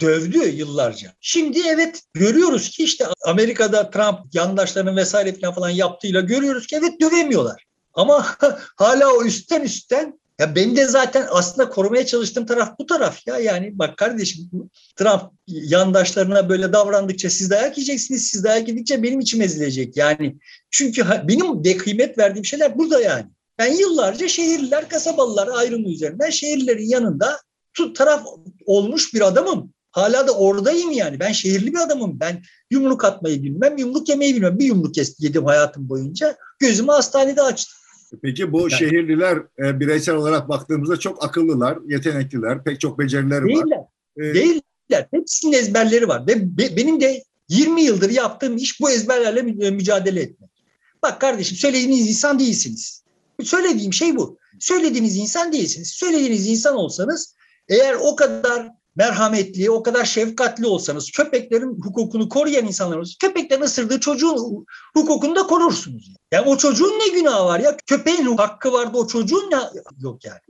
Dövdü 0.00 0.48
yıllarca. 0.48 1.12
Şimdi 1.20 1.60
evet 1.68 2.02
görüyoruz 2.14 2.70
ki 2.70 2.84
işte 2.84 3.06
Amerika'da 3.26 3.90
Trump 3.90 4.18
yandaşlarının 4.32 4.96
vesaire 4.96 5.32
falan, 5.32 5.54
falan 5.54 5.70
yaptığıyla 5.70 6.20
görüyoruz 6.20 6.66
ki 6.66 6.76
evet 6.76 7.00
dövemiyorlar. 7.00 7.64
Ama 7.94 8.26
hala 8.76 9.14
o 9.14 9.24
üstten 9.24 9.62
üstten 9.62 10.20
ya 10.38 10.54
ben 10.54 10.76
de 10.76 10.86
zaten 10.86 11.26
aslında 11.30 11.68
korumaya 11.68 12.06
çalıştığım 12.06 12.46
taraf 12.46 12.78
bu 12.78 12.86
taraf 12.86 13.26
ya. 13.26 13.38
Yani 13.38 13.78
bak 13.78 13.96
kardeşim 13.96 14.50
Trump 14.96 15.22
yandaşlarına 15.46 16.48
böyle 16.48 16.72
davrandıkça 16.72 17.30
siz 17.30 17.50
dayak 17.50 17.78
yiyeceksiniz. 17.78 18.26
Siz 18.26 18.44
dayak 18.44 18.68
yedikçe 18.68 19.02
benim 19.02 19.20
içim 19.20 19.42
ezilecek. 19.42 19.96
Yani 19.96 20.36
çünkü 20.70 21.06
benim 21.24 21.64
de 21.64 21.76
kıymet 21.76 22.18
verdiğim 22.18 22.44
şeyler 22.44 22.78
burada 22.78 23.00
yani. 23.00 23.26
Ben 23.58 23.72
yıllarca 23.72 24.28
şehirliler, 24.28 24.88
kasabalılar 24.88 25.48
ayrımı 25.48 25.88
üzerinden 25.88 26.30
şehirlerin 26.30 26.88
yanında 26.88 27.38
taraf 27.94 28.26
olmuş 28.66 29.14
bir 29.14 29.20
adamım. 29.20 29.72
Hala 29.90 30.26
da 30.26 30.32
oradayım 30.32 30.90
yani. 30.90 31.20
Ben 31.20 31.32
şehirli 31.32 31.72
bir 31.72 31.78
adamım. 31.78 32.20
Ben 32.20 32.42
yumruk 32.70 33.04
atmayı 33.04 33.42
bilmem, 33.42 33.76
yumruk 33.76 34.08
yemeyi 34.08 34.34
bilmem. 34.34 34.58
Bir 34.58 34.64
yumruk 34.64 34.94
yedim 35.18 35.44
hayatım 35.44 35.88
boyunca. 35.88 36.36
Gözümü 36.58 36.90
hastanede 36.90 37.42
açtım. 37.42 37.78
Peki 38.22 38.52
bu 38.52 38.60
yani, 38.60 38.72
şehirliler 38.72 39.38
e, 39.58 39.80
bireysel 39.80 40.14
olarak 40.14 40.48
baktığımızda 40.48 40.96
çok 40.96 41.24
akıllılar, 41.24 41.78
yetenekliler, 41.88 42.64
pek 42.64 42.80
çok 42.80 42.98
becerileri 42.98 43.44
değiller, 43.44 43.76
var. 43.76 43.86
Ee, 44.16 44.34
değiller. 44.34 45.08
Hepsinin 45.10 45.52
ezberleri 45.52 46.08
var. 46.08 46.26
Ve 46.26 46.58
be, 46.58 46.76
benim 46.76 47.00
de 47.00 47.22
20 47.48 47.82
yıldır 47.82 48.10
yaptığım 48.10 48.56
iş 48.56 48.80
bu 48.80 48.90
ezberlerle 48.90 49.42
mücadele 49.70 50.20
etmek. 50.20 50.50
Bak 51.02 51.20
kardeşim 51.20 51.58
söylediğiniz 51.58 52.08
insan 52.08 52.38
değilsiniz. 52.38 53.04
Söylediğim 53.42 53.92
şey 53.92 54.16
bu. 54.16 54.38
Söylediğiniz 54.60 55.16
insan 55.16 55.52
değilsiniz. 55.52 55.88
Söylediğiniz 55.88 56.46
insan 56.46 56.76
olsanız 56.76 57.34
Eğer 57.68 57.96
o 58.00 58.16
kadar 58.16 58.68
merhametli, 58.98 59.70
o 59.70 59.82
kadar 59.82 60.04
şefkatli 60.04 60.66
olsanız, 60.66 61.10
köpeklerin 61.10 61.80
hukukunu 61.82 62.28
koruyan 62.28 62.66
insanlarınız, 62.66 63.16
köpeklerin 63.20 63.62
ısırdığı 63.62 64.00
çocuğun 64.00 64.66
hukukunu 64.94 65.36
da 65.36 65.42
korursunuz. 65.42 66.14
Yani 66.32 66.48
o 66.48 66.56
çocuğun 66.56 66.98
ne 66.98 67.08
günahı 67.08 67.44
var 67.44 67.60
ya? 67.60 67.76
Köpeğin 67.86 68.36
hakkı 68.36 68.72
vardı, 68.72 68.98
o 68.98 69.06
çocuğun 69.06 69.50
ne 69.50 69.56
yok 70.00 70.24
yani. 70.24 70.40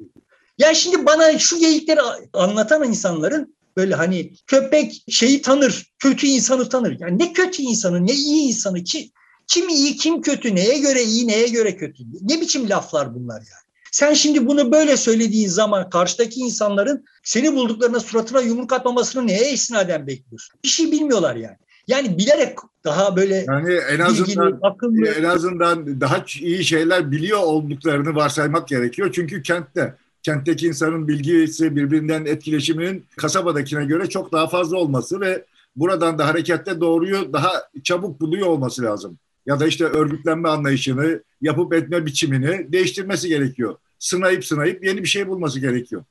Yani 0.58 0.76
şimdi 0.76 1.06
bana 1.06 1.38
şu 1.38 1.58
geyikleri 1.58 2.00
anlatan 2.32 2.84
insanların 2.84 3.54
böyle 3.76 3.94
hani 3.94 4.32
köpek 4.46 5.04
şeyi 5.08 5.42
tanır, 5.42 5.92
kötü 5.98 6.26
insanı 6.26 6.68
tanır. 6.68 6.96
Yani 7.00 7.18
ne 7.18 7.32
kötü 7.32 7.62
insanı, 7.62 8.06
ne 8.06 8.12
iyi 8.12 8.48
insanı 8.48 8.84
ki 8.84 9.10
kim 9.46 9.68
iyi, 9.68 9.96
kim 9.96 10.22
kötü, 10.22 10.54
neye 10.54 10.78
göre 10.78 11.02
iyi, 11.02 11.26
neye 11.26 11.48
göre 11.48 11.76
kötü. 11.76 12.02
Ne 12.20 12.40
biçim 12.40 12.68
laflar 12.68 13.14
bunlar 13.14 13.36
yani. 13.36 13.67
Sen 13.92 14.14
şimdi 14.14 14.46
bunu 14.46 14.72
böyle 14.72 14.96
söylediğin 14.96 15.48
zaman 15.48 15.90
karşıdaki 15.90 16.40
insanların 16.40 17.04
seni 17.22 17.54
bulduklarına 17.54 18.00
suratına 18.00 18.40
yumruk 18.40 18.72
atmamasını 18.72 19.26
neye 19.26 19.52
istinaden 19.52 20.06
bekliyorsun? 20.06 20.58
Bir 20.64 20.68
şey 20.68 20.92
bilmiyorlar 20.92 21.36
yani. 21.36 21.56
Yani 21.88 22.18
bilerek 22.18 22.58
daha 22.84 23.16
böyle 23.16 23.44
yani 23.48 23.74
en 23.74 23.98
azından 23.98 24.46
bilgili, 24.46 24.58
akıllı. 24.62 25.08
en 25.08 25.24
azından 25.24 26.00
daha 26.00 26.24
iyi 26.40 26.64
şeyler 26.64 27.10
biliyor 27.10 27.38
olduklarını 27.38 28.14
varsaymak 28.14 28.68
gerekiyor. 28.68 29.10
Çünkü 29.12 29.42
kentte 29.42 29.94
kentteki 30.22 30.66
insanın 30.66 31.08
bilgisi 31.08 31.76
birbirinden 31.76 32.24
etkileşiminin 32.24 33.04
kasabadakine 33.16 33.84
göre 33.84 34.08
çok 34.08 34.32
daha 34.32 34.48
fazla 34.48 34.76
olması 34.76 35.20
ve 35.20 35.44
buradan 35.76 36.18
da 36.18 36.26
harekette 36.26 36.80
doğruyu 36.80 37.32
daha 37.32 37.52
çabuk 37.84 38.20
buluyor 38.20 38.46
olması 38.46 38.82
lazım. 38.82 39.18
Ya 39.48 39.60
da 39.60 39.66
işte 39.66 39.84
örgütlenme 39.84 40.48
anlayışını, 40.48 41.22
yapıp 41.40 41.74
etme 41.74 42.06
biçimini 42.06 42.72
değiştirmesi 42.72 43.28
gerekiyor. 43.28 43.76
Sınayıp 43.98 44.44
sınayıp 44.44 44.84
yeni 44.84 45.02
bir 45.02 45.08
şey 45.08 45.28
bulması 45.28 45.60
gerekiyor. 45.60 46.04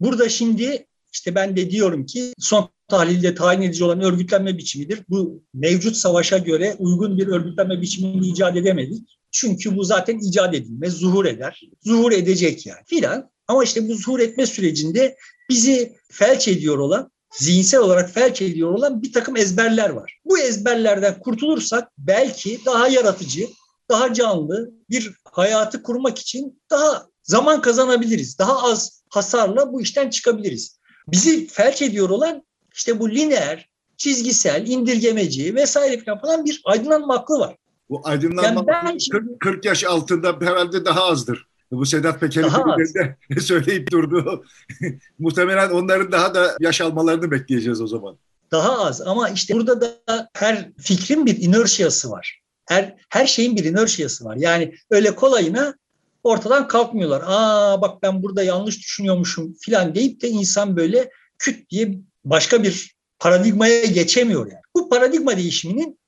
Burada 0.00 0.28
şimdi 0.28 0.86
işte 1.12 1.34
ben 1.34 1.56
de 1.56 1.70
diyorum 1.70 2.06
ki 2.06 2.32
son 2.38 2.68
tahlilde 2.88 3.34
tayin 3.34 3.62
edici 3.62 3.84
olan 3.84 4.00
örgütlenme 4.00 4.58
biçimidir. 4.58 5.00
Bu 5.08 5.42
mevcut 5.54 5.96
savaşa 5.96 6.38
göre 6.38 6.76
uygun 6.78 7.18
bir 7.18 7.26
örgütlenme 7.26 7.80
biçimini 7.80 8.28
icat 8.28 8.56
edemedik. 8.56 9.18
Çünkü 9.30 9.76
bu 9.76 9.84
zaten 9.84 10.18
icat 10.18 10.54
edilmez, 10.54 10.92
zuhur 10.92 11.24
eder. 11.24 11.60
Zuhur 11.82 12.12
edecek 12.12 12.66
yani 12.66 12.80
filan. 12.86 13.30
Ama 13.48 13.64
işte 13.64 13.88
bu 13.88 13.94
zuhur 13.94 14.20
etme 14.20 14.46
sürecinde 14.46 15.16
bizi 15.50 15.96
felç 16.10 16.48
ediyor 16.48 16.78
olan, 16.78 17.10
zihinsel 17.32 17.80
olarak 17.80 18.10
felç 18.10 18.42
ediyor 18.42 18.70
olan 18.70 19.02
bir 19.02 19.12
takım 19.12 19.36
ezberler 19.36 19.90
var. 19.90 20.18
Bu 20.24 20.38
ezberlerden 20.38 21.20
kurtulursak 21.20 21.88
belki 21.98 22.60
daha 22.66 22.88
yaratıcı, 22.88 23.48
daha 23.88 24.14
canlı 24.14 24.70
bir 24.90 25.12
hayatı 25.24 25.82
kurmak 25.82 26.18
için 26.18 26.62
daha 26.70 27.06
zaman 27.22 27.60
kazanabiliriz. 27.60 28.38
Daha 28.38 28.62
az 28.62 29.02
hasarla 29.10 29.72
bu 29.72 29.80
işten 29.80 30.10
çıkabiliriz. 30.10 30.78
Bizi 31.08 31.46
felç 31.46 31.82
ediyor 31.82 32.10
olan 32.10 32.42
işte 32.74 33.00
bu 33.00 33.10
lineer, 33.10 33.68
çizgisel, 33.96 34.66
indirgemeci 34.66 35.54
vesaire 35.54 36.04
falan 36.20 36.44
bir 36.44 36.62
aydınlanma 36.64 37.14
aklı 37.14 37.38
var. 37.38 37.56
Bu 37.90 38.00
aydınlanma 38.04 38.64
yani 38.72 38.98
40, 39.10 39.40
40 39.40 39.64
yaş 39.64 39.84
altında 39.84 40.36
herhalde 40.40 40.84
daha 40.84 41.04
azdır. 41.04 41.46
Bu 41.72 41.86
Sedat 41.86 42.20
Peker'in 42.20 43.40
söyleyip 43.40 43.90
durdu. 43.90 44.44
Muhtemelen 45.18 45.70
onların 45.70 46.12
daha 46.12 46.34
da 46.34 46.56
yaş 46.60 46.80
almalarını 46.80 47.30
bekleyeceğiz 47.30 47.80
o 47.80 47.86
zaman. 47.86 48.18
Daha 48.50 48.86
az 48.86 49.00
ama 49.00 49.28
işte 49.28 49.54
burada 49.54 49.80
da 49.80 50.28
her 50.32 50.70
fikrin 50.78 51.26
bir 51.26 51.42
inerşiyası 51.42 52.10
var. 52.10 52.40
Her, 52.66 52.96
her 53.08 53.26
şeyin 53.26 53.56
bir 53.56 53.64
inerşiyası 53.64 54.24
var. 54.24 54.36
Yani 54.36 54.74
öyle 54.90 55.14
kolayına 55.14 55.74
ortadan 56.22 56.68
kalkmıyorlar. 56.68 57.22
Aa 57.26 57.80
bak 57.82 58.02
ben 58.02 58.22
burada 58.22 58.42
yanlış 58.42 58.78
düşünüyormuşum 58.78 59.54
filan 59.60 59.94
deyip 59.94 60.22
de 60.22 60.28
insan 60.28 60.76
böyle 60.76 61.10
küt 61.38 61.70
diye 61.70 61.98
başka 62.24 62.62
bir 62.62 62.96
paradigmaya 63.18 63.84
geçemiyor 63.84 64.46
yani. 64.46 64.62
Bu 64.74 64.88
paradigma 64.88 65.36
değişiminin 65.36 65.98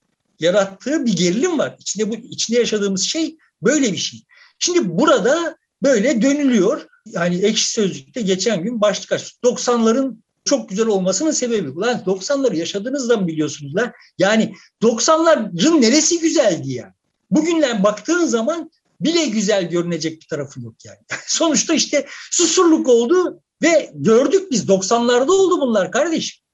yarattığı 0.40 1.06
bir 1.06 1.16
gerilim 1.16 1.58
var. 1.58 1.76
İçinde 1.78 2.10
bu 2.10 2.14
içinde 2.14 2.58
yaşadığımız 2.58 3.02
şey 3.02 3.36
böyle 3.62 3.92
bir 3.92 3.96
şey. 3.96 4.20
Şimdi 4.58 4.98
burada 4.98 5.56
böyle 5.82 6.22
dönülüyor. 6.22 6.86
Yani 7.06 7.36
ekşi 7.36 7.70
sözlükte 7.70 8.20
geçen 8.20 8.62
gün 8.62 8.80
başlık 8.80 9.12
açtı. 9.12 9.38
90'ların 9.44 10.16
çok 10.44 10.68
güzel 10.68 10.86
olmasının 10.86 11.30
sebebi. 11.30 11.70
Ulan 11.70 12.02
90'ları 12.06 12.56
yaşadığınızda 12.56 13.16
mı 13.16 13.26
biliyorsunuz 13.26 13.76
lan? 13.76 13.92
Yani 14.18 14.54
90'ların 14.82 15.80
neresi 15.82 16.20
güzeldi 16.20 16.70
yani? 16.72 16.92
Bugünler 17.30 17.82
baktığın 17.82 18.26
zaman 18.26 18.70
bile 19.00 19.26
güzel 19.26 19.70
görünecek 19.70 20.20
bir 20.22 20.26
tarafı 20.26 20.60
yok 20.60 20.74
yani. 20.84 20.98
Sonuçta 21.26 21.74
işte 21.74 22.06
susurluk 22.30 22.88
oldu 22.88 23.40
ve 23.62 23.90
gördük 23.94 24.50
biz 24.50 24.68
90'larda 24.68 25.30
oldu 25.30 25.60
bunlar 25.60 25.92
kardeşim. 25.92 26.44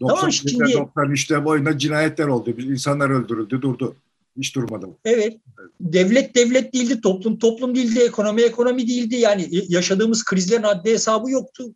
90, 0.00 0.16
tamam 0.16 0.32
şimdi 0.32 0.62
93'te 0.62 1.44
boyunda 1.44 1.78
cinayetler 1.78 2.26
oldu. 2.26 2.50
İnsanlar 2.50 3.10
öldürüldü, 3.10 3.62
durdu. 3.62 3.96
Hiç 4.38 4.54
durmadı. 4.54 4.86
Evet. 5.04 5.36
Devlet 5.80 6.34
devlet 6.34 6.74
değildi, 6.74 7.00
toplum 7.00 7.38
toplum 7.38 7.74
değildi, 7.74 8.00
ekonomi 8.00 8.42
ekonomi 8.42 8.88
değildi. 8.88 9.16
Yani 9.16 9.48
yaşadığımız 9.68 10.24
krizlerin 10.24 10.62
adli 10.62 10.90
hesabı 10.90 11.30
yoktu. 11.30 11.74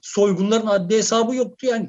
Soygunların 0.00 0.66
adli 0.66 0.96
hesabı 0.96 1.34
yoktu 1.34 1.66
yani. 1.66 1.88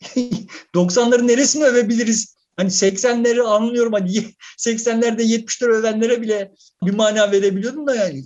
90'ların 0.74 1.26
neresini 1.28 1.64
övebiliriz? 1.64 2.36
Hani 2.56 2.70
80'leri 2.70 3.42
anlıyorum 3.42 3.92
hani 3.92 4.24
80'lerde 4.58 5.22
70'leri 5.22 5.68
övenlere 5.68 6.22
bile 6.22 6.52
bir 6.82 6.94
mana 6.94 7.32
verebiliyordum 7.32 7.86
da 7.86 7.94
yani. 7.94 8.24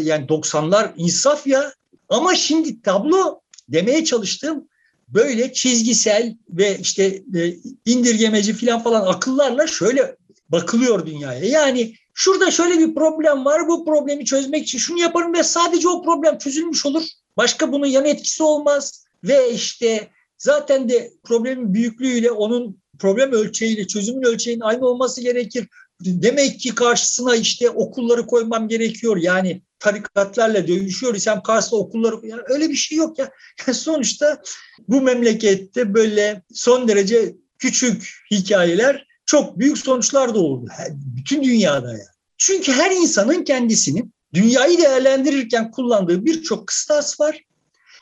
Yani 0.00 0.26
90'lar 0.26 0.92
insaf 0.96 1.46
ya. 1.46 1.72
Ama 2.08 2.34
şimdi 2.34 2.82
tablo 2.82 3.40
demeye 3.68 4.04
çalıştığım 4.04 4.68
böyle 5.08 5.52
çizgisel 5.52 6.36
ve 6.50 6.78
işte 6.78 7.22
e, 7.34 7.54
indirgemeci 7.86 8.52
falan 8.52 8.82
falan 8.82 9.06
akıllarla 9.14 9.66
şöyle 9.66 10.16
bakılıyor 10.48 11.06
dünyaya. 11.06 11.44
Yani 11.44 11.94
şurada 12.14 12.50
şöyle 12.50 12.78
bir 12.78 12.94
problem 12.94 13.44
var. 13.44 13.68
Bu 13.68 13.84
problemi 13.84 14.24
çözmek 14.24 14.62
için 14.62 14.78
şunu 14.78 15.00
yaparım 15.00 15.34
ve 15.34 15.42
sadece 15.42 15.88
o 15.88 16.02
problem 16.02 16.38
çözülmüş 16.38 16.86
olur. 16.86 17.02
Başka 17.36 17.72
bunun 17.72 17.86
yan 17.86 18.04
etkisi 18.04 18.42
olmaz. 18.42 19.06
Ve 19.24 19.50
işte 19.50 20.08
zaten 20.38 20.88
de 20.88 21.12
problemin 21.24 21.74
büyüklüğüyle 21.74 22.30
onun 22.30 22.78
problem 22.98 23.32
ölçeğiyle 23.32 23.86
çözümün 23.86 24.22
ölçeğinin 24.22 24.60
aynı 24.60 24.86
olması 24.86 25.20
gerekir. 25.20 25.68
Demek 26.00 26.60
ki 26.60 26.74
karşısına 26.74 27.36
işte 27.36 27.70
okulları 27.70 28.26
koymam 28.26 28.68
gerekiyor. 28.68 29.16
Yani 29.16 29.62
tarikatlarla 29.78 30.68
dövüşüyor 30.68 31.14
isem 31.14 31.42
karşısına 31.42 31.78
okulları 31.78 32.26
yani 32.26 32.42
öyle 32.48 32.70
bir 32.70 32.74
şey 32.74 32.98
yok 32.98 33.18
ya. 33.18 33.30
Sonuçta 33.72 34.42
bu 34.88 35.00
memlekette 35.00 35.94
böyle 35.94 36.42
son 36.54 36.88
derece 36.88 37.34
küçük 37.58 38.10
hikayeler 38.30 39.05
çok 39.26 39.58
büyük 39.58 39.78
sonuçlar 39.78 40.34
doğurdu. 40.34 40.66
Bütün 40.90 41.44
dünyada 41.44 41.92
ya. 41.92 42.06
Çünkü 42.38 42.72
her 42.72 42.90
insanın 42.90 43.44
kendisinin 43.44 44.14
dünyayı 44.34 44.78
değerlendirirken 44.78 45.70
kullandığı 45.70 46.24
birçok 46.24 46.66
kıstas 46.66 47.20
var. 47.20 47.42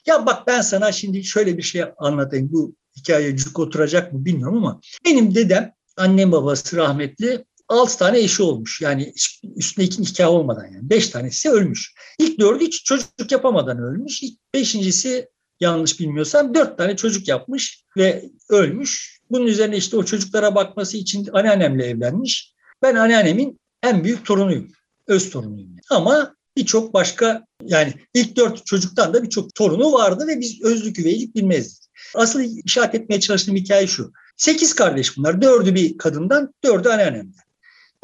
Ya 0.06 0.26
bak 0.26 0.46
ben 0.46 0.60
sana 0.60 0.92
şimdi 0.92 1.24
şöyle 1.24 1.58
bir 1.58 1.62
şey 1.62 1.84
anlatayım. 1.98 2.52
Bu 2.52 2.74
hikaye 2.96 3.36
cuk 3.36 3.58
oturacak 3.58 4.12
mı 4.12 4.24
bilmiyorum 4.24 4.56
ama 4.56 4.80
benim 5.04 5.34
dedem, 5.34 5.72
annem 5.96 6.32
babası 6.32 6.76
rahmetli 6.76 7.44
altı 7.68 7.98
tane 7.98 8.18
eşi 8.18 8.42
olmuş. 8.42 8.80
Yani 8.80 9.12
üstüne 9.56 9.84
iki 9.84 10.02
nikah 10.02 10.28
olmadan 10.28 10.64
yani. 10.64 10.90
Beş 10.90 11.08
tanesi 11.08 11.50
ölmüş. 11.50 11.94
İlk 12.18 12.40
dördü 12.40 12.64
hiç 12.64 12.84
çocuk 12.84 13.32
yapamadan 13.32 13.78
ölmüş. 13.78 14.22
İlk 14.22 14.38
beşincisi 14.54 15.28
yanlış 15.64 16.00
bilmiyorsam 16.00 16.54
dört 16.54 16.78
tane 16.78 16.96
çocuk 16.96 17.28
yapmış 17.28 17.84
ve 17.96 18.30
ölmüş. 18.48 19.20
Bunun 19.30 19.46
üzerine 19.46 19.76
işte 19.76 19.96
o 19.96 20.04
çocuklara 20.04 20.54
bakması 20.54 20.96
için 20.96 21.28
anneannemle 21.32 21.86
evlenmiş. 21.86 22.54
Ben 22.82 22.94
anneannemin 22.94 23.60
en 23.82 24.04
büyük 24.04 24.26
torunuyum. 24.26 24.72
Öz 25.06 25.30
torunuyum. 25.30 25.76
Ama 25.90 26.34
birçok 26.56 26.94
başka 26.94 27.46
yani 27.62 27.94
ilk 28.14 28.36
dört 28.36 28.66
çocuktan 28.66 29.14
da 29.14 29.22
birçok 29.22 29.54
torunu 29.54 29.92
vardı 29.92 30.26
ve 30.26 30.40
biz 30.40 30.62
özlük 30.62 30.98
üveylik 30.98 31.34
bilmezdik. 31.34 31.84
Asıl 32.14 32.40
işaret 32.64 32.94
etmeye 32.94 33.20
çalıştığım 33.20 33.56
hikaye 33.56 33.86
şu. 33.86 34.12
Sekiz 34.36 34.74
kardeş 34.74 35.16
bunlar. 35.16 35.42
Dördü 35.42 35.74
bir 35.74 35.98
kadından, 35.98 36.54
dördü 36.64 36.88
anneannemden. 36.88 37.44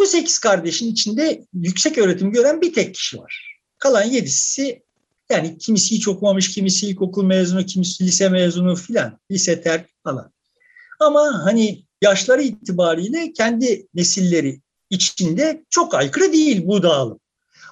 Bu 0.01 0.07
sekiz 0.07 0.39
kardeşin 0.39 0.93
içinde 0.93 1.45
yüksek 1.55 1.99
öğretim 1.99 2.33
gören 2.33 2.61
bir 2.61 2.73
tek 2.73 2.95
kişi 2.95 3.19
var. 3.19 3.61
Kalan 3.79 4.05
yedisi 4.05 4.83
yani 5.31 5.59
kimisi 5.59 5.95
hiç 5.95 6.09
okumamış, 6.09 6.51
kimisi 6.51 6.87
ilkokul 6.87 7.24
mezunu, 7.24 7.66
kimisi 7.66 8.05
lise 8.05 8.28
mezunu 8.28 8.76
filan. 8.76 9.18
Lise 9.31 9.62
terk 9.62 9.89
falan. 10.05 10.33
Ama 11.01 11.45
hani 11.45 11.85
yaşları 12.03 12.43
itibariyle 12.43 13.33
kendi 13.33 13.87
nesilleri 13.95 14.61
içinde 14.91 15.64
çok 15.70 15.95
aykırı 15.95 16.33
değil 16.33 16.66
bu 16.66 16.83
dağılım. 16.83 17.20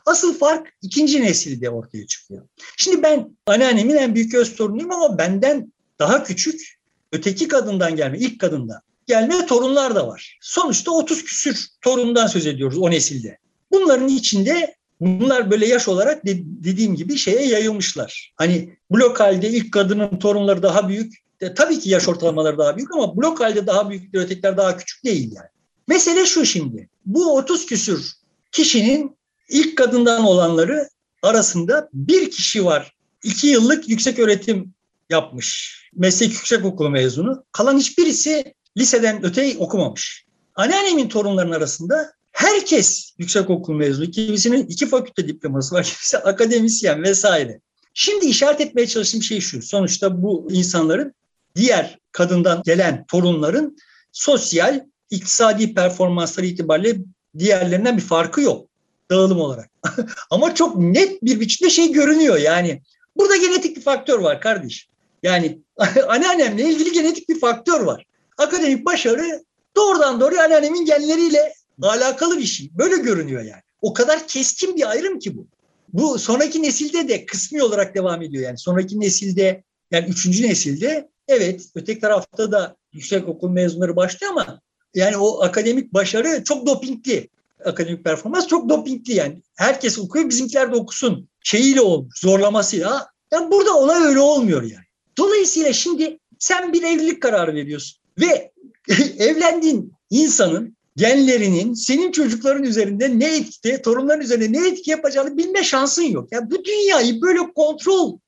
Asıl 0.07 0.39
fark 0.39 0.73
ikinci 0.83 1.23
nesilde 1.23 1.71
ortaya 1.71 2.07
çıkıyor. 2.07 2.49
Şimdi 2.77 3.03
ben 3.03 3.37
anneannemin 3.47 3.97
en 3.97 4.15
büyük 4.15 4.35
öz 4.35 4.57
torunuyum 4.57 4.93
ama 4.93 5.19
benden 5.19 5.73
daha 5.99 6.25
küçük 6.25 6.79
öteki 7.13 7.49
kadından 7.49 7.97
gelme, 7.97 8.19
ilk 8.19 8.41
kadından 8.41 8.81
gelme 9.07 9.47
torunlar 9.47 9.95
da 9.95 10.09
var. 10.09 10.39
Sonuçta 10.41 10.91
30 10.91 11.25
küsür 11.25 11.67
torundan 11.81 12.27
söz 12.27 12.47
ediyoruz 12.47 12.79
o 12.79 12.91
nesilde. 12.91 13.39
Bunların 13.71 14.09
içinde 14.09 14.75
Bunlar 15.01 15.51
böyle 15.51 15.67
yaş 15.67 15.89
olarak 15.89 16.27
de, 16.27 16.39
dediğim 16.45 16.95
gibi 16.95 17.17
şeye 17.17 17.47
yayılmışlar. 17.47 18.33
Hani 18.37 18.77
blok 18.91 19.21
halde 19.21 19.49
ilk 19.49 19.73
kadının 19.73 20.19
torunları 20.19 20.63
daha 20.63 20.89
büyük. 20.89 21.15
E, 21.41 21.55
tabii 21.55 21.81
ki 21.81 21.91
yaş 21.91 22.09
ortalamaları 22.09 22.59
daha 22.59 22.77
büyük 22.77 22.95
ama 22.95 23.17
blok 23.17 23.41
halde 23.41 23.67
daha 23.67 23.91
büyük, 23.91 24.15
ötekiler 24.15 24.57
daha 24.57 24.77
küçük 24.77 25.05
değil 25.05 25.33
yani. 25.35 25.49
Mesele 25.89 26.27
şu 26.27 26.45
şimdi. 26.47 26.89
Bu 27.07 27.37
30 27.37 27.67
küsür 27.67 28.13
kişinin 28.53 29.17
ilk 29.49 29.79
kadından 29.79 30.25
olanları 30.25 30.89
arasında 31.23 31.89
bir 31.93 32.31
kişi 32.31 32.65
var. 32.65 32.93
İki 33.25 33.47
yıllık 33.47 33.89
yüksek 33.89 34.19
öğretim 34.19 34.75
yapmış. 35.11 35.79
Meslek 35.95 36.33
yüksek 36.33 36.65
okulu 36.65 36.91
mezunu. 36.91 37.45
Kalan 37.53 37.79
hiçbirisi 37.79 38.55
liseden 38.77 39.25
öte 39.25 39.57
okumamış. 39.59 40.25
Anneannemin 40.55 41.09
torunlarının 41.09 41.53
arasında 41.53 42.13
herkes 42.39 43.13
yüksek 43.19 43.51
okul 43.51 43.75
mezunu. 43.75 44.11
Kimisinin 44.11 44.67
iki 44.67 44.87
fakülte 44.87 45.29
diploması 45.29 45.75
var, 45.75 45.85
kimisi 45.85 46.19
akademisyen 46.19 47.03
vesaire. 47.03 47.61
Şimdi 47.95 48.27
işaret 48.27 48.61
etmeye 48.61 48.87
çalıştığım 48.87 49.23
şey 49.23 49.41
şu. 49.41 49.63
Sonuçta 49.63 50.23
bu 50.23 50.49
insanların 50.51 51.15
diğer 51.57 51.99
kadından 52.13 52.63
gelen 52.65 53.05
torunların 53.07 53.77
sosyal, 54.13 54.85
iktisadi 55.11 55.75
performansları 55.75 56.47
itibariyle 56.47 56.99
diğerlerinden 57.39 57.97
bir 57.97 58.03
farkı 58.03 58.41
yok 58.41 58.69
dağılım 59.11 59.41
olarak. 59.41 59.71
Ama 60.31 60.55
çok 60.55 60.79
net 60.79 61.23
bir 61.23 61.41
biçimde 61.41 61.71
şey 61.71 61.93
görünüyor 61.93 62.39
yani. 62.39 62.83
Burada 63.17 63.37
genetik 63.37 63.77
bir 63.77 63.83
faktör 63.83 64.19
var 64.19 64.41
kardeş. 64.41 64.89
Yani 65.23 65.59
anneannemle 66.09 66.63
ilgili 66.71 66.93
genetik 66.93 67.29
bir 67.29 67.41
faktör 67.41 67.81
var. 67.81 68.05
Akademik 68.39 68.85
başarı 68.85 69.45
doğrudan 69.77 70.21
doğruya 70.21 70.45
anneannemin 70.45 70.85
genleriyle 70.85 71.58
alakalı 71.87 72.39
bir 72.39 72.45
şey. 72.45 72.71
Böyle 72.79 72.97
görünüyor 72.97 73.43
yani. 73.43 73.63
O 73.83 73.93
kadar 73.93 74.27
keskin 74.29 74.77
bir 74.77 74.91
ayrım 74.91 75.19
ki 75.19 75.37
bu. 75.37 75.47
Bu 75.93 76.19
sonraki 76.19 76.63
nesilde 76.63 77.09
de 77.09 77.27
kısmi 77.27 77.63
olarak 77.63 77.95
devam 77.95 78.23
ediyor 78.23 78.45
yani. 78.45 78.59
Sonraki 78.59 79.01
nesilde 79.01 79.65
yani 79.91 80.09
üçüncü 80.09 80.43
nesilde 80.43 81.09
evet 81.29 81.67
öteki 81.75 82.01
tarafta 82.01 82.53
da 82.53 82.77
yüksek 82.93 83.29
okul 83.29 83.51
mezunları 83.51 83.97
başlıyor 83.97 84.33
ama 84.33 84.61
yani 84.95 85.17
o 85.17 85.43
akademik 85.43 85.95
başarı 85.95 86.45
çok 86.45 86.67
dopingli. 86.67 87.29
Akademik 87.65 88.05
performans 88.05 88.47
çok 88.47 88.69
dopingli 88.69 89.15
yani. 89.15 89.43
Herkes 89.57 89.99
okuyor 89.99 90.29
bizimkiler 90.29 90.73
de 90.73 90.77
okusun 90.77 91.29
şeyiyle 91.45 91.81
olmuş 91.81 92.21
zorlamasıyla. 92.21 93.07
Yani 93.33 93.51
burada 93.51 93.79
olay 93.79 94.03
öyle 94.03 94.21
olmuyor 94.21 94.63
yani. 94.63 94.85
Dolayısıyla 95.19 95.73
şimdi 95.73 96.19
sen 96.39 96.73
bir 96.73 96.83
evlilik 96.83 97.23
kararı 97.23 97.55
veriyorsun 97.55 97.99
ve 98.21 98.53
evlendiğin 99.19 99.93
insanın 100.11 100.77
genlerinin 100.99 101.75
senin 101.75 102.13
çocukların 102.13 102.63
üzerinde 102.63 103.19
ne 103.19 103.37
etki, 103.37 103.83
torunların 103.83 104.21
üzerinde 104.21 104.61
ne 104.61 104.69
etki 104.69 104.91
yapacağını 104.91 105.37
bilme 105.37 105.65
şansın 105.65 106.03
yok. 106.03 106.29
Yani 106.33 106.51
bu 106.51 106.65
dünyayı 106.65 107.23
böyle 107.23 107.53
kontrol 107.55 108.19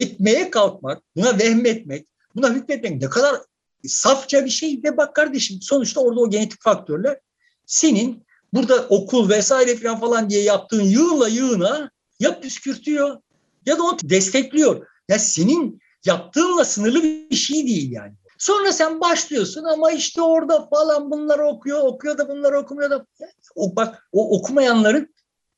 etmeye 0.00 0.50
kalkmak, 0.50 1.02
buna 1.16 1.38
vehmetmek, 1.38 2.06
buna 2.34 2.54
hükmetmek 2.54 3.02
ne 3.02 3.08
kadar 3.08 3.36
safça 3.84 4.44
bir 4.44 4.50
şey 4.50 4.80
ve 4.84 4.96
bak 4.96 5.14
kardeşim 5.14 5.58
sonuçta 5.62 6.00
orada 6.00 6.20
o 6.20 6.30
genetik 6.30 6.62
faktörler 6.62 7.18
senin 7.66 8.24
burada 8.52 8.86
okul 8.88 9.28
vesaire 9.28 9.76
falan 9.76 10.00
falan 10.00 10.30
diye 10.30 10.42
yaptığın 10.42 10.82
yığınla 10.82 11.28
yığına 11.28 11.90
ya 12.20 12.40
püskürtüyor 12.40 13.20
ya 13.66 13.78
da 13.78 13.82
onu 13.82 13.98
destekliyor. 14.04 14.86
Ya 15.08 15.18
senin 15.18 15.80
yaptığınla 16.04 16.64
sınırlı 16.64 17.02
bir 17.02 17.36
şey 17.36 17.66
değil 17.66 17.92
yani. 17.92 18.12
Sonra 18.40 18.72
sen 18.72 19.00
başlıyorsun 19.00 19.64
ama 19.64 19.92
işte 19.92 20.22
orada 20.22 20.68
falan 20.68 21.10
bunları 21.10 21.46
okuyor, 21.46 21.84
okuyor 21.84 22.18
da 22.18 22.28
bunları 22.28 22.58
okumuyor 22.58 22.90
da. 22.90 23.06
O, 23.54 23.76
bak 23.76 24.08
o 24.12 24.38
okumayanların 24.38 25.14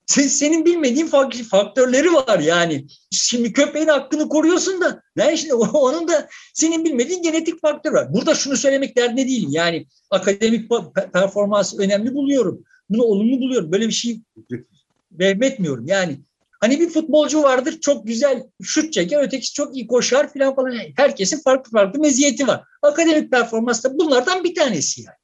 senin 0.06 0.64
bilmediğin 0.64 1.06
faktörleri 1.50 2.12
var 2.12 2.38
yani. 2.38 2.86
Şimdi 3.10 3.52
köpeğin 3.52 3.86
hakkını 3.86 4.28
koruyorsun 4.28 4.80
da 4.80 5.02
yani 5.16 5.38
şimdi 5.38 5.54
onun 5.54 6.08
da 6.08 6.28
senin 6.54 6.84
bilmediğin 6.84 7.22
genetik 7.22 7.60
faktör 7.60 7.92
var. 7.92 8.14
Burada 8.14 8.34
şunu 8.34 8.56
söylemek 8.56 8.96
derdine 8.96 9.26
değilim. 9.26 9.50
Yani 9.52 9.86
akademik 10.10 10.70
performans 11.12 11.78
önemli 11.78 12.14
buluyorum. 12.14 12.64
Bunu 12.90 13.02
olumlu 13.02 13.40
buluyorum. 13.40 13.72
Böyle 13.72 13.88
bir 13.88 13.92
şey 13.92 14.20
vehmetmiyorum. 15.12 15.86
Yani 15.86 16.20
Hani 16.62 16.80
bir 16.80 16.88
futbolcu 16.88 17.42
vardır 17.42 17.80
çok 17.80 18.06
güzel 18.06 18.42
şut 18.62 18.92
çeker, 18.92 19.22
ötekisi 19.22 19.52
çok 19.52 19.76
iyi 19.76 19.86
koşar 19.86 20.32
filan 20.32 20.54
falan. 20.54 20.74
Herkesin 20.96 21.42
farklı 21.42 21.70
farklı 21.70 22.00
meziyeti 22.00 22.46
var. 22.46 22.64
Akademik 22.82 23.30
performans 23.30 23.84
da 23.84 23.98
bunlardan 23.98 24.44
bir 24.44 24.54
tanesi 24.54 25.02
yani. 25.02 25.16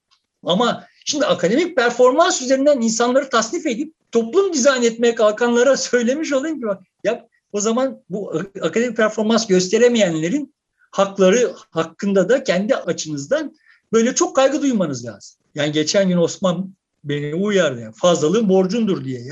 Ama 0.43 0.87
şimdi 1.05 1.27
akademik 1.27 1.77
performans 1.77 2.43
üzerinden 2.43 2.81
insanları 2.81 3.31
tasnif 3.31 3.67
edip 3.67 3.95
toplum 4.13 4.53
dizayn 4.53 4.83
etmeye 4.83 5.15
kalkanlara 5.15 5.77
söylemiş 5.77 6.33
olayım 6.33 6.61
ki 6.61 6.67
ya 7.05 7.27
o 7.53 7.61
zaman 7.61 8.03
bu 8.09 8.43
akademik 8.63 8.97
performans 8.97 9.47
gösteremeyenlerin 9.47 10.55
hakları 10.91 11.53
hakkında 11.71 12.29
da 12.29 12.45
kendi 12.45 12.77
açınızdan 12.77 13.55
böyle 13.93 14.15
çok 14.15 14.37
kaygı 14.37 14.63
duymanız 14.63 15.07
lazım. 15.07 15.39
Yani 15.55 15.73
geçen 15.73 16.09
gün 16.09 16.17
Osman 16.17 16.75
beni 17.05 17.35
uyardı. 17.35 17.81
Yani 17.81 17.95
fazlalığın 17.95 18.49
borcundur 18.49 19.05
diye. 19.05 19.21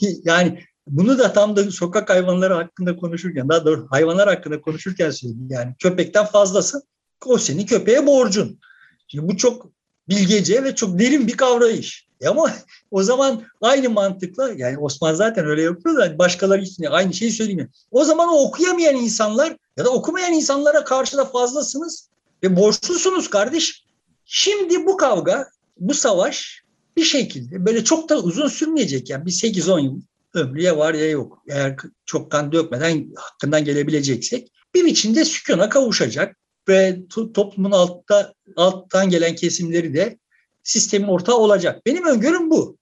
Yani, 0.00 0.16
yani 0.24 0.60
bunu 0.86 1.18
da 1.18 1.32
tam 1.32 1.56
da 1.56 1.70
sokak 1.70 2.10
hayvanları 2.10 2.54
hakkında 2.54 2.96
konuşurken, 2.96 3.48
daha 3.48 3.64
doğrusu 3.64 3.86
hayvanlar 3.90 4.28
hakkında 4.28 4.60
konuşurken 4.60 5.10
söyledim. 5.10 5.48
Yani 5.50 5.74
köpekten 5.78 6.26
fazlası 6.26 6.82
o 7.26 7.38
senin 7.38 7.66
köpeğe 7.66 8.06
borcun. 8.06 8.60
Şimdi 9.08 9.28
bu 9.28 9.36
çok 9.36 9.70
bilgece 10.08 10.64
ve 10.64 10.74
çok 10.74 10.98
derin 10.98 11.26
bir 11.26 11.36
kavrayış. 11.36 12.06
E 12.20 12.28
ama 12.28 12.52
o 12.90 13.02
zaman 13.02 13.42
aynı 13.60 13.90
mantıkla 13.90 14.52
yani 14.56 14.78
Osman 14.78 15.14
zaten 15.14 15.46
öyle 15.46 15.62
yapıyor 15.62 15.96
da 15.96 16.18
başkaları 16.18 16.62
için 16.62 16.84
aynı 16.84 17.14
şeyi 17.14 17.30
söyleyeyim. 17.30 17.70
O 17.90 18.04
zaman 18.04 18.28
o 18.28 18.38
okuyamayan 18.38 18.96
insanlar 18.96 19.56
ya 19.76 19.84
da 19.84 19.90
okumayan 19.90 20.32
insanlara 20.32 20.84
karşı 20.84 21.16
da 21.16 21.24
fazlasınız 21.24 22.08
ve 22.42 22.56
borçlusunuz 22.56 23.30
kardeş. 23.30 23.84
Şimdi 24.24 24.86
bu 24.86 24.96
kavga, 24.96 25.48
bu 25.78 25.94
savaş 25.94 26.62
bir 26.96 27.04
şekilde 27.04 27.66
böyle 27.66 27.84
çok 27.84 28.08
da 28.08 28.18
uzun 28.18 28.48
sürmeyecek 28.48 29.10
yani 29.10 29.26
bir 29.26 29.30
8-10 29.30 29.80
yıl 29.80 30.00
ömrü 30.36 30.62
ya 30.62 30.76
var 30.76 30.94
ya 30.94 31.10
yok. 31.10 31.42
Eğer 31.48 31.76
çok 32.06 32.30
kan 32.30 32.52
dökmeden 32.52 33.10
hakkından 33.16 33.64
gelebileceksek 33.64 34.52
bir 34.74 34.84
biçimde 34.84 35.24
sükuna 35.24 35.68
kavuşacak 35.68 36.36
ve 36.68 36.98
toplumun 37.34 37.70
altta, 37.70 38.34
alttan 38.56 39.10
gelen 39.10 39.34
kesimleri 39.34 39.94
de 39.94 40.18
sistemin 40.62 41.08
ortağı 41.08 41.36
olacak. 41.36 41.86
Benim 41.86 42.06
öngörüm 42.06 42.50
bu. 42.50 42.76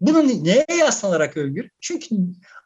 Bunu 0.00 0.44
neye 0.44 0.66
yaslanarak 0.78 1.36
öngör? 1.36 1.64
Çünkü 1.80 2.08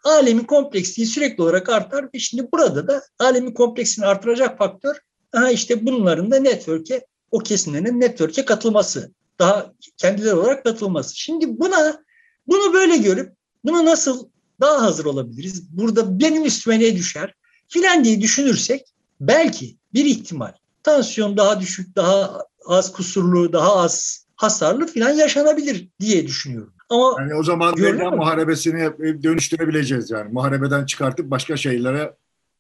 alemin 0.05 0.45
kompleksliği 0.45 1.07
sürekli 1.07 1.43
olarak 1.43 1.69
artar 1.69 2.05
ve 2.15 2.19
şimdi 2.19 2.53
burada 2.53 2.89
da 2.89 3.03
alemin 3.19 3.55
kompleksini 3.55 4.07
artıracak 4.07 4.59
faktör 4.59 4.97
aha 5.33 5.51
işte 5.51 5.87
bunların 5.87 6.31
da 6.31 6.41
network'e 6.41 7.07
o 7.31 7.39
kesimlerin 7.39 8.01
network'e 8.01 8.45
katılması. 8.45 9.13
Daha 9.39 9.73
kendileri 9.97 10.35
olarak 10.35 10.65
katılması. 10.65 11.19
Şimdi 11.19 11.59
buna 11.59 12.03
bunu 12.47 12.73
böyle 12.73 12.97
görüp 12.97 13.38
Buna 13.65 13.85
nasıl 13.85 14.29
daha 14.61 14.83
hazır 14.83 15.05
olabiliriz? 15.05 15.63
Burada 15.71 16.21
benim 16.21 16.45
üstüme 16.45 16.81
ne 16.81 16.97
düşer? 16.97 17.35
Filan 17.69 18.05
diye 18.05 18.21
düşünürsek 18.21 18.87
belki 19.21 19.77
bir 19.95 20.05
ihtimal 20.05 20.53
tansiyon 20.83 21.37
daha 21.37 21.61
düşük, 21.61 21.97
daha 21.97 22.43
az 22.67 22.93
kusurlu, 22.93 23.53
daha 23.53 23.77
az 23.77 24.27
hasarlı 24.37 24.87
filan 24.87 25.11
yaşanabilir 25.11 25.89
diye 26.01 26.27
düşünüyorum. 26.27 26.73
Ama 26.91 27.17
yani 27.21 27.35
o 27.35 27.43
zaman 27.43 27.75
meydan 27.81 28.17
muharebesini 28.17 28.91
dönüştürebileceğiz 29.23 30.11
yani. 30.11 30.33
Muharebeden 30.33 30.87
çıkartıp 30.87 31.31
başka 31.31 31.57
şeylere 31.57 32.15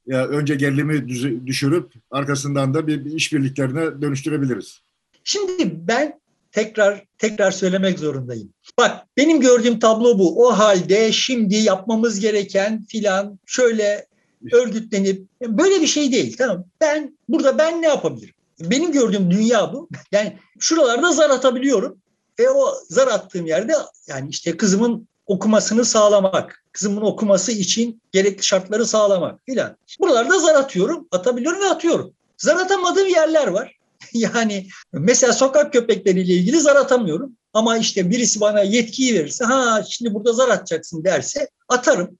ya 0.07 0.27
önce 0.27 0.55
gerilimi 0.55 1.09
düşürüp 1.47 1.93
arkasından 2.11 2.75
da 2.75 2.87
bir, 2.87 3.05
bir 3.05 3.13
işbirliklerine 3.13 4.03
dönüştürebiliriz. 4.03 4.81
Şimdi 5.25 5.87
ben 5.89 6.21
tekrar 6.53 7.05
tekrar 7.19 7.51
söylemek 7.51 7.99
zorundayım. 7.99 8.53
Bak 8.79 9.07
benim 9.17 9.41
gördüğüm 9.41 9.79
tablo 9.79 10.19
bu. 10.19 10.47
O 10.47 10.53
halde 10.53 11.13
şimdi 11.13 11.57
yapmamız 11.57 12.21
gereken 12.21 12.85
filan 12.85 13.39
şöyle 13.47 14.07
örgütlenip 14.53 15.27
böyle 15.43 15.81
bir 15.81 15.87
şey 15.87 16.13
değil. 16.13 16.37
Tamam. 16.39 16.65
Ben 16.81 17.19
burada 17.29 17.59
ben 17.59 17.83
ne 17.83 17.87
yapabilirim? 17.87 18.35
Benim 18.61 18.93
gördüğüm 18.93 19.31
dünya 19.31 19.73
bu. 19.73 19.89
Yani 20.13 20.39
şuralarda 20.59 21.13
zar 21.13 21.31
atabiliyorum. 21.31 21.99
Ve 22.39 22.51
o 22.51 22.75
zar 22.89 23.09
attığım 23.09 23.47
yerde 23.47 23.73
yani 24.07 24.29
işte 24.31 24.57
kızımın 24.57 25.09
okumasını 25.27 25.85
sağlamak, 25.85 26.65
kızımın 26.73 27.01
okuması 27.01 27.53
için 27.53 28.03
gerekli 28.13 28.45
şartları 28.45 28.87
sağlamak 28.87 29.41
filan. 29.47 29.77
Buralarda 30.01 30.39
zar 30.39 30.55
atıyorum, 30.55 31.09
atabiliyorum 31.11 31.61
ve 31.61 31.67
atıyorum. 31.67 32.13
Zar 32.39 32.57
atamadığım 32.57 33.09
yerler 33.09 33.47
var. 33.47 33.78
yani 34.13 34.67
mesela 34.93 35.33
sokak 35.33 35.73
köpekleriyle 35.73 36.35
ilgili 36.35 36.61
zar 36.61 36.77
atamıyorum. 36.77 37.37
Ama 37.53 37.79
işte 37.79 38.11
birisi 38.11 38.41
bana 38.41 38.61
yetkiyi 38.61 39.15
verirse 39.15 39.45
ha 39.45 39.85
şimdi 39.89 40.15
burada 40.15 40.33
zar 40.33 40.49
atacaksın 40.49 41.05
derse 41.05 41.49
atarım. 41.69 42.19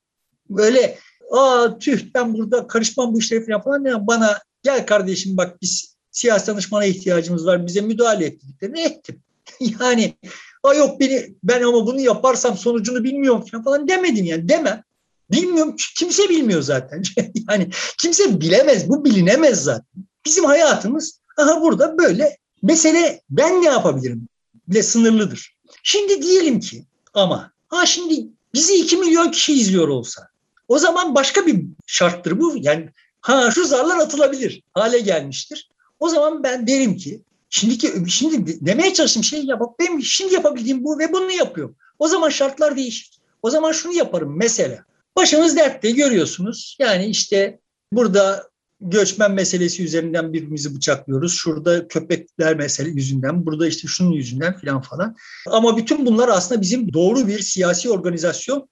Böyle 0.51 0.99
aa 1.31 1.79
tüh 1.79 2.01
ben 2.15 2.35
burada 2.35 2.67
karışmam 2.67 3.15
bu 3.15 3.19
işlere 3.19 3.47
falan 3.47 3.63
falan 3.63 3.85
yani 3.85 4.07
bana 4.07 4.39
gel 4.63 4.87
kardeşim 4.87 5.37
bak 5.37 5.63
biz 5.63 5.97
siyasi 6.11 6.47
danışmana 6.47 6.85
ihtiyacımız 6.85 7.47
var 7.47 7.67
bize 7.67 7.81
müdahale 7.81 8.27
ettiklerini 8.27 8.81
ettim. 8.81 9.23
yani 9.81 10.15
Ha 10.63 10.75
yok 10.75 11.01
beni 11.01 11.35
ben 11.43 11.63
ama 11.63 11.87
bunu 11.87 12.01
yaparsam 12.01 12.59
sonucunu 12.59 13.05
bilmiyorum 13.05 13.45
falan 13.65 13.89
demedim 13.89 14.25
yani 14.25 14.49
demem. 14.49 14.83
Bilmiyorum 15.31 15.77
kimse 15.97 16.29
bilmiyor 16.29 16.63
zaten. 16.63 17.03
yani 17.51 17.69
kimse 18.01 18.41
bilemez 18.41 18.89
bu 18.89 19.05
bilinemez 19.05 19.63
zaten. 19.65 20.05
Bizim 20.27 20.45
hayatımız 20.45 21.21
aha 21.39 21.63
burada 21.63 21.99
böyle 21.99 22.37
mesele 22.63 23.21
ben 23.31 23.63
ne 23.63 23.67
yapabilirim 23.67 24.29
bile 24.69 24.83
sınırlıdır. 24.83 25.57
Şimdi 25.83 26.23
diyelim 26.23 26.61
ki 26.61 26.85
ama 27.15 27.53
ha 27.69 27.87
şimdi 27.87 28.27
bizi 28.55 28.75
2 28.75 28.97
milyon 28.97 29.31
kişi 29.31 29.53
izliyor 29.53 29.89
olsa 29.89 30.29
o 30.69 30.79
zaman 30.79 31.15
başka 31.15 31.47
bir 31.47 31.65
şarttır 31.87 32.41
bu. 32.41 32.55
Yani 32.57 32.89
ha 33.21 33.51
şu 33.51 33.65
zarlar 33.65 33.97
atılabilir 33.97 34.63
hale 34.75 34.99
gelmiştir. 34.99 35.69
O 36.01 36.09
zaman 36.09 36.43
ben 36.43 36.67
derim 36.67 36.97
ki 36.97 37.23
şimdiki 37.51 37.93
şimdi 38.09 38.67
demeye 38.67 38.95
çalıştığım 38.95 39.25
şey 39.25 39.45
ya 39.45 39.61
bak 39.61 39.79
benim 39.79 40.03
şimdi 40.03 40.35
yapabildiğim 40.35 40.85
bu 40.85 40.99
ve 40.99 41.13
bunu 41.13 41.33
yapıyorum. 41.33 41.77
O 41.99 42.09
zaman 42.09 42.29
şartlar 42.29 42.77
değişir. 42.77 43.11
O 43.43 43.51
zaman 43.51 43.73
şunu 43.73 43.93
yaparım 43.93 44.37
mesela. 44.37 44.85
Başımız 45.17 45.57
dertte 45.57 45.91
görüyorsunuz. 45.91 46.77
Yani 46.79 47.07
işte 47.07 47.59
burada 47.93 48.51
göçmen 48.81 49.33
meselesi 49.33 49.85
üzerinden 49.85 50.33
birbirimizi 50.33 50.77
bıçaklıyoruz. 50.77 51.33
Şurada 51.33 51.89
köpekler 51.89 52.57
mesele 52.57 52.89
yüzünden, 52.89 53.47
burada 53.47 53.67
işte 53.67 53.89
şunun 53.89 54.13
yüzünden 54.13 54.57
filan 54.57 54.81
falan. 54.81 55.17
Ama 55.47 55.77
bütün 55.77 56.07
bunlar 56.07 56.29
aslında 56.29 56.61
bizim 56.61 56.93
doğru 56.93 57.27
bir 57.27 57.39
siyasi 57.39 57.91
organizasyonu 57.91 58.69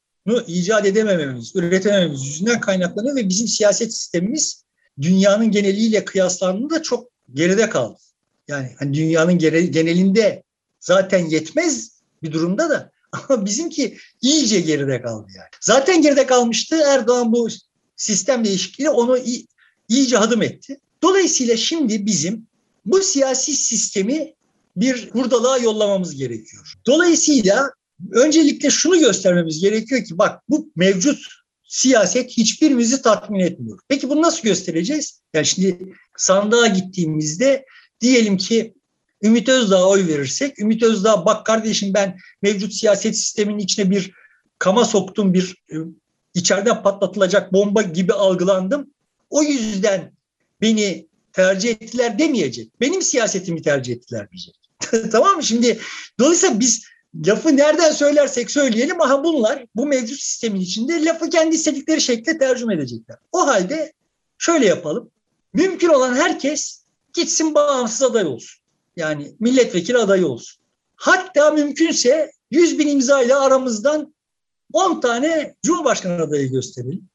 icat 0.47 0.87
edemememiz, 0.87 1.57
üretemememiz 1.57 2.27
yüzünden 2.27 2.61
kaynaklanıyor 2.61 3.17
ve 3.17 3.29
bizim 3.29 3.49
siyaset 3.49 3.95
sistemimiz 3.95 4.65
dünyanın 5.03 5.51
geneliyle 5.51 6.05
kıyaslandığında 6.05 6.83
çok 6.83 7.09
geride 7.35 7.71
kaldı. 7.71 7.99
Yani 8.49 8.71
hani 8.79 8.95
dünyanın 8.95 9.39
genelinde 9.39 10.43
zaten 10.81 11.27
yetmez 11.27 12.01
bir 12.23 12.33
durumda 12.33 12.71
da 12.71 12.91
ama 13.13 13.45
bizimki 13.47 13.97
iyice 14.21 14.61
geride 14.61 15.03
kaldı 15.03 15.27
yani. 15.37 15.49
Zaten 15.61 16.03
geride 16.03 16.27
kalmıştı. 16.27 16.77
Erdoğan 16.87 17.33
bu 17.33 17.49
sistem 17.97 18.45
değişikliği 18.45 18.91
onu 18.91 19.19
iyice 19.89 20.19
adım 20.19 20.43
etti. 20.43 20.81
Dolayısıyla 21.03 21.57
şimdi 21.57 22.07
bizim 22.07 22.47
bu 22.87 23.01
siyasi 23.01 23.55
sistemi 23.55 24.35
bir 24.77 25.11
hurdalığa 25.11 25.59
yollamamız 25.59 26.17
gerekiyor. 26.17 26.75
Dolayısıyla 26.87 27.71
öncelikle 28.13 28.71
şunu 28.71 28.99
göstermemiz 28.99 29.61
gerekiyor 29.61 30.05
ki 30.05 30.19
bak 30.19 30.43
bu 30.49 30.71
mevcut 30.77 31.19
siyaset 31.69 32.31
hiçbirimizi 32.31 33.03
tatmin 33.03 33.41
etmiyor. 33.41 33.79
Peki 33.89 34.09
bunu 34.09 34.23
nasıl 34.23 34.43
göstereceğiz? 34.43 35.21
Yani 35.35 35.47
şimdi 35.47 35.93
sandığa 36.17 36.67
gittiğimizde 36.67 37.65
diyelim 38.01 38.37
ki 38.37 38.75
Ümit 39.23 39.49
Özdağ'a 39.49 39.89
oy 39.89 40.07
verirsek, 40.07 40.59
Ümit 40.59 40.83
Özdağ 40.83 41.27
bak 41.27 41.47
kardeşim 41.47 41.95
ben 41.95 42.19
mevcut 42.43 42.75
siyaset 42.75 43.17
sisteminin 43.17 43.59
içine 43.59 43.91
bir 43.91 44.13
kama 44.59 44.85
soktum, 44.85 45.35
bir 45.35 45.55
e, 45.71 45.75
içeriden 46.35 46.83
patlatılacak 46.83 47.53
bomba 47.53 47.83
gibi 47.83 48.13
algılandım. 48.13 48.91
O 49.31 49.43
yüzden 49.43 50.13
beni 50.61 51.07
tercih 51.33 51.71
ettiler 51.71 52.19
demeyecek. 52.19 52.81
Benim 52.81 53.03
siyasetimi 53.03 53.63
tercih 53.63 53.95
ettiler 53.95 54.29
diyecek. 54.31 54.55
tamam 55.13 55.37
mı? 55.37 55.43
Şimdi 55.43 55.81
dolayısıyla 56.19 56.61
biz 56.61 56.85
lafı 57.27 57.57
nereden 57.57 57.93
söylersek 57.93 58.51
söyleyelim 58.51 59.01
aha 59.01 59.25
bunlar 59.25 59.67
bu 59.75 59.87
mevcut 59.87 60.21
sistemin 60.21 60.61
içinde 60.61 61.05
lafı 61.05 61.31
kendi 61.31 61.57
istedikleri 61.57 62.01
şekilde 62.01 62.39
tercüme 62.39 62.75
edecekler. 62.75 63.17
O 63.33 63.47
halde 63.47 63.93
şöyle 64.39 64.67
yapalım. 64.67 65.11
Mümkün 65.53 65.89
olan 65.89 66.15
herkes 66.15 66.85
gitsin 67.15 67.55
bağımsız 67.55 68.03
aday 68.03 68.27
olsun. 68.27 68.63
Yani 68.97 69.33
milletvekili 69.41 69.99
adayı 69.99 70.27
olsun. 70.27 70.63
Hatta 70.97 71.51
mümkünse 71.51 72.31
100 72.51 72.79
bin 72.79 72.89
imza 72.89 73.23
ile 73.23 73.35
aramızdan 73.35 74.15
10 74.73 75.01
tane 75.01 75.55
Cumhurbaşkanı 75.63 76.23
adayı 76.23 76.51
gösterelim. 76.51 77.09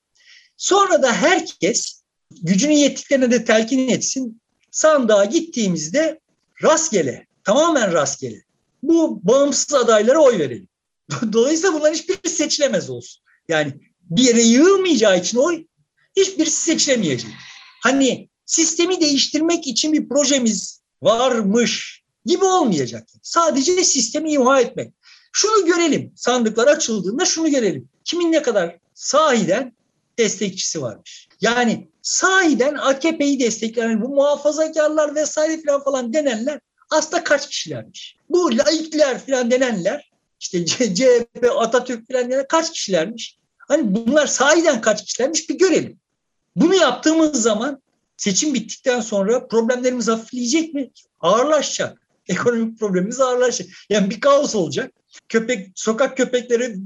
Sonra 0.57 1.03
da 1.03 1.13
herkes 1.13 2.00
gücünün 2.41 2.75
yettiklerine 2.75 3.31
de 3.31 3.45
telkin 3.45 3.89
etsin. 3.89 4.41
Sandığa 4.71 5.25
gittiğimizde 5.25 6.19
rastgele, 6.63 7.27
tamamen 7.43 7.93
rastgele 7.93 8.41
bu 8.83 9.19
bağımsız 9.23 9.73
adaylara 9.73 10.19
oy 10.19 10.39
verelim. 10.39 10.67
Dolayısıyla 11.33 11.73
bunların 11.73 11.93
hiçbirisi 11.93 12.35
seçilemez 12.35 12.89
olsun. 12.89 13.23
Yani 13.49 13.73
bir 14.09 14.23
yere 14.23 14.41
yığılmayacağı 14.41 15.19
için 15.19 15.37
oy 15.37 15.65
hiçbirisi 16.17 16.61
seçilemeyecek. 16.61 17.31
Hani 17.83 18.29
sistemi 18.45 19.01
değiştirmek 19.01 19.67
için 19.67 19.93
bir 19.93 20.09
projemiz 20.09 20.81
varmış 21.01 22.03
gibi 22.25 22.45
olmayacak. 22.45 23.07
Sadece 23.23 23.83
sistemi 23.83 24.31
imha 24.31 24.61
etmek. 24.61 24.93
Şunu 25.33 25.65
görelim. 25.65 26.13
Sandıklar 26.15 26.67
açıldığında 26.67 27.25
şunu 27.25 27.51
görelim. 27.51 27.89
Kimin 28.03 28.31
ne 28.31 28.41
kadar 28.41 28.77
sahiden 28.93 29.73
destekçisi 30.17 30.81
varmış. 30.81 31.27
Yani 31.41 31.90
sahiden 32.01 32.75
AKP'yi 32.75 33.39
destekleyen 33.39 34.01
bu 34.01 34.09
muhafazakarlar 34.09 35.15
vesaire 35.15 35.61
falan 35.65 35.83
falan 35.83 36.13
denenler 36.13 36.59
aslında 36.89 37.23
kaç 37.23 37.49
kişilermiş? 37.49 38.15
Bu 38.29 38.57
laikler 38.57 39.25
falan 39.25 39.51
denenler 39.51 40.11
işte 40.39 40.65
CHP, 40.65 41.45
Atatürk 41.57 42.11
falan 42.11 42.25
denenler 42.25 42.47
kaç 42.47 42.71
kişilermiş? 42.71 43.37
Hani 43.57 43.95
bunlar 43.95 44.27
sahiden 44.27 44.81
kaç 44.81 45.05
kişilermiş 45.05 45.49
bir 45.49 45.57
görelim. 45.57 45.99
Bunu 46.55 46.75
yaptığımız 46.75 47.41
zaman 47.41 47.81
seçim 48.17 48.53
bittikten 48.53 49.01
sonra 49.01 49.47
problemlerimiz 49.47 50.07
hafifleyecek 50.07 50.73
mi? 50.73 50.91
Ağırlaşacak. 51.19 52.01
Ekonomik 52.27 52.79
problemimiz 52.79 53.19
ağırlaşacak. 53.19 53.73
Yani 53.89 54.09
bir 54.09 54.19
kaos 54.19 54.55
olacak. 54.55 54.91
Köpek, 55.29 55.67
sokak 55.75 56.17
köpekleri 56.17 56.77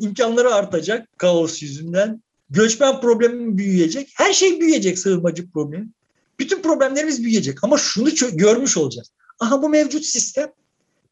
imkanları 0.00 0.54
artacak 0.54 1.18
kaos 1.18 1.62
yüzünden. 1.62 2.22
Göçmen 2.52 3.00
problemi 3.00 3.58
büyüyecek. 3.58 4.12
Her 4.14 4.32
şey 4.32 4.60
büyüyecek 4.60 4.98
sığınmacı 4.98 5.50
problemi. 5.50 5.88
Bütün 6.38 6.62
problemlerimiz 6.62 7.24
büyüyecek. 7.24 7.64
Ama 7.64 7.78
şunu 7.78 8.08
görmüş 8.32 8.76
olacağız. 8.76 9.10
Aha 9.40 9.62
bu 9.62 9.68
mevcut 9.68 10.04
sistem 10.04 10.52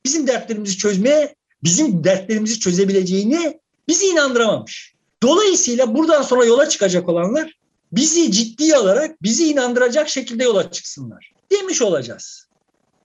bizim 0.05 0.26
dertlerimizi 0.26 0.76
çözmeye, 0.76 1.34
bizim 1.64 2.05
dertlerimizi 2.05 2.61
çözebileceğini 2.61 3.61
bizi 3.88 4.07
inandıramamış. 4.07 4.95
Dolayısıyla 5.22 5.95
buradan 5.95 6.22
sonra 6.22 6.45
yola 6.45 6.68
çıkacak 6.68 7.09
olanlar 7.09 7.59
bizi 7.93 8.32
ciddiye 8.32 8.76
alarak 8.76 9.22
bizi 9.22 9.49
inandıracak 9.49 10.09
şekilde 10.09 10.45
yola 10.45 10.70
çıksınlar 10.70 11.32
demiş 11.53 11.82
olacağız. 11.82 12.47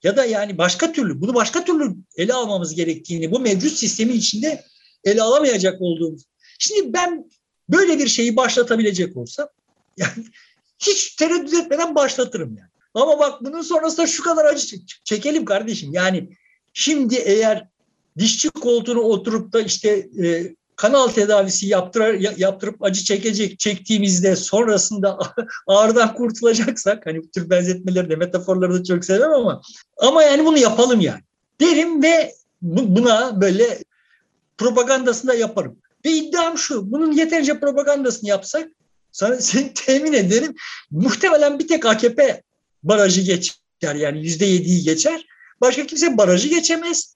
Ya 0.03 0.17
da 0.17 0.25
yani 0.25 0.57
başka 0.57 0.91
türlü 0.91 1.21
bunu 1.21 1.33
başka 1.33 1.65
türlü 1.65 1.95
ele 2.17 2.33
almamız 2.33 2.75
gerektiğini 2.75 3.31
bu 3.31 3.39
mevcut 3.39 3.71
sistemin 3.71 4.13
içinde 4.13 4.63
ele 5.03 5.21
alamayacak 5.21 5.81
olduğumuz. 5.81 6.23
Şimdi 6.59 6.93
ben 6.93 7.29
böyle 7.69 7.99
bir 7.99 8.07
şeyi 8.07 8.35
başlatabilecek 8.35 9.17
olsam 9.17 9.47
yani 9.97 10.25
hiç 10.79 11.15
tereddüt 11.15 11.53
etmeden 11.53 11.95
başlatırım 11.95 12.57
yani. 12.57 12.69
Ama 12.93 13.19
bak 13.19 13.41
bunun 13.41 13.61
sonrasında 13.61 14.07
şu 14.07 14.23
kadar 14.23 14.45
acı 14.45 14.77
çekelim 15.03 15.45
kardeşim. 15.45 15.93
Yani 15.93 16.29
şimdi 16.73 17.15
eğer 17.15 17.67
dişçi 18.17 18.49
koltuğuna 18.49 18.99
oturup 18.99 19.53
da 19.53 19.61
işte 19.61 19.89
e, 20.23 20.55
kanal 20.75 21.07
tedavisi 21.07 21.67
yaptırır, 21.67 22.37
yaptırıp 22.37 22.83
acı 22.83 23.03
çekecek 23.03 23.59
çektiğimizde 23.59 24.35
sonrasında 24.35 25.19
ağrıdan 25.67 26.13
kurtulacaksak 26.13 27.05
hani 27.05 27.23
bu 27.23 27.31
tür 27.31 27.49
benzetmeleri 27.49 28.09
de 28.09 28.15
metaforları 28.15 28.73
da 28.73 28.83
çok 28.83 29.05
sevmem 29.05 29.31
ama 29.31 29.61
ama 29.97 30.23
yani 30.23 30.45
bunu 30.45 30.57
yapalım 30.57 31.01
yani 31.01 31.21
derim 31.61 32.03
ve 32.03 32.35
buna 32.61 33.41
böyle 33.41 33.83
propagandasını 34.57 35.31
da 35.31 35.35
yaparım. 35.35 35.77
Ve 36.05 36.11
iddiam 36.11 36.57
şu 36.57 36.91
bunun 36.91 37.11
yeterince 37.11 37.59
propagandasını 37.59 38.29
yapsak 38.29 38.67
sana 39.11 39.35
seni 39.41 39.73
temin 39.73 40.13
ederim 40.13 40.55
muhtemelen 40.91 41.59
bir 41.59 41.67
tek 41.67 41.85
AKP 41.85 42.43
barajı 42.83 43.21
geçer 43.21 43.95
yani 43.95 44.23
yüzde 44.23 44.45
yediyi 44.45 44.83
geçer. 44.83 45.25
Başka 45.61 45.85
kimse 45.85 46.17
barajı 46.17 46.47
geçemez. 46.47 47.15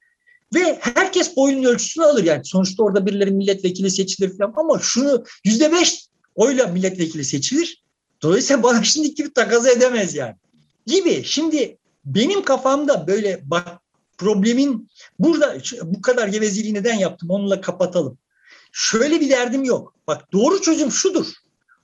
Ve 0.53 0.79
herkes 0.81 1.35
boyunun 1.35 1.63
ölçüsünü 1.63 2.05
alır 2.05 2.23
yani. 2.23 2.45
Sonuçta 2.45 2.83
orada 2.83 3.05
birileri 3.05 3.31
milletvekili 3.31 3.91
seçilir 3.91 4.37
falan 4.37 4.53
ama 4.57 4.79
şunu 4.79 5.23
yüzde 5.45 5.71
beş 5.71 6.05
oyla 6.35 6.67
milletvekili 6.67 7.25
seçilir. 7.25 7.83
Dolayısıyla 8.21 8.63
bana 8.63 8.83
şimdi 8.83 9.13
gibi 9.13 9.33
takaza 9.33 9.71
edemez 9.71 10.15
yani. 10.15 10.35
Gibi. 10.85 11.23
Şimdi 11.25 11.77
benim 12.05 12.43
kafamda 12.43 13.07
böyle 13.07 13.41
bak 13.43 13.67
problemin 14.17 14.89
burada 15.19 15.57
bu 15.83 16.01
kadar 16.01 16.27
gevezeliği 16.27 16.73
neden 16.73 16.95
yaptım 16.95 17.29
onunla 17.29 17.61
kapatalım. 17.61 18.17
Şöyle 18.71 19.21
bir 19.21 19.29
derdim 19.29 19.63
yok. 19.63 19.93
Bak 20.07 20.33
doğru 20.33 20.61
çözüm 20.61 20.91
şudur. 20.91 21.25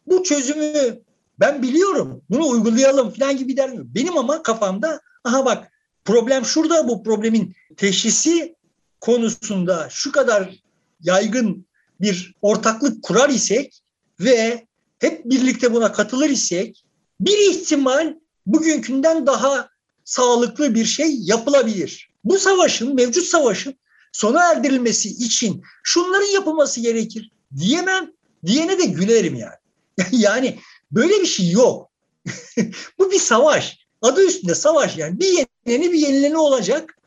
Bu 0.07 0.23
çözümü 0.23 0.99
ben 1.39 1.61
biliyorum 1.61 2.21
bunu 2.29 2.47
uygulayalım 2.47 3.11
falan 3.11 3.37
gibi 3.37 3.49
bir 3.49 3.57
derdim 3.57 3.77
yok. 3.77 3.87
Benim 3.95 4.17
ama 4.17 4.43
kafamda 4.43 5.01
aha 5.23 5.45
bak 5.45 5.71
problem 6.05 6.45
şurada 6.45 6.87
bu 6.87 7.03
problemin 7.03 7.55
teşhisi 7.77 8.55
konusunda 9.01 9.87
şu 9.91 10.11
kadar 10.11 10.63
yaygın 11.01 11.65
bir 12.01 12.35
ortaklık 12.41 13.03
kurar 13.03 13.29
isek 13.29 13.81
ve 14.19 14.67
hep 14.99 15.25
birlikte 15.25 15.73
buna 15.73 15.91
katılır 15.91 16.29
isek 16.29 16.85
bir 17.19 17.37
ihtimal 17.51 18.15
bugünkünden 18.45 19.27
daha 19.27 19.69
sağlıklı 20.03 20.75
bir 20.75 20.85
şey 20.85 21.17
yapılabilir. 21.19 22.09
Bu 22.23 22.39
savaşın, 22.39 22.95
mevcut 22.95 23.23
savaşın 23.25 23.75
sona 24.15 24.51
erdirilmesi 24.51 25.09
için 25.09 25.63
şunların 25.83 26.33
yapılması 26.33 26.81
gerekir 26.81 27.31
diyemem. 27.57 28.11
Diyene 28.45 28.79
de 28.79 28.85
gülerim 28.85 29.35
yani. 29.35 29.55
yani 30.11 30.59
böyle 30.91 31.21
bir 31.21 31.25
şey 31.25 31.49
yok. 31.49 31.89
Bu 32.99 33.11
bir 33.11 33.19
savaş. 33.19 33.79
Adı 34.01 34.25
üstünde 34.25 34.55
savaş 34.55 34.97
yani. 34.97 35.19
Bir 35.19 35.45
yeneni 35.67 35.93
bir 35.93 35.97
yenileni 35.97 36.37
olacak. 36.37 36.97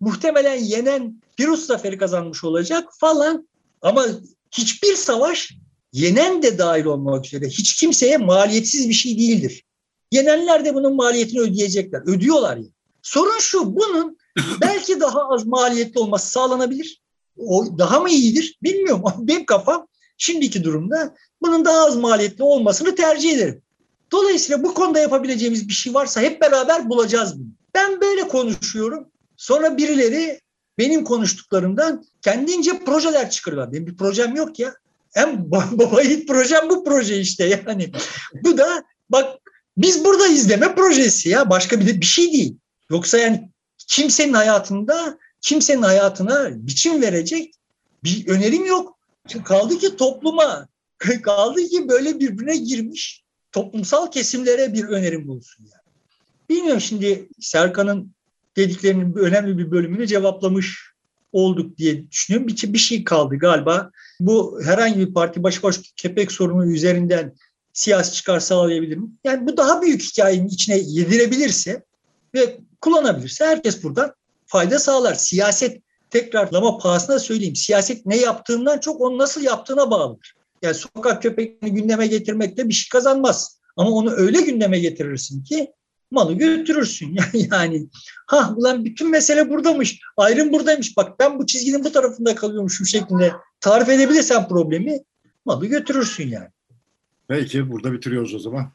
Muhtemelen 0.00 0.54
yenen 0.54 1.22
Pirus 1.36 1.66
zaferi 1.66 1.98
kazanmış 1.98 2.44
olacak 2.44 2.88
falan. 3.00 3.48
Ama 3.82 4.06
hiçbir 4.50 4.96
savaş 4.96 5.52
yenen 5.92 6.42
de 6.42 6.58
dahil 6.58 6.84
olmak 6.84 7.26
üzere 7.26 7.48
hiç 7.48 7.76
kimseye 7.76 8.16
maliyetsiz 8.16 8.88
bir 8.88 8.94
şey 8.94 9.18
değildir. 9.18 9.64
Yenenler 10.12 10.64
de 10.64 10.74
bunun 10.74 10.96
maliyetini 10.96 11.40
ödeyecekler. 11.40 12.02
Ödüyorlar 12.06 12.56
ya. 12.56 12.66
Sorun 13.02 13.38
şu, 13.38 13.76
bunun 13.76 14.18
belki 14.60 15.00
daha 15.00 15.28
az 15.28 15.46
maliyetli 15.46 16.00
olması 16.00 16.30
sağlanabilir. 16.30 17.02
O 17.36 17.78
daha 17.78 18.00
mı 18.00 18.10
iyidir 18.10 18.58
bilmiyorum. 18.62 19.02
Benim 19.18 19.46
kafam 19.46 19.86
şimdiki 20.18 20.64
durumda 20.64 21.14
bunun 21.42 21.64
daha 21.64 21.86
az 21.86 21.96
maliyetli 21.96 22.44
olmasını 22.44 22.94
tercih 22.94 23.32
ederim. 23.32 23.62
Dolayısıyla 24.12 24.62
bu 24.62 24.74
konuda 24.74 24.98
yapabileceğimiz 24.98 25.68
bir 25.68 25.74
şey 25.74 25.94
varsa 25.94 26.20
hep 26.20 26.40
beraber 26.40 26.88
bulacağız 26.88 27.38
bunu. 27.38 27.48
Ben 27.74 28.00
böyle 28.00 28.28
konuşuyorum. 28.28 29.08
Sonra 29.36 29.76
birileri 29.76 30.40
benim 30.78 31.04
konuştuklarımdan 31.04 32.04
kendince 32.22 32.84
projeler 32.84 33.30
çıkarıyorlar. 33.30 33.72
Benim 33.72 33.86
bir 33.86 33.96
projem 33.96 34.36
yok 34.36 34.58
ya. 34.58 34.74
En 35.14 35.50
baba 35.50 36.02
yiğit 36.02 36.28
projem 36.28 36.70
bu 36.70 36.84
proje 36.84 37.20
işte 37.20 37.44
yani. 37.44 37.92
Bu 38.44 38.58
da 38.58 38.84
bak 39.08 39.38
biz 39.76 40.04
burada 40.04 40.26
izleme 40.26 40.74
projesi 40.74 41.28
ya. 41.28 41.50
Başka 41.50 41.80
bir 41.80 42.00
bir 42.00 42.06
şey 42.06 42.32
değil. 42.32 42.56
Yoksa 42.90 43.18
yani 43.18 43.51
kimsenin 43.88 44.32
hayatında 44.32 45.18
kimsenin 45.40 45.82
hayatına 45.82 46.48
biçim 46.66 47.02
verecek 47.02 47.54
bir 48.04 48.28
önerim 48.28 48.66
yok. 48.66 48.98
Kaldı 49.44 49.78
ki 49.78 49.96
topluma, 49.96 50.68
kaldı 51.22 51.62
ki 51.62 51.88
böyle 51.88 52.20
birbirine 52.20 52.56
girmiş 52.56 53.22
toplumsal 53.52 54.10
kesimlere 54.10 54.72
bir 54.74 54.84
önerim 54.84 55.28
bulsun 55.28 55.64
yani. 55.64 55.82
Bilmiyorum 56.48 56.80
şimdi 56.80 57.28
Serkan'ın 57.40 58.12
dediklerinin 58.56 59.14
önemli 59.14 59.58
bir 59.58 59.70
bölümünü 59.70 60.06
cevaplamış 60.06 60.92
olduk 61.32 61.78
diye 61.78 62.10
düşünüyorum. 62.10 62.48
Bir, 62.48 62.72
bir 62.72 62.78
şey 62.78 63.04
kaldı 63.04 63.38
galiba. 63.38 63.90
Bu 64.20 64.60
herhangi 64.64 64.98
bir 64.98 65.14
parti 65.14 65.42
başıboş 65.42 65.80
kepek 65.96 66.32
sorunu 66.32 66.72
üzerinden 66.72 67.34
siyasi 67.72 68.12
çıkar 68.12 68.40
sağlayabilir 68.40 68.96
mi? 68.96 69.08
Yani 69.24 69.46
bu 69.46 69.56
daha 69.56 69.82
büyük 69.82 70.02
hikayenin 70.02 70.48
içine 70.48 70.78
yedirebilirse 70.78 71.82
ve 72.34 72.58
kullanabilirse 72.82 73.44
herkes 73.44 73.82
buradan 73.82 74.12
fayda 74.46 74.78
sağlar. 74.78 75.14
Siyaset 75.14 75.82
tekrarlama 76.10 76.78
pahasına 76.78 77.18
söyleyeyim. 77.18 77.56
Siyaset 77.56 78.06
ne 78.06 78.16
yaptığından 78.16 78.78
çok 78.78 79.00
onu 79.00 79.18
nasıl 79.18 79.42
yaptığına 79.42 79.90
bağlıdır. 79.90 80.34
Yani 80.62 80.74
sokak 80.74 81.22
köpeklerini 81.22 81.74
gündeme 81.74 82.06
getirmekle 82.06 82.68
bir 82.68 82.74
şey 82.74 82.88
kazanmaz. 82.88 83.60
Ama 83.76 83.90
onu 83.90 84.10
öyle 84.10 84.40
gündeme 84.40 84.78
getirirsin 84.78 85.44
ki 85.44 85.72
malı 86.10 86.32
götürürsün. 86.32 87.16
Yani, 87.34 87.48
yani 87.50 87.88
ha 88.26 88.54
ulan 88.56 88.84
bütün 88.84 89.10
mesele 89.10 89.50
buradamış. 89.50 90.00
Ayrım 90.16 90.52
buradaymış. 90.52 90.96
Bak 90.96 91.20
ben 91.20 91.38
bu 91.38 91.46
çizginin 91.46 91.84
bu 91.84 91.92
tarafında 91.92 92.34
kalıyormuşum 92.34 92.86
şeklinde 92.86 93.32
tarif 93.60 93.88
edebilirsen 93.88 94.48
problemi 94.48 94.98
malı 95.44 95.66
götürürsün 95.66 96.28
yani. 96.28 96.48
Peki 97.28 97.70
burada 97.70 97.92
bitiriyoruz 97.92 98.34
o 98.34 98.38
zaman. 98.38 98.72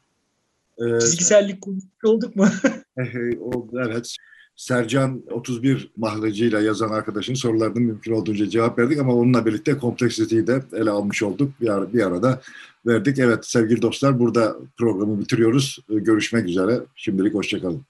Ee, 0.78 1.00
Çizgisellik 1.00 1.64
olduk 2.04 2.36
mu? 2.36 2.48
evet. 3.86 4.16
Sercan 4.56 5.22
31 5.30 5.90
mahrecciyle 5.96 6.58
yazan 6.58 6.88
arkadaşın 6.88 7.34
sorularını 7.34 7.80
mümkün 7.80 8.12
olduğunca 8.12 8.48
cevap 8.48 8.78
verdik 8.78 8.98
ama 8.98 9.14
onunla 9.14 9.46
birlikte 9.46 9.78
kompleksiteyi 9.78 10.46
de 10.46 10.62
ele 10.72 10.90
almış 10.90 11.22
olduk. 11.22 11.52
Bir, 11.60 11.68
ara, 11.68 11.92
bir 11.92 12.06
arada 12.06 12.40
verdik. 12.86 13.18
Evet 13.18 13.46
sevgili 13.46 13.82
dostlar 13.82 14.18
burada 14.18 14.56
programı 14.78 15.20
bitiriyoruz. 15.20 15.78
Görüşmek 15.88 16.48
üzere. 16.48 16.80
Şimdilik 16.96 17.34
hoşçakalın. 17.34 17.82